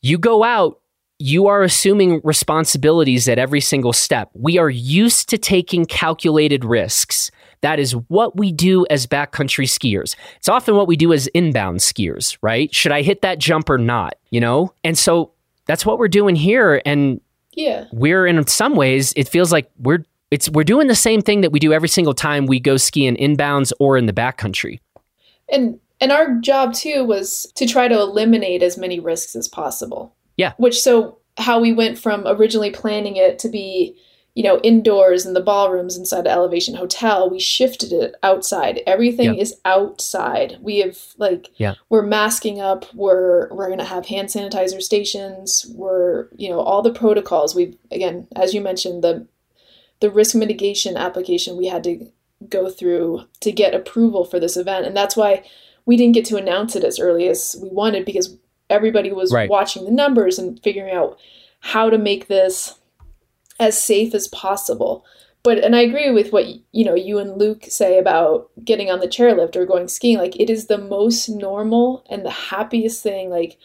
you 0.00 0.16
go 0.16 0.42
out, 0.42 0.80
you 1.18 1.46
are 1.46 1.62
assuming 1.62 2.22
responsibilities 2.24 3.28
at 3.28 3.38
every 3.38 3.60
single 3.60 3.92
step. 3.92 4.30
We 4.32 4.56
are 4.56 4.70
used 4.70 5.28
to 5.28 5.38
taking 5.38 5.84
calculated 5.84 6.64
risks. 6.64 7.30
That 7.60 7.78
is 7.78 7.92
what 8.08 8.36
we 8.36 8.50
do 8.50 8.86
as 8.88 9.06
backcountry 9.06 9.66
skiers. 9.66 10.16
It's 10.36 10.48
often 10.48 10.76
what 10.76 10.88
we 10.88 10.96
do 10.96 11.12
as 11.12 11.26
inbound 11.28 11.80
skiers, 11.80 12.38
right? 12.40 12.74
Should 12.74 12.92
I 12.92 13.02
hit 13.02 13.20
that 13.20 13.38
jump 13.38 13.68
or 13.68 13.78
not? 13.78 14.14
You 14.30 14.40
know? 14.40 14.74
And 14.82 14.96
so 14.96 15.32
that's 15.66 15.84
what 15.84 15.98
we're 15.98 16.08
doing 16.08 16.36
here. 16.36 16.80
And 16.86 17.20
yeah, 17.52 17.84
we're 17.92 18.26
in 18.26 18.46
some 18.46 18.74
ways, 18.74 19.12
it 19.14 19.28
feels 19.28 19.52
like 19.52 19.70
we're 19.78 20.04
it's 20.30 20.48
we're 20.50 20.64
doing 20.64 20.88
the 20.88 20.94
same 20.94 21.20
thing 21.20 21.40
that 21.42 21.52
we 21.52 21.58
do 21.58 21.72
every 21.72 21.88
single 21.88 22.14
time 22.14 22.46
we 22.46 22.60
go 22.60 22.76
ski 22.76 23.06
in 23.06 23.16
inbounds 23.16 23.72
or 23.78 23.96
in 23.96 24.06
the 24.06 24.12
backcountry. 24.12 24.80
And 25.50 25.78
and 26.00 26.12
our 26.12 26.34
job 26.40 26.74
too 26.74 27.04
was 27.04 27.50
to 27.54 27.66
try 27.66 27.88
to 27.88 27.98
eliminate 27.98 28.62
as 28.62 28.76
many 28.76 29.00
risks 29.00 29.36
as 29.36 29.48
possible. 29.48 30.14
Yeah. 30.36 30.54
Which 30.56 30.80
so 30.80 31.18
how 31.38 31.60
we 31.60 31.72
went 31.72 31.98
from 31.98 32.26
originally 32.26 32.70
planning 32.70 33.16
it 33.16 33.38
to 33.40 33.48
be 33.48 33.96
you 34.34 34.42
know, 34.42 34.58
indoors 34.60 35.24
in 35.24 35.32
the 35.32 35.40
ballrooms 35.40 35.96
inside 35.96 36.22
the 36.22 36.30
Elevation 36.30 36.74
Hotel. 36.74 37.30
We 37.30 37.38
shifted 37.38 37.92
it 37.92 38.16
outside. 38.24 38.80
Everything 38.84 39.34
yep. 39.34 39.38
is 39.38 39.54
outside. 39.64 40.58
We 40.60 40.78
have 40.80 40.98
like 41.18 41.50
yeah. 41.56 41.74
we're 41.88 42.02
masking 42.02 42.60
up. 42.60 42.92
We're 42.94 43.52
we're 43.54 43.70
gonna 43.70 43.84
have 43.84 44.06
hand 44.06 44.28
sanitizer 44.28 44.82
stations. 44.82 45.66
We're 45.72 46.28
you 46.36 46.50
know 46.50 46.58
all 46.58 46.82
the 46.82 46.92
protocols. 46.92 47.54
We 47.54 47.78
again, 47.92 48.26
as 48.34 48.52
you 48.52 48.60
mentioned, 48.60 49.04
the 49.04 49.24
the 50.00 50.10
risk 50.10 50.34
mitigation 50.34 50.96
application 50.96 51.56
we 51.56 51.66
had 51.66 51.84
to 51.84 52.10
go 52.48 52.68
through 52.68 53.24
to 53.40 53.52
get 53.52 53.74
approval 53.74 54.24
for 54.24 54.38
this 54.38 54.56
event, 54.56 54.86
and 54.86 54.96
that's 54.96 55.16
why 55.16 55.44
we 55.86 55.96
didn't 55.96 56.14
get 56.14 56.24
to 56.26 56.36
announce 56.36 56.76
it 56.76 56.84
as 56.84 56.98
early 56.98 57.28
as 57.28 57.56
we 57.60 57.68
wanted 57.68 58.04
because 58.04 58.36
everybody 58.70 59.12
was 59.12 59.32
right. 59.32 59.50
watching 59.50 59.84
the 59.84 59.90
numbers 59.90 60.38
and 60.38 60.60
figuring 60.62 60.94
out 60.94 61.18
how 61.60 61.90
to 61.90 61.98
make 61.98 62.28
this 62.28 62.78
as 63.58 63.82
safe 63.82 64.14
as 64.14 64.28
possible. 64.28 65.04
But 65.42 65.58
and 65.58 65.76
I 65.76 65.82
agree 65.82 66.10
with 66.10 66.32
what 66.32 66.46
you 66.72 66.84
know 66.84 66.94
you 66.94 67.18
and 67.18 67.38
Luke 67.38 67.64
say 67.68 67.98
about 67.98 68.50
getting 68.64 68.90
on 68.90 69.00
the 69.00 69.06
chairlift 69.06 69.56
or 69.56 69.66
going 69.66 69.88
skiing. 69.88 70.18
Like 70.18 70.38
it 70.40 70.48
is 70.48 70.66
the 70.66 70.78
most 70.78 71.28
normal 71.28 72.04
and 72.08 72.24
the 72.24 72.30
happiest 72.30 73.02
thing 73.02 73.28
like 73.28 73.58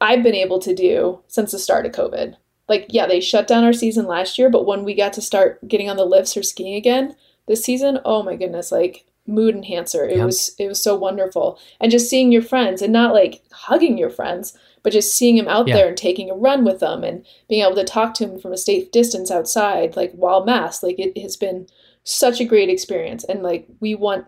I've 0.00 0.22
been 0.22 0.34
able 0.34 0.58
to 0.60 0.74
do 0.74 1.20
since 1.28 1.52
the 1.52 1.58
start 1.58 1.86
of 1.86 1.92
COVID. 1.92 2.36
Like 2.68 2.86
yeah, 2.88 3.06
they 3.06 3.20
shut 3.20 3.46
down 3.46 3.64
our 3.64 3.72
season 3.72 4.06
last 4.06 4.38
year, 4.38 4.50
but 4.50 4.66
when 4.66 4.84
we 4.84 4.94
got 4.94 5.12
to 5.14 5.22
start 5.22 5.66
getting 5.68 5.88
on 5.88 5.96
the 5.96 6.04
lifts 6.04 6.36
or 6.36 6.42
skiing 6.42 6.74
again 6.74 7.16
this 7.46 7.64
season, 7.64 8.00
oh 8.04 8.22
my 8.22 8.36
goodness, 8.36 8.72
like 8.72 9.06
mood 9.26 9.54
enhancer. 9.54 10.04
It 10.04 10.16
yep. 10.16 10.26
was 10.26 10.54
it 10.58 10.68
was 10.68 10.82
so 10.82 10.96
wonderful. 10.96 11.58
And 11.80 11.90
just 11.90 12.08
seeing 12.08 12.32
your 12.32 12.42
friends 12.42 12.82
and 12.82 12.92
not 12.92 13.14
like 13.14 13.42
hugging 13.52 13.98
your 13.98 14.10
friends, 14.10 14.56
but 14.82 14.92
just 14.92 15.14
seeing 15.14 15.36
him 15.36 15.48
out 15.48 15.68
yeah. 15.68 15.74
there 15.74 15.88
and 15.88 15.96
taking 15.96 16.30
a 16.30 16.34
run 16.34 16.64
with 16.64 16.80
them 16.80 17.04
and 17.04 17.26
being 17.48 17.64
able 17.64 17.76
to 17.76 17.84
talk 17.84 18.14
to 18.14 18.24
him 18.24 18.38
from 18.38 18.52
a 18.52 18.58
safe 18.58 18.90
distance 18.90 19.30
outside, 19.30 19.96
like 19.96 20.12
while 20.12 20.44
masked, 20.44 20.82
like 20.82 20.98
it 20.98 21.16
has 21.18 21.36
been 21.36 21.66
such 22.04 22.40
a 22.40 22.44
great 22.44 22.68
experience. 22.68 23.24
And 23.24 23.42
like 23.42 23.66
we 23.80 23.94
want 23.94 24.26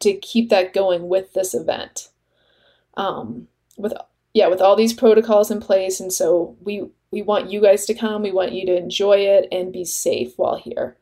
to 0.00 0.14
keep 0.14 0.48
that 0.50 0.72
going 0.72 1.08
with 1.08 1.32
this 1.32 1.54
event. 1.54 2.08
Um, 2.96 3.48
with 3.76 3.92
yeah, 4.32 4.48
with 4.48 4.60
all 4.60 4.76
these 4.76 4.92
protocols 4.92 5.50
in 5.50 5.60
place, 5.60 5.98
and 5.98 6.12
so 6.12 6.56
we 6.62 6.88
we 7.10 7.22
want 7.22 7.50
you 7.50 7.60
guys 7.60 7.86
to 7.86 7.94
come. 7.94 8.22
We 8.22 8.32
want 8.32 8.52
you 8.52 8.66
to 8.66 8.76
enjoy 8.76 9.18
it 9.18 9.48
and 9.52 9.72
be 9.72 9.84
safe 9.84 10.32
while 10.36 10.56
here. 10.56 10.96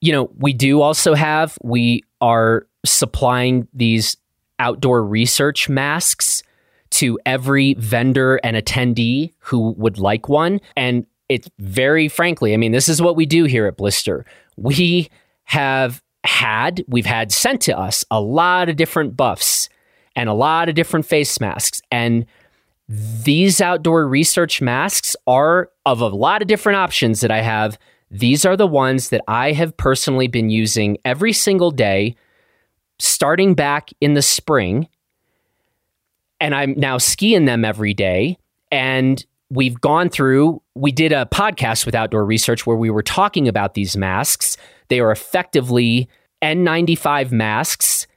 You 0.00 0.12
know, 0.12 0.30
we 0.38 0.52
do 0.52 0.80
also 0.80 1.14
have 1.14 1.58
we 1.62 2.04
are 2.20 2.66
supplying 2.84 3.68
these 3.74 4.16
outdoor 4.58 5.04
research 5.04 5.68
masks 5.68 6.42
to 6.90 7.18
every 7.24 7.74
vendor 7.74 8.40
and 8.42 8.56
attendee 8.56 9.32
who 9.38 9.72
would 9.72 9.98
like 9.98 10.28
one. 10.28 10.60
And 10.76 11.06
it's 11.28 11.48
very 11.58 12.08
frankly, 12.08 12.54
I 12.54 12.56
mean, 12.56 12.72
this 12.72 12.88
is 12.88 13.00
what 13.00 13.16
we 13.16 13.26
do 13.26 13.44
here 13.44 13.66
at 13.66 13.76
Blister. 13.76 14.24
We 14.56 15.08
have 15.44 16.02
had, 16.24 16.84
we've 16.88 17.06
had 17.06 17.32
sent 17.32 17.60
to 17.62 17.78
us 17.78 18.04
a 18.10 18.20
lot 18.20 18.68
of 18.68 18.76
different 18.76 19.16
buffs 19.16 19.68
and 20.16 20.28
a 20.28 20.34
lot 20.34 20.68
of 20.68 20.74
different 20.74 21.06
face 21.06 21.40
masks. 21.40 21.80
And 21.90 22.26
these 22.92 23.60
outdoor 23.60 24.08
research 24.08 24.60
masks 24.60 25.14
are 25.28 25.70
of 25.86 26.00
a 26.00 26.08
lot 26.08 26.42
of 26.42 26.48
different 26.48 26.76
options 26.76 27.20
that 27.20 27.30
I 27.30 27.40
have. 27.40 27.78
These 28.10 28.44
are 28.44 28.56
the 28.56 28.66
ones 28.66 29.10
that 29.10 29.22
I 29.28 29.52
have 29.52 29.76
personally 29.76 30.26
been 30.26 30.50
using 30.50 30.98
every 31.04 31.32
single 31.32 31.70
day, 31.70 32.16
starting 32.98 33.54
back 33.54 33.90
in 34.00 34.14
the 34.14 34.22
spring. 34.22 34.88
And 36.40 36.52
I'm 36.52 36.74
now 36.76 36.98
skiing 36.98 37.44
them 37.44 37.64
every 37.64 37.94
day. 37.94 38.36
And 38.72 39.24
we've 39.50 39.80
gone 39.80 40.08
through, 40.08 40.60
we 40.74 40.90
did 40.90 41.12
a 41.12 41.26
podcast 41.26 41.86
with 41.86 41.94
Outdoor 41.94 42.24
Research 42.24 42.66
where 42.66 42.76
we 42.76 42.90
were 42.90 43.04
talking 43.04 43.46
about 43.46 43.74
these 43.74 43.96
masks. 43.96 44.56
They 44.88 44.98
are 44.98 45.12
effectively 45.12 46.08
N95 46.42 47.30
masks 47.30 48.08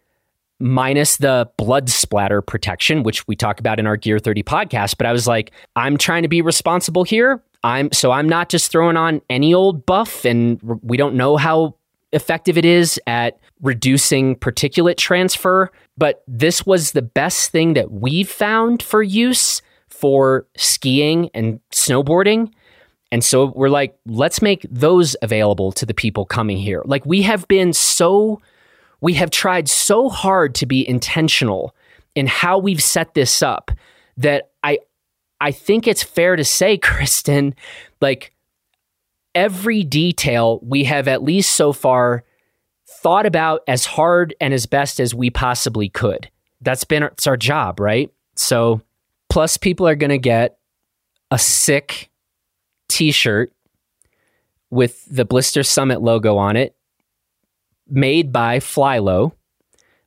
minus 0.59 1.17
the 1.17 1.49
blood 1.57 1.89
splatter 1.89 2.41
protection, 2.41 3.03
which 3.03 3.27
we 3.27 3.35
talk 3.35 3.59
about 3.59 3.79
in 3.79 3.87
our 3.87 3.97
Gear 3.97 4.19
30 4.19 4.43
podcast. 4.43 4.97
But 4.97 5.07
I 5.07 5.11
was 5.11 5.27
like, 5.27 5.51
I'm 5.75 5.97
trying 5.97 6.23
to 6.23 6.29
be 6.29 6.41
responsible 6.41 7.03
here. 7.03 7.41
I'm 7.63 7.91
so 7.91 8.11
I'm 8.11 8.27
not 8.27 8.49
just 8.49 8.71
throwing 8.71 8.97
on 8.97 9.21
any 9.29 9.53
old 9.53 9.85
buff, 9.85 10.25
and 10.25 10.59
we 10.81 10.97
don't 10.97 11.15
know 11.15 11.37
how 11.37 11.75
effective 12.11 12.57
it 12.57 12.65
is 12.65 12.99
at 13.07 13.39
reducing 13.61 14.35
particulate 14.35 14.97
transfer. 14.97 15.71
But 15.97 16.23
this 16.27 16.65
was 16.65 16.91
the 16.91 17.01
best 17.01 17.51
thing 17.51 17.73
that 17.73 17.91
we've 17.91 18.29
found 18.29 18.83
for 18.83 19.01
use 19.01 19.61
for 19.87 20.45
skiing 20.57 21.29
and 21.33 21.59
snowboarding. 21.71 22.51
And 23.11 23.23
so 23.23 23.53
we're 23.55 23.69
like, 23.69 23.95
let's 24.07 24.41
make 24.41 24.65
those 24.69 25.15
available 25.21 25.71
to 25.73 25.85
the 25.85 25.93
people 25.93 26.25
coming 26.25 26.57
here. 26.57 26.81
Like 26.83 27.05
we 27.05 27.21
have 27.21 27.47
been 27.47 27.71
so 27.71 28.41
we 29.03 29.15
have 29.15 29.29
tried 29.29 29.67
so 29.67 30.07
hard 30.07 30.55
to 30.55 30.65
be 30.65 30.87
intentional 30.87 31.75
in 32.15 32.25
how 32.25 32.57
we've 32.57 32.81
set 32.81 33.13
this 33.13 33.41
up 33.43 33.69
that 34.15 34.51
I 34.63 34.79
I 35.41 35.51
think 35.51 35.87
it's 35.87 36.01
fair 36.01 36.37
to 36.37 36.45
say, 36.45 36.77
Kristen, 36.81 37.53
like 37.99 38.33
every 39.35 39.83
detail 39.83 40.61
we 40.63 40.85
have 40.85 41.09
at 41.09 41.21
least 41.21 41.51
so 41.51 41.73
far 41.73 42.23
thought 42.87 43.25
about 43.25 43.61
as 43.67 43.85
hard 43.85 44.33
and 44.39 44.53
as 44.53 44.65
best 44.65 45.01
as 45.01 45.13
we 45.13 45.29
possibly 45.29 45.89
could. 45.89 46.29
That's 46.61 46.85
been 46.85 47.03
it's 47.03 47.27
our 47.27 47.35
job, 47.35 47.81
right? 47.81 48.09
So 48.35 48.81
plus 49.29 49.57
people 49.57 49.85
are 49.85 49.95
going 49.95 50.11
to 50.11 50.17
get 50.17 50.57
a 51.29 51.37
sick 51.37 52.09
t-shirt 52.87 53.51
with 54.69 55.03
the 55.13 55.25
Blister 55.25 55.63
Summit 55.63 56.01
logo 56.01 56.37
on 56.37 56.55
it 56.55 56.73
made 57.93 58.31
by 58.31 58.59
Flylow 58.59 59.31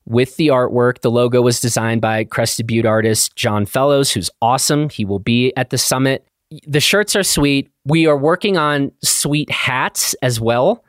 with 0.05 0.37
the 0.37 0.49
artwork. 0.49 1.01
The 1.01 1.11
logo 1.11 1.41
was 1.43 1.61
designed 1.61 2.01
by 2.01 2.25
Crested 2.25 2.67
Butte 2.67 2.87
artist 2.87 3.37
John 3.37 3.67
Fellows, 3.67 4.13
who's 4.13 4.31
awesome. 4.43 4.89
He 4.89 5.05
will 5.05 5.19
be 5.19 5.55
at 5.57 5.71
the 5.71 5.79
summit. 5.79 6.27
The 6.67 6.81
shirts 6.81 7.17
are 7.17 7.23
sweet. 7.23 7.71
We 7.85 8.07
are 8.07 8.17
working 8.17 8.57
on 8.57 8.93
sweet 9.03 9.51
hats 9.51 10.15
as 10.23 10.41
well. 10.41 10.85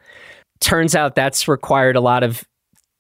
Turns 0.59 0.95
out 0.95 1.15
that's 1.15 1.47
required 1.47 1.95
a 1.95 2.01
lot 2.01 2.23
of 2.23 2.43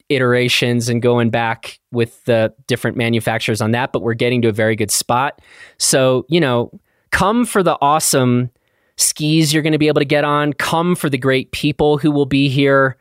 iterations 0.09 0.89
and 0.89 1.01
going 1.01 1.29
back 1.29 1.79
with 1.91 2.23
the 2.25 2.53
different 2.67 2.97
manufacturers 2.97 3.61
on 3.61 3.71
that, 3.71 3.91
but 3.91 4.01
we're 4.01 4.13
getting 4.13 4.41
to 4.41 4.47
a 4.47 4.53
very 4.53 4.75
good 4.75 4.91
spot. 4.91 5.41
So, 5.77 6.25
you 6.29 6.39
know, 6.39 6.71
come 7.11 7.45
for 7.45 7.61
the 7.61 7.77
awesome 7.81 8.49
skis 8.97 9.53
you're 9.53 9.63
going 9.63 9.73
to 9.73 9.79
be 9.79 9.87
able 9.87 10.01
to 10.01 10.05
get 10.05 10.23
on, 10.23 10.53
come 10.53 10.95
for 10.95 11.09
the 11.09 11.17
great 11.17 11.51
people 11.51 11.97
who 11.97 12.11
will 12.11 12.25
be 12.25 12.49
here 12.49 12.97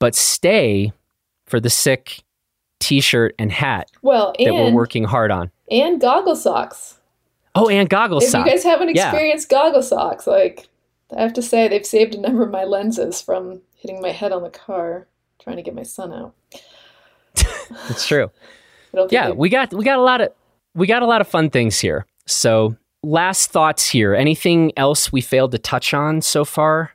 but 0.00 0.16
stay 0.16 0.92
for 1.46 1.60
the 1.60 1.70
sick 1.70 2.24
t-shirt 2.80 3.34
and 3.38 3.52
hat 3.52 3.88
well, 4.02 4.32
and, 4.38 4.48
that 4.48 4.54
we're 4.54 4.72
working 4.72 5.04
hard 5.04 5.30
on. 5.30 5.52
And 5.70 6.00
goggle 6.00 6.34
socks. 6.34 6.98
Oh, 7.54 7.68
and 7.68 7.88
goggle 7.88 8.18
if 8.18 8.28
socks. 8.28 8.46
you 8.46 8.52
guys 8.52 8.64
haven't 8.64 8.88
experienced 8.88 9.48
yeah. 9.50 9.58
goggle 9.58 9.82
socks, 9.82 10.26
like 10.26 10.68
I 11.16 11.22
have 11.22 11.34
to 11.34 11.42
say 11.42 11.68
they've 11.68 11.86
saved 11.86 12.14
a 12.14 12.20
number 12.20 12.42
of 12.42 12.50
my 12.50 12.64
lenses 12.64 13.20
from 13.20 13.60
hitting 13.76 14.00
my 14.00 14.10
head 14.10 14.32
on 14.32 14.42
the 14.42 14.50
car 14.50 15.06
trying 15.38 15.56
to 15.56 15.62
get 15.62 15.74
my 15.74 15.82
son 15.82 16.12
out. 16.12 16.34
it's 17.88 18.06
true. 18.06 18.30
yeah, 19.10 19.30
we 19.30 19.48
got 19.48 19.72
we 19.72 19.84
got 19.84 19.98
a 19.98 20.02
lot 20.02 20.20
of 20.20 20.32
we 20.74 20.86
got 20.86 21.02
a 21.02 21.06
lot 21.06 21.20
of 21.20 21.28
fun 21.28 21.50
things 21.50 21.78
here. 21.78 22.06
So, 22.26 22.76
last 23.02 23.50
thoughts 23.50 23.88
here. 23.90 24.14
Anything 24.14 24.72
else 24.76 25.12
we 25.12 25.20
failed 25.20 25.52
to 25.52 25.58
touch 25.58 25.92
on 25.92 26.20
so 26.22 26.44
far? 26.44 26.92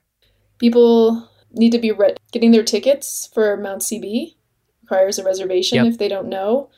People 0.58 1.28
need 1.56 1.72
to 1.72 1.80
be 1.80 1.92
re- 1.92 2.16
getting 2.32 2.52
their 2.52 2.64
tickets 2.64 3.30
for 3.34 3.58
Mount 3.58 3.82
CB 3.82 4.36
requires 4.84 5.18
a 5.18 5.24
reservation 5.24 5.84
yep. 5.84 5.88
if 5.88 5.98
they 5.98 6.08
don't 6.08 6.30
know. 6.30 6.70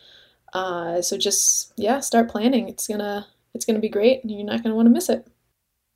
Uh, 0.53 1.01
so 1.01 1.17
just 1.17 1.73
yeah, 1.75 1.99
start 1.99 2.29
planning. 2.29 2.69
It's 2.69 2.87
gonna 2.87 3.27
it's 3.53 3.65
gonna 3.65 3.79
be 3.79 3.89
great, 3.89 4.23
and 4.23 4.31
you're 4.31 4.45
not 4.45 4.63
gonna 4.63 4.75
want 4.75 4.87
to 4.87 4.93
miss 4.93 5.09
it. 5.09 5.27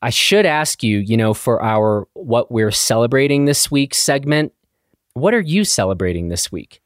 I 0.01 0.09
should 0.09 0.45
ask 0.45 0.83
you, 0.83 0.97
you 0.97 1.15
know, 1.15 1.33
for 1.33 1.61
our 1.63 2.07
what 2.13 2.51
we're 2.51 2.71
celebrating 2.71 3.45
this 3.45 3.71
week 3.71 3.93
segment, 3.93 4.53
what 5.13 5.33
are 5.33 5.41
you 5.41 5.63
celebrating 5.63 6.29
this 6.29 6.51
week? 6.51 6.81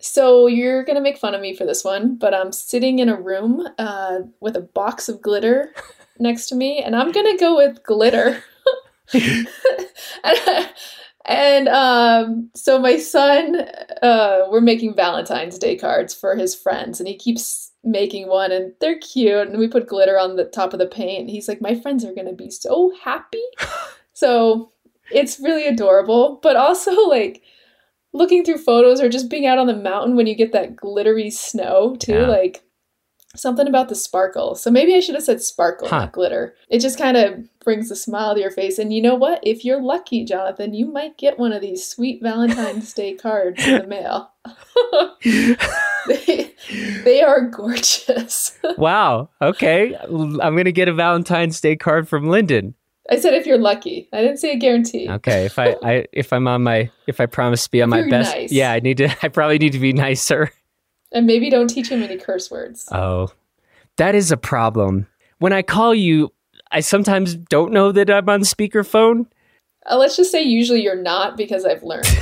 So 0.00 0.46
you're 0.46 0.84
gonna 0.84 1.00
make 1.00 1.18
fun 1.18 1.34
of 1.34 1.40
me 1.40 1.54
for 1.54 1.64
this 1.64 1.84
one, 1.84 2.16
but 2.16 2.34
I'm 2.34 2.52
sitting 2.52 2.98
in 2.98 3.08
a 3.08 3.20
room 3.20 3.66
uh, 3.78 4.20
with 4.40 4.56
a 4.56 4.60
box 4.60 5.08
of 5.08 5.22
glitter 5.22 5.72
next 6.18 6.48
to 6.48 6.54
me, 6.54 6.82
and 6.82 6.96
I'm 6.96 7.12
gonna 7.12 7.36
go 7.36 7.56
with 7.56 7.82
glitter. 7.84 8.42
And 11.26 11.68
um, 11.68 12.50
so 12.54 12.78
my 12.78 12.98
son, 12.98 13.56
uh, 14.00 14.46
we're 14.48 14.60
making 14.60 14.94
Valentine's 14.94 15.58
Day 15.58 15.76
cards 15.76 16.14
for 16.14 16.36
his 16.36 16.54
friends, 16.54 17.00
and 17.00 17.08
he 17.08 17.16
keeps 17.16 17.72
making 17.82 18.28
one, 18.28 18.52
and 18.52 18.72
they're 18.80 18.98
cute. 18.98 19.48
And 19.48 19.58
we 19.58 19.66
put 19.66 19.88
glitter 19.88 20.18
on 20.18 20.36
the 20.36 20.44
top 20.44 20.72
of 20.72 20.78
the 20.78 20.86
paint. 20.86 21.28
He's 21.28 21.48
like, 21.48 21.60
"My 21.60 21.74
friends 21.74 22.04
are 22.04 22.14
gonna 22.14 22.32
be 22.32 22.50
so 22.50 22.92
happy." 23.02 23.42
so 24.12 24.70
it's 25.10 25.40
really 25.40 25.66
adorable, 25.66 26.38
but 26.42 26.54
also 26.54 26.92
like 27.08 27.42
looking 28.12 28.44
through 28.44 28.58
photos 28.58 29.00
or 29.00 29.08
just 29.08 29.28
being 29.28 29.46
out 29.46 29.58
on 29.58 29.66
the 29.66 29.76
mountain 29.76 30.16
when 30.16 30.26
you 30.26 30.34
get 30.34 30.52
that 30.52 30.76
glittery 30.76 31.30
snow 31.30 31.96
too. 31.96 32.12
Yeah. 32.12 32.26
Like 32.26 32.62
something 33.36 33.68
about 33.68 33.88
the 33.88 33.94
sparkle. 33.94 34.54
So 34.54 34.70
maybe 34.70 34.94
I 34.94 35.00
should 35.00 35.14
have 35.14 35.24
said 35.24 35.42
sparkle, 35.42 35.88
huh. 35.88 36.00
not 36.00 36.12
glitter. 36.12 36.54
It 36.68 36.80
just 36.80 36.98
kind 36.98 37.16
of 37.16 37.44
brings 37.64 37.90
a 37.90 37.96
smile 37.96 38.34
to 38.34 38.40
your 38.40 38.50
face. 38.50 38.78
And 38.78 38.92
you 38.92 39.02
know 39.02 39.14
what? 39.14 39.40
If 39.42 39.64
you're 39.64 39.82
lucky, 39.82 40.24
Jonathan, 40.24 40.72
you 40.72 40.86
might 40.86 41.18
get 41.18 41.38
one 41.38 41.52
of 41.52 41.60
these 41.60 41.86
sweet 41.86 42.22
Valentine's 42.22 42.92
Day 42.92 43.14
cards 43.14 43.66
in 43.66 43.82
the 43.82 43.86
mail. 43.86 44.30
they, 46.06 46.54
they 47.04 47.22
are 47.22 47.42
gorgeous. 47.42 48.58
wow. 48.78 49.28
Okay. 49.42 49.96
I'm 49.96 50.38
going 50.38 50.64
to 50.64 50.72
get 50.72 50.88
a 50.88 50.94
Valentine's 50.94 51.60
Day 51.60 51.76
card 51.76 52.08
from 52.08 52.28
Lyndon. 52.28 52.74
I 53.10 53.20
said 53.20 53.34
if 53.34 53.46
you're 53.46 53.58
lucky. 53.58 54.08
I 54.12 54.20
didn't 54.20 54.38
say 54.38 54.52
a 54.52 54.56
guarantee. 54.56 55.08
Okay. 55.08 55.44
If 55.44 55.58
I, 55.58 55.76
I 55.82 56.06
if 56.12 56.32
I'm 56.32 56.48
on 56.48 56.64
my 56.64 56.90
if 57.06 57.20
I 57.20 57.26
promise 57.26 57.64
to 57.64 57.70
be 57.70 57.80
on 57.80 57.88
my 57.88 58.08
best, 58.08 58.34
nice. 58.34 58.52
yeah, 58.52 58.72
I 58.72 58.80
need 58.80 58.96
to. 58.96 59.08
I 59.22 59.28
probably 59.28 59.58
need 59.58 59.72
to 59.72 59.78
be 59.78 59.92
nicer. 59.92 60.50
And 61.12 61.26
maybe 61.26 61.50
don't 61.50 61.68
teach 61.68 61.88
him 61.88 62.02
any 62.02 62.16
curse 62.16 62.50
words. 62.50 62.88
Oh, 62.92 63.28
that 63.96 64.14
is 64.14 64.32
a 64.32 64.36
problem. 64.36 65.06
When 65.38 65.52
I 65.52 65.62
call 65.62 65.94
you, 65.94 66.32
I 66.70 66.80
sometimes 66.80 67.34
don't 67.34 67.72
know 67.72 67.92
that 67.92 68.10
I'm 68.10 68.28
on 68.28 68.40
speakerphone. 68.40 69.26
Uh, 69.88 69.96
let's 69.96 70.16
just 70.16 70.32
say 70.32 70.42
usually 70.42 70.82
you're 70.82 71.00
not 71.00 71.36
because 71.36 71.64
I've 71.64 71.82
learned. 71.82 72.06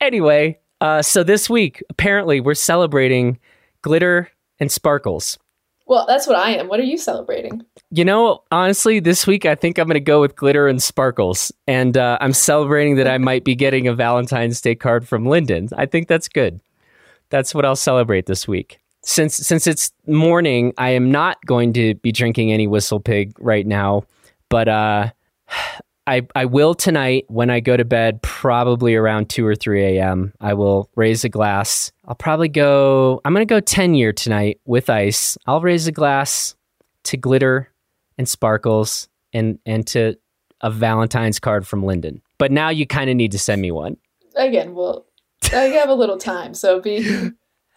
anyway, 0.00 0.58
uh, 0.80 1.02
so 1.02 1.22
this 1.22 1.48
week, 1.48 1.82
apparently, 1.88 2.40
we're 2.40 2.54
celebrating 2.54 3.38
glitter 3.82 4.30
and 4.58 4.72
sparkles. 4.72 5.38
Well, 5.86 6.04
that's 6.06 6.26
what 6.26 6.36
I 6.36 6.56
am. 6.56 6.68
What 6.68 6.80
are 6.80 6.84
you 6.84 6.98
celebrating? 6.98 7.64
You 7.96 8.04
know, 8.04 8.42
honestly, 8.50 8.98
this 8.98 9.24
week 9.24 9.46
I 9.46 9.54
think 9.54 9.78
I'm 9.78 9.86
going 9.86 9.94
to 9.94 10.00
go 10.00 10.20
with 10.20 10.34
glitter 10.34 10.66
and 10.66 10.82
sparkles. 10.82 11.52
And 11.68 11.96
uh, 11.96 12.18
I'm 12.20 12.32
celebrating 12.32 12.96
that 12.96 13.06
I 13.06 13.18
might 13.18 13.44
be 13.44 13.54
getting 13.54 13.86
a 13.86 13.94
Valentine's 13.94 14.60
Day 14.60 14.74
card 14.74 15.06
from 15.06 15.26
Lyndon. 15.26 15.68
I 15.76 15.86
think 15.86 16.08
that's 16.08 16.26
good. 16.26 16.60
That's 17.30 17.54
what 17.54 17.64
I'll 17.64 17.76
celebrate 17.76 18.26
this 18.26 18.48
week. 18.48 18.80
Since 19.04 19.36
since 19.36 19.68
it's 19.68 19.92
morning, 20.08 20.72
I 20.76 20.90
am 20.90 21.12
not 21.12 21.38
going 21.46 21.72
to 21.74 21.94
be 21.94 22.10
drinking 22.10 22.50
any 22.50 22.66
Whistle 22.66 22.98
Pig 22.98 23.32
right 23.38 23.64
now, 23.64 24.02
but 24.48 24.66
uh, 24.66 25.12
I, 26.08 26.26
I 26.34 26.46
will 26.46 26.74
tonight 26.74 27.26
when 27.28 27.48
I 27.48 27.60
go 27.60 27.76
to 27.76 27.84
bed, 27.84 28.22
probably 28.22 28.96
around 28.96 29.30
2 29.30 29.46
or 29.46 29.54
3 29.54 29.98
a.m. 29.98 30.32
I 30.40 30.54
will 30.54 30.90
raise 30.96 31.24
a 31.24 31.28
glass. 31.28 31.92
I'll 32.06 32.16
probably 32.16 32.48
go, 32.48 33.20
I'm 33.24 33.32
going 33.32 33.46
to 33.46 33.54
go 33.54 33.60
10 33.60 33.94
year 33.94 34.12
tonight 34.12 34.60
with 34.64 34.90
ice. 34.90 35.38
I'll 35.46 35.60
raise 35.60 35.86
a 35.86 35.92
glass 35.92 36.56
to 37.04 37.16
glitter 37.16 37.70
and 38.18 38.28
sparkles 38.28 39.08
and, 39.32 39.58
and 39.66 39.86
to 39.88 40.16
a 40.60 40.70
Valentine's 40.70 41.38
card 41.38 41.66
from 41.66 41.84
Lyndon. 41.84 42.22
But 42.38 42.52
now 42.52 42.68
you 42.68 42.86
kind 42.86 43.10
of 43.10 43.16
need 43.16 43.32
to 43.32 43.38
send 43.38 43.62
me 43.62 43.70
one. 43.70 43.96
Again, 44.36 44.74
well, 44.74 45.06
I 45.52 45.64
have 45.64 45.88
a 45.88 45.94
little 45.94 46.16
time, 46.16 46.54
so 46.54 46.80
be 46.80 47.30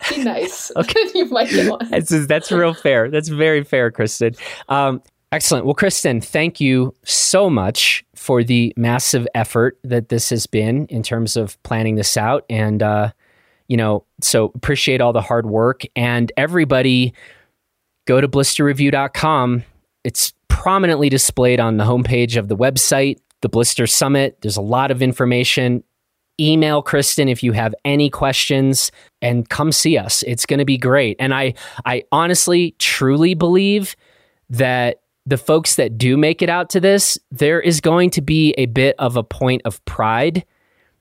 be 0.09 0.23
nice. 0.23 0.71
Okay. 0.77 0.99
you 1.15 1.25
might 1.25 1.49
get 1.49 1.69
one. 1.69 1.89
That's, 1.89 2.27
that's 2.27 2.51
real 2.51 2.73
fair. 2.73 3.09
That's 3.09 3.29
very 3.29 3.63
fair, 3.63 3.91
Kristen. 3.91 4.35
Um, 4.69 5.01
Excellent. 5.33 5.65
Well, 5.65 5.75
Kristen, 5.75 6.21
thank 6.21 6.61
you 6.61 6.95
so 7.03 7.49
much 7.49 8.05
for 8.15 8.45
the 8.45 8.73
massive 8.77 9.27
effort 9.35 9.77
that 9.83 10.07
this 10.07 10.29
has 10.29 10.47
been 10.47 10.85
in 10.85 11.03
terms 11.03 11.35
of 11.35 11.61
planning 11.63 11.95
this 11.95 12.15
out. 12.15 12.45
And, 12.49 12.81
uh, 12.81 13.11
you 13.67 13.75
know, 13.75 14.05
so 14.21 14.53
appreciate 14.55 15.01
all 15.01 15.11
the 15.11 15.21
hard 15.21 15.45
work 15.45 15.81
and 15.97 16.31
everybody 16.37 17.13
go 18.05 18.21
to 18.21 18.27
blisterreview.com. 18.29 19.65
It's 20.07 20.31
prominently 20.47 21.09
displayed 21.09 21.59
on 21.59 21.75
the 21.75 21.83
homepage 21.83 22.37
of 22.37 22.47
the 22.47 22.55
website, 22.55 23.19
the 23.41 23.49
Blister 23.49 23.85
Summit. 23.85 24.37
There's 24.39 24.55
a 24.55 24.61
lot 24.61 24.89
of 24.89 25.01
information. 25.01 25.83
Email 26.39 26.81
Kristen 26.81 27.27
if 27.27 27.43
you 27.43 27.51
have 27.51 27.75
any 27.83 28.09
questions 28.09 28.89
and 29.21 29.49
come 29.49 29.73
see 29.73 29.97
us. 29.97 30.23
It's 30.23 30.45
going 30.45 30.59
to 30.59 30.65
be 30.65 30.77
great. 30.77 31.17
And 31.19 31.33
I 31.33 31.55
I 31.85 32.03
honestly 32.13 32.73
truly 32.79 33.33
believe 33.33 33.97
that 34.49 35.01
the 35.25 35.35
folks 35.35 35.75
that 35.75 35.97
do 35.97 36.15
make 36.15 36.41
it 36.41 36.47
out 36.47 36.69
to 36.69 36.79
this, 36.79 37.19
there 37.29 37.59
is 37.59 37.81
going 37.81 38.09
to 38.11 38.21
be 38.21 38.53
a 38.57 38.67
bit 38.67 38.95
of 38.99 39.17
a 39.17 39.23
point 39.23 39.61
of 39.65 39.83
pride 39.83 40.45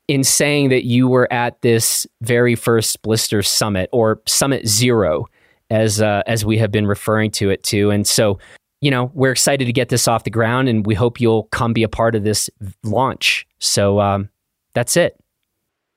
in 0.08 0.24
saying 0.24 0.70
that 0.70 0.84
you 0.84 1.06
were 1.06 1.32
at 1.32 1.62
this 1.62 2.08
very 2.22 2.56
first 2.56 3.00
blister 3.02 3.40
summit 3.40 3.88
or 3.92 4.20
summit 4.26 4.66
zero 4.66 5.28
as 5.70 6.02
uh, 6.02 6.24
as 6.26 6.44
we 6.44 6.58
have 6.58 6.72
been 6.72 6.88
referring 6.88 7.30
to 7.30 7.50
it 7.50 7.62
to 7.62 7.92
and 7.92 8.04
so 8.04 8.36
you 8.80 8.90
know 8.90 9.10
we're 9.14 9.32
excited 9.32 9.64
to 9.66 9.72
get 9.72 9.88
this 9.88 10.06
off 10.08 10.24
the 10.24 10.30
ground 10.30 10.68
and 10.68 10.86
we 10.86 10.94
hope 10.94 11.20
you'll 11.20 11.44
come 11.44 11.72
be 11.72 11.82
a 11.82 11.88
part 11.88 12.14
of 12.14 12.24
this 12.24 12.50
launch. 12.82 13.46
So 13.58 14.00
um, 14.00 14.28
that's 14.74 14.96
it. 14.96 15.18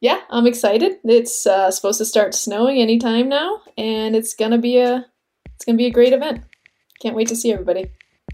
Yeah 0.01 0.21
i'm 0.29 0.47
excited. 0.47 0.97
It's 1.03 1.45
uh, 1.45 1.71
supposed 1.71 1.97
to 1.97 2.05
start 2.05 2.33
snowing 2.33 2.79
anytime 2.79 3.29
now 3.29 3.61
and 3.77 4.15
it's 4.15 4.33
gonna 4.33 4.57
be 4.57 4.77
a 4.77 5.05
it's 5.55 5.65
gonna 5.65 5.77
be 5.77 5.87
a 5.87 5.91
great 5.91 6.13
event. 6.13 6.43
Can't 7.01 7.15
wait 7.15 7.27
to 7.29 7.35
see 7.35 7.51
everybody. 7.51 7.91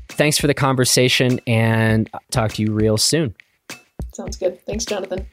Thanks 0.09 0.37
for 0.37 0.47
the 0.47 0.53
conversation 0.53 1.39
and 1.47 2.09
I'll 2.13 2.21
talk 2.31 2.53
to 2.53 2.61
you 2.61 2.71
real 2.71 2.97
soon. 2.97 3.35
Sounds 4.13 4.37
good. 4.37 4.63
Thanks 4.65 4.85
jonathan 4.85 5.27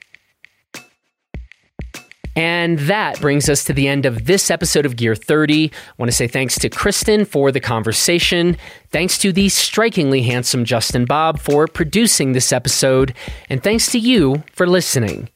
and 2.35 2.79
that 2.81 3.21
brings 3.21 3.49
us 3.49 3.65
to 3.65 3.73
the 3.73 3.89
end 3.89 4.07
of 4.07 4.25
this 4.25 4.51
episode 4.51 4.87
of 4.87 4.97
Gear 4.97 5.15
30. 5.15 5.71
I 5.71 5.93
want 5.99 6.11
to 6.11 6.17
say 6.17 6.27
thanks 6.27 6.59
to 6.61 6.69
Kristen 6.69 7.25
for 7.25 7.53
the 7.53 7.61
conversation. 7.61 8.57
Thanks 8.91 9.19
to 9.19 9.33
the 9.33 9.49
strikingly 9.51 10.23
handsome 10.23 10.65
Justin 10.65 11.05
Bob 11.05 11.39
for 11.39 11.67
producing 11.67 12.33
this 12.33 12.53
episode. 12.53 13.15
And 13.51 13.63
thanks 13.63 13.93
to 13.93 13.99
you 13.99 14.43
for 14.53 14.67
listening. 14.67 15.29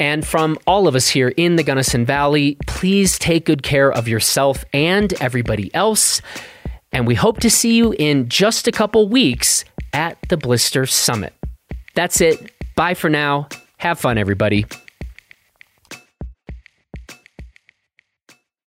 And 0.00 0.26
from 0.26 0.58
all 0.66 0.88
of 0.88 0.96
us 0.96 1.08
here 1.08 1.28
in 1.36 1.54
the 1.54 1.62
Gunnison 1.62 2.04
Valley, 2.04 2.56
please 2.66 3.18
take 3.20 3.46
good 3.46 3.62
care 3.62 3.92
of 3.92 4.08
yourself 4.08 4.64
and 4.72 5.12
everybody 5.20 5.72
else. 5.74 6.20
And 6.90 7.06
we 7.06 7.14
hope 7.14 7.38
to 7.40 7.50
see 7.50 7.76
you 7.76 7.94
in 7.98 8.28
just 8.28 8.66
a 8.66 8.72
couple 8.72 9.08
weeks 9.08 9.64
at 9.92 10.18
the 10.28 10.36
Blister 10.36 10.86
Summit. 10.86 11.34
That's 11.94 12.20
it. 12.20 12.50
Bye 12.74 12.94
for 12.94 13.10
now. 13.10 13.48
Have 13.76 14.00
fun, 14.00 14.18
everybody. 14.18 14.66